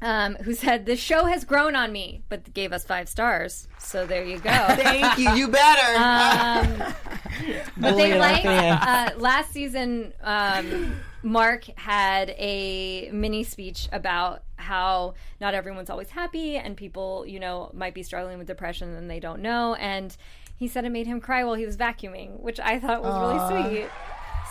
Um, 0.00 0.36
who 0.36 0.54
said 0.54 0.86
the 0.86 0.94
show 0.94 1.24
has 1.24 1.44
grown 1.44 1.74
on 1.74 1.90
me, 1.90 2.22
but 2.28 2.54
gave 2.54 2.72
us 2.72 2.84
five 2.84 3.08
stars. 3.08 3.66
So 3.80 4.06
there 4.06 4.24
you 4.24 4.38
go. 4.38 4.50
Thank 4.68 5.18
you. 5.18 5.30
You 5.32 5.48
better. 5.48 5.96
Um, 5.98 6.94
but 7.76 7.96
they 7.96 8.16
like 8.16 8.44
uh, 8.44 9.10
last 9.18 9.50
season. 9.52 10.12
Um, 10.22 10.92
Mark 11.22 11.64
had 11.76 12.30
a 12.38 13.10
mini 13.12 13.42
speech 13.44 13.88
about 13.92 14.42
how 14.56 15.14
not 15.40 15.54
everyone's 15.54 15.90
always 15.90 16.10
happy, 16.10 16.56
and 16.56 16.76
people, 16.76 17.24
you 17.26 17.40
know, 17.40 17.70
might 17.74 17.94
be 17.94 18.02
struggling 18.02 18.38
with 18.38 18.46
depression 18.46 18.94
and 18.94 19.10
they 19.10 19.20
don't 19.20 19.40
know. 19.42 19.74
And 19.74 20.16
he 20.56 20.68
said 20.68 20.84
it 20.84 20.90
made 20.90 21.06
him 21.06 21.20
cry 21.20 21.44
while 21.44 21.54
he 21.54 21.66
was 21.66 21.76
vacuuming, 21.76 22.40
which 22.40 22.58
I 22.60 22.78
thought 22.78 23.02
was 23.02 23.14
really 23.54 23.78
sweet. 23.80 23.90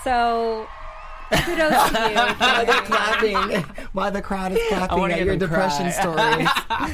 So 0.04 0.68
kudos 1.30 1.90
to 1.92 2.10
you. 2.10 2.16
While 2.38 2.66
they're 2.66 2.76
you. 2.76 2.82
clapping, 2.84 3.64
while 3.92 4.12
the 4.12 4.22
crowd 4.22 4.54
is 4.54 4.60
clapping 4.70 5.12
at 5.12 5.26
your 5.26 5.36
depression 5.36 5.92
cry. 5.92 6.46
stories. 6.46 6.50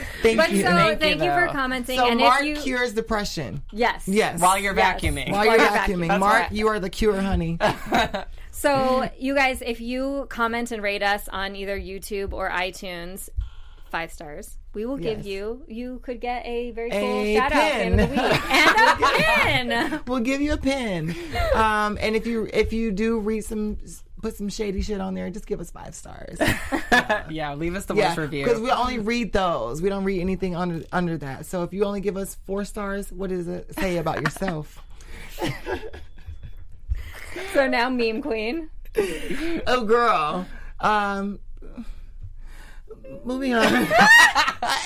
Thank 0.24 0.38
But 0.38 0.52
you. 0.52 0.64
so 0.64 0.70
Thank 0.70 1.00
thank, 1.00 1.20
you, 1.22 1.26
you, 1.26 1.32
for 1.32 1.48
commenting. 1.50 2.00
So 2.00 2.08
and 2.08 2.20
Mark 2.20 2.42
if 2.42 2.48
you 2.48 2.56
cures 2.56 2.94
depression. 2.94 3.62
yes 3.72 4.08
Yes. 4.08 4.40
While 4.42 4.58
you're 4.58 4.76
Yes. 4.76 5.00
vacuuming. 5.02 5.32
While 5.32 5.46
you're 5.46 5.58
you're 5.58 5.68
vacuuming, 5.68 6.08
vacuuming. 6.08 6.20
Mark, 6.20 6.34
right. 6.40 6.52
you 6.52 6.68
are 6.68 6.80
the 6.80 6.90
cure, 6.90 7.22
honey. 7.22 7.60
So, 8.56 9.10
you 9.18 9.34
guys, 9.36 9.62
if 9.66 9.82
you 9.82 10.28
comment 10.30 10.72
and 10.72 10.82
rate 10.82 11.02
us 11.04 11.28
on 11.28 11.56
either 11.56 11.78
YouTube 11.78 12.34
or 12.34 12.50
iTunes, 12.52 13.28
five 13.90 14.12
stars, 14.12 14.58
we 14.76 14.86
will 14.86 14.98
give 14.98 15.18
Yes. 15.20 15.26
you. 15.26 15.64
You 15.68 16.00
could 16.04 16.22
get 16.22 16.46
a 16.46 16.70
very 16.72 16.92
cool 16.92 17.00
A 17.00 17.36
shout 17.36 17.52
out 17.52 17.72
pin. 17.72 17.98
fan 17.98 18.00
of 18.00 18.10
the 18.10 18.16
week 18.16 18.52
and 18.52 19.72
a 19.74 19.90
pin. 19.90 20.02
we'll 20.08 20.20
give 20.20 20.40
you 20.42 20.54
a 20.54 20.58
pin. 20.58 21.16
Um, 21.56 21.98
and 22.00 22.16
if 22.16 22.26
you 22.28 22.48
if 22.54 22.72
you 22.74 22.92
do 22.92 23.20
read 23.20 23.44
some 23.44 23.78
put 24.22 24.36
some 24.38 24.50
shady 24.50 24.82
shit 24.82 25.02
on 25.02 25.16
there, 25.16 25.30
just 25.32 25.48
give 25.48 25.60
us 25.60 25.70
five 25.72 25.94
stars. 25.96 26.38
yeah, 27.30 27.56
leave 27.56 27.76
us 27.76 27.86
the 27.86 27.96
yeah, 27.96 28.10
worst 28.10 28.18
review. 28.20 28.46
because 28.46 28.62
we 28.62 28.70
only 28.72 29.00
read 29.00 29.34
those. 29.34 29.82
We 29.82 29.90
don't 29.90 30.04
read 30.06 30.22
anything 30.22 30.56
under 30.56 30.84
under 30.92 31.18
that. 31.18 31.46
So 31.48 31.64
if 31.64 31.74
you 31.74 31.86
only 31.86 32.02
give 32.02 32.18
us 32.18 32.36
four 32.46 32.66
stars, 32.66 33.12
what 33.12 33.30
does 33.32 33.48
it 33.48 33.74
say 33.76 33.98
about 33.98 34.22
yourself? 34.22 34.80
So 37.54 37.68
now, 37.68 37.90
meme 37.90 38.22
queen. 38.22 38.70
oh, 39.68 39.86
girl. 39.86 40.46
Um, 40.80 41.40
moving 43.24 43.54
on. 43.54 43.66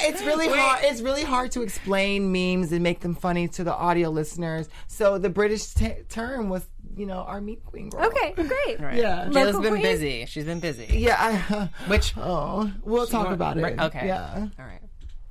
it's 0.01 0.21
really 0.23 0.47
hard. 0.47 0.83
It's 0.83 1.01
really 1.01 1.23
hard 1.23 1.51
to 1.51 1.61
explain 1.61 2.31
memes 2.31 2.71
and 2.71 2.83
make 2.83 2.99
them 3.01 3.15
funny 3.15 3.47
to 3.49 3.63
the 3.63 3.73
audio 3.73 4.09
listeners. 4.09 4.69
So 4.87 5.17
the 5.17 5.29
British 5.29 5.73
t- 5.73 6.03
term 6.09 6.49
was, 6.49 6.65
you 6.95 7.05
know, 7.05 7.19
our 7.19 7.41
meme 7.41 7.57
queen 7.65 7.89
girl. 7.89 8.05
Okay, 8.05 8.33
great. 8.33 8.79
Right. 8.79 8.95
Yeah. 8.95 9.25
Jayla's 9.25 9.55
Local 9.55 9.61
been 9.61 9.71
queen? 9.73 9.83
busy. 9.83 10.25
She's 10.25 10.45
been 10.45 10.59
busy. 10.59 10.87
Yeah. 10.89 11.15
I, 11.49 11.69
Which 11.89 12.13
oh, 12.17 12.71
we'll 12.83 13.07
talk 13.07 13.31
about 13.31 13.57
it. 13.57 13.61
right, 13.63 13.79
okay. 13.79 14.07
Yeah. 14.07 14.47
all 14.59 14.65
right. 14.65 14.81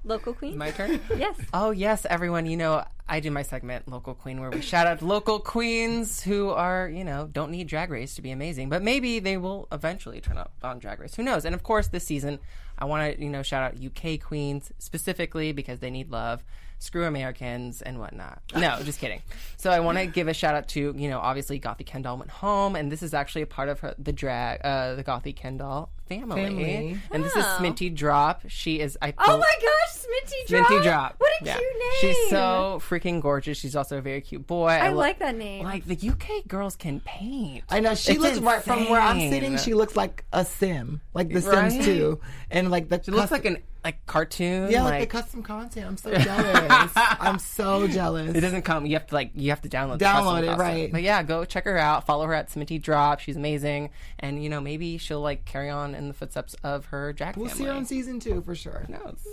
Local 0.07 0.35
queen. 0.35 0.57
My 0.57 0.71
turn. 0.71 1.01
yes. 1.17 1.37
Oh 1.53 1.73
yes, 1.73 2.07
everyone. 2.09 2.47
You 2.47 2.57
know, 2.57 2.85
I 3.09 3.19
do 3.19 3.33
my 3.33 3.43
segment 3.43 3.89
"Local 3.89 4.15
Queen," 4.15 4.41
where 4.41 4.51
we 4.51 4.61
shout 4.61 4.87
out 4.87 5.03
local 5.03 5.41
queens 5.41 6.23
who 6.23 6.51
are, 6.51 6.89
you 6.89 7.03
know, 7.03 7.29
don't 7.31 7.51
need 7.51 7.67
Drag 7.67 7.91
Race 7.91 8.15
to 8.15 8.23
be 8.23 8.31
amazing, 8.31 8.69
but 8.69 8.83
maybe 8.83 9.19
they 9.19 9.37
will 9.37 9.67
eventually 9.73 10.21
turn 10.21 10.39
up 10.39 10.53
on 10.63 10.79
Drag 10.79 11.01
Race. 11.01 11.17
Who 11.17 11.25
knows? 11.25 11.45
And 11.45 11.57
of 11.57 11.65
course, 11.65 11.89
this 11.89 12.05
season, 12.05 12.39
I 12.79 12.85
want 12.85 13.17
to, 13.17 13.23
you 13.23 13.29
know, 13.29 13.43
shout 13.43 13.65
out 13.65 13.85
UK 13.85 14.21
queens 14.21 14.73
specifically 14.79 15.51
because 15.51 15.81
they 15.81 15.91
need 15.91 16.11
love. 16.11 16.45
Screw 16.79 17.05
Americans 17.05 17.83
and 17.83 17.99
whatnot. 17.99 18.43
No, 18.55 18.79
just 18.85 19.01
kidding. 19.01 19.23
So 19.57 19.71
I 19.71 19.81
want 19.81 19.99
to 19.99 20.07
give 20.07 20.29
a 20.29 20.35
shout 20.35 20.55
out 20.55 20.69
to, 20.69 20.95
you 20.97 21.09
know, 21.09 21.19
obviously 21.19 21.59
Gothy 21.59 21.85
Kendoll 21.85 22.19
went 22.19 22.31
home, 22.31 22.77
and 22.77 22.93
this 22.93 23.03
is 23.03 23.13
actually 23.13 23.43
a 23.43 23.47
part 23.47 23.69
of 23.71 23.81
her, 23.81 23.95
the 23.99 24.13
drag, 24.13 24.61
uh, 24.63 24.95
the 24.95 25.03
Gothy 25.03 25.35
Kendoll 25.35 25.89
family. 26.09 26.43
Family. 26.43 26.99
And 27.11 27.25
this 27.25 27.35
is 27.37 27.45
Oh. 27.45 27.59
Sminty 27.61 27.95
Drop. 27.95 28.43
She 28.49 28.81
is, 28.81 28.97
I 29.03 29.13
Oh 29.19 29.39
my 29.39 29.55
gosh, 29.61 29.97
Sminty 30.05 30.49
Drop. 30.49 30.67
Sminty 30.69 30.83
Drop. 30.83 31.15
What 31.19 31.31
a 31.43 31.45
Yeah. 31.45 31.57
cute 31.57 31.73
name. 31.79 31.93
She's 32.15 32.31
so 32.31 32.81
freaking 32.89 33.21
gorgeous. 33.21 33.59
She's 33.59 33.77
also 33.77 33.99
a 33.99 34.01
very 34.01 34.21
cute 34.21 34.47
boy. 34.47 34.69
I 34.69 34.89
lo- 34.89 34.97
like 34.99 35.19
that 35.21 35.37
name. 35.37 35.65
Like 35.65 35.85
the 35.87 35.97
UK 35.97 36.47
girls 36.49 36.77
can 36.77 37.01
paint. 37.01 37.65
I 37.69 37.81
know 37.81 37.95
she 37.95 38.13
It's 38.13 38.21
looks 38.21 38.39
right 38.39 38.63
from 38.63 38.89
where 38.89 39.01
I'm 39.01 39.17
insane. 39.17 39.33
sitting. 39.33 39.57
She 39.59 39.75
looks 39.75 39.97
like 39.97 40.25
a 40.33 40.45
sim, 40.45 41.01
like 41.15 41.29
the 41.29 41.41
Right? 41.41 41.71
Sims 41.73 41.85
too, 41.85 42.21
and 42.51 42.71
like 42.71 42.89
the 42.89 43.01
She 43.03 43.11
looks 43.11 43.31
like 43.31 43.45
an 43.45 43.59
like 43.85 44.05
cartoon. 44.07 44.69
yeah, 44.69 44.83
like, 44.83 44.91
like 44.95 45.01
the 45.03 45.07
custom 45.07 45.43
content. 45.45 45.87
I'm 45.87 45.97
so 45.97 46.13
jealous. 46.19 46.93
I'm 46.97 47.39
so 47.39 47.87
jealous. 47.87 48.35
It 48.35 48.41
doesn't 48.41 48.63
come. 48.63 48.85
You 48.85 48.95
have 48.95 49.07
to 49.09 49.15
like 49.15 49.31
you 49.35 49.51
have 49.51 49.63
to 49.63 49.69
download. 49.69 49.99
the 50.01 50.07
Download 50.07 50.41
custom 50.41 50.45
it, 50.45 50.47
costume. 50.47 50.59
right. 50.61 50.93
But 50.93 51.03
yeah, 51.03 51.23
go 51.23 51.45
check 51.45 51.65
her 51.67 51.79
out. 51.79 52.05
Follow 52.05 52.27
her 52.27 52.35
at 52.35 52.49
Sminty 52.51 52.83
Drop. 52.83 53.21
She's 53.21 53.37
amazing, 53.37 53.91
and 54.19 54.43
you 54.43 54.49
know 54.49 54.61
maybe 54.61 54.99
she'll 54.99 55.21
like 55.21 55.45
carry 55.45 55.71
on 55.71 55.95
in 55.97 56.09
the 56.09 56.15
footsteps 56.15 56.55
of 56.63 56.87
her 56.87 57.13
Jack 57.13 57.37
We'll 57.37 57.49
family. 57.49 57.65
see 57.65 57.69
her 57.69 57.73
on 57.73 57.85
season 57.85 58.21
two 58.21 58.43
for 58.43 58.55
sure. 58.55 58.85
Who 58.87 58.93
knows? 58.93 59.27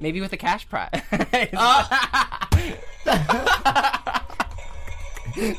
Maybe 0.00 0.20
with 0.20 0.32
a 0.32 0.36
cash 0.36 0.68
prize. 0.68 0.90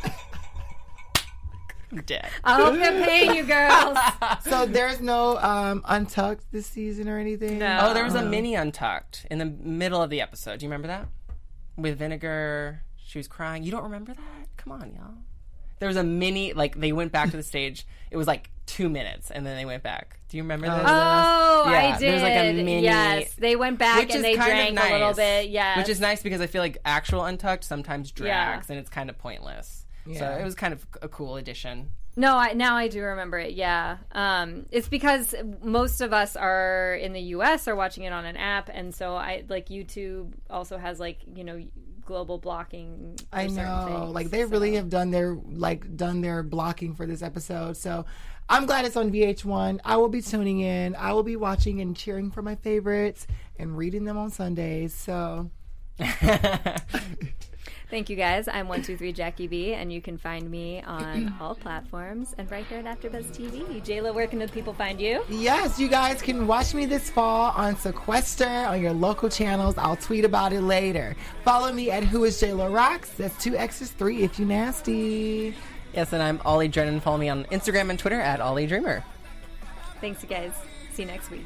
Dead. 2.05 2.29
I 2.43 2.55
hope 2.55 2.75
they're 2.75 3.05
paying 3.05 3.35
you 3.35 3.43
girls. 3.43 3.97
So 4.41 4.65
there's 4.65 4.99
no 5.01 5.37
um, 5.39 5.81
untucked 5.85 6.51
this 6.51 6.67
season 6.67 7.09
or 7.09 7.17
anything. 7.17 7.59
No. 7.59 7.79
Oh, 7.81 7.93
there 7.93 8.03
was 8.03 8.15
a 8.15 8.23
mini 8.23 8.55
untucked 8.55 9.25
in 9.31 9.39
the 9.39 9.45
middle 9.45 10.01
of 10.01 10.09
the 10.09 10.21
episode. 10.21 10.59
Do 10.59 10.65
you 10.65 10.69
remember 10.69 10.87
that? 10.87 11.07
With 11.77 11.97
vinegar, 11.97 12.81
she 12.97 13.19
was 13.19 13.27
crying. 13.27 13.63
You 13.63 13.71
don't 13.71 13.83
remember 13.83 14.13
that? 14.13 14.47
Come 14.57 14.73
on, 14.73 14.93
y'all. 14.95 15.13
There 15.79 15.87
was 15.87 15.97
a 15.97 16.03
mini, 16.03 16.53
like 16.53 16.79
they 16.79 16.91
went 16.91 17.11
back 17.11 17.31
to 17.31 17.37
the 17.37 17.43
stage. 17.43 17.85
It 18.11 18.17
was 18.17 18.27
like 18.27 18.49
two 18.67 18.89
minutes, 18.89 19.31
and 19.31 19.43
then 19.45 19.57
they 19.57 19.65
went 19.65 19.81
back. 19.81 20.19
Do 20.29 20.37
you 20.37 20.43
remember 20.43 20.67
that? 20.67 20.83
Oh, 20.85 21.63
Yeah, 21.71 21.95
I 21.95 21.97
did. 21.97 22.11
there's 22.13 22.21
like 22.21 22.33
a 22.33 22.53
mini- 22.53 22.83
yes, 22.83 23.33
they 23.35 23.55
went 23.55 23.79
back 23.79 24.13
and 24.13 24.23
they 24.23 24.35
drank 24.35 24.75
nice. 24.75 24.89
a 24.89 24.93
little 24.93 25.13
bit. 25.13 25.49
Yeah, 25.49 25.77
Which 25.79 25.89
is 25.89 25.99
nice 25.99 26.21
because 26.21 26.41
I 26.41 26.47
feel 26.47 26.61
like 26.61 26.77
actual 26.85 27.23
Untucked 27.25 27.63
sometimes 27.63 28.11
drags 28.11 28.67
Yeah. 28.67 28.73
and 28.73 28.79
it's 28.79 28.89
kind 28.89 29.09
of 29.09 29.17
pointless. 29.17 29.85
So 30.15 30.25
it 30.25 30.43
was 30.43 30.55
kind 30.55 30.73
of 30.73 30.85
a 31.01 31.07
cool 31.09 31.35
addition. 31.37 31.89
No, 32.15 32.35
I, 32.35 32.53
now 32.53 32.77
I 32.77 32.87
do 32.87 33.01
remember 33.03 33.37
it. 33.37 33.53
Yeah, 33.53 33.97
um, 34.11 34.65
it's 34.71 34.87
because 34.87 35.35
most 35.61 36.01
of 36.01 36.13
us 36.13 36.35
are 36.35 36.95
in 36.95 37.13
the 37.13 37.19
U.S. 37.21 37.67
are 37.67 37.75
watching 37.75 38.05
it 38.05 38.11
on 38.13 38.25
an 38.25 38.37
app, 38.37 38.69
and 38.73 38.95
so 38.95 39.15
I 39.15 39.43
like 39.49 39.67
YouTube 39.67 40.33
also 40.49 40.77
has 40.77 40.99
like 40.99 41.19
you 41.35 41.43
know 41.43 41.61
global 42.07 42.39
blocking. 42.39 43.19
for 43.31 43.37
I 43.37 43.47
know. 43.47 43.85
things, 43.87 44.15
like 44.15 44.31
they 44.31 44.41
so. 44.41 44.47
really 44.47 44.73
have 44.75 44.89
done 44.89 45.11
their 45.11 45.35
like 45.35 45.95
done 45.95 46.21
their 46.21 46.41
blocking 46.41 46.95
for 46.95 47.05
this 47.05 47.21
episode. 47.21 47.77
So 47.77 48.05
I'm 48.49 48.65
glad 48.65 48.85
it's 48.85 48.95
on 48.95 49.11
VH1. 49.11 49.81
I 49.85 49.97
will 49.97 50.09
be 50.09 50.21
tuning 50.21 50.61
in. 50.61 50.95
I 50.95 51.13
will 51.13 51.23
be 51.23 51.35
watching 51.35 51.81
and 51.81 51.95
cheering 51.95 52.31
for 52.31 52.41
my 52.41 52.55
favorites 52.55 53.27
and 53.59 53.77
reading 53.77 54.05
them 54.05 54.17
on 54.17 54.31
Sundays. 54.31 54.95
So 54.95 55.51
Thank 57.89 58.09
you 58.09 58.17
guys. 58.17 58.49
I'm 58.49 58.67
one 58.67 58.81
two 58.81 58.97
three 58.97 59.13
Jackie 59.13 59.47
B, 59.47 59.73
and 59.73 59.93
you 59.93 60.01
can 60.01 60.17
find 60.17 60.51
me 60.51 60.81
on 60.81 61.33
all 61.41 61.55
platforms 61.55 62.35
and 62.37 62.49
right 62.51 62.65
here 62.65 62.79
at 62.79 62.85
AfterBuzz 62.85 63.27
TV. 63.27 63.81
Jayla, 63.81 64.13
where 64.13 64.27
can 64.27 64.39
the 64.39 64.47
people 64.49 64.73
find 64.73 64.99
you? 64.99 65.23
yes, 65.29 65.79
you 65.79 65.87
guys 65.87 66.21
can 66.21 66.47
watch 66.47 66.73
me 66.73 66.85
this 66.85 67.09
fall 67.09 67.53
on 67.55 67.77
Sequester 67.77 68.45
on 68.45 68.81
your 68.81 68.91
local 68.91 69.29
channels. 69.29 69.77
I'll 69.77 69.95
tweet 69.95 70.25
about 70.25 70.51
it 70.51 70.61
later. 70.61 71.15
Follow 71.45 71.71
me 71.71 71.89
at 71.89 72.03
Who 72.03 72.25
Is 72.25 72.37
J-Lo 72.39 72.69
Rocks. 72.69 73.11
That's 73.11 73.41
two 73.41 73.55
X's 73.55 73.91
three 73.91 74.23
if 74.23 74.37
you 74.37 74.45
nasty. 74.45 75.55
Yes, 75.93 76.11
and 76.11 76.21
I'm 76.21 76.41
Ollie 76.43 76.67
Drennan. 76.67 76.99
Follow 76.99 77.17
me 77.17 77.29
on 77.29 77.45
Instagram 77.45 77.89
and 77.89 77.97
Twitter 77.97 78.19
at 78.19 78.41
Ollie 78.41 78.67
Dreamer. 78.67 79.01
Thanks, 80.01 80.21
you 80.21 80.27
guys. 80.29 80.51
See 80.93 81.03
you 81.03 81.07
next 81.07 81.31
week. 81.31 81.45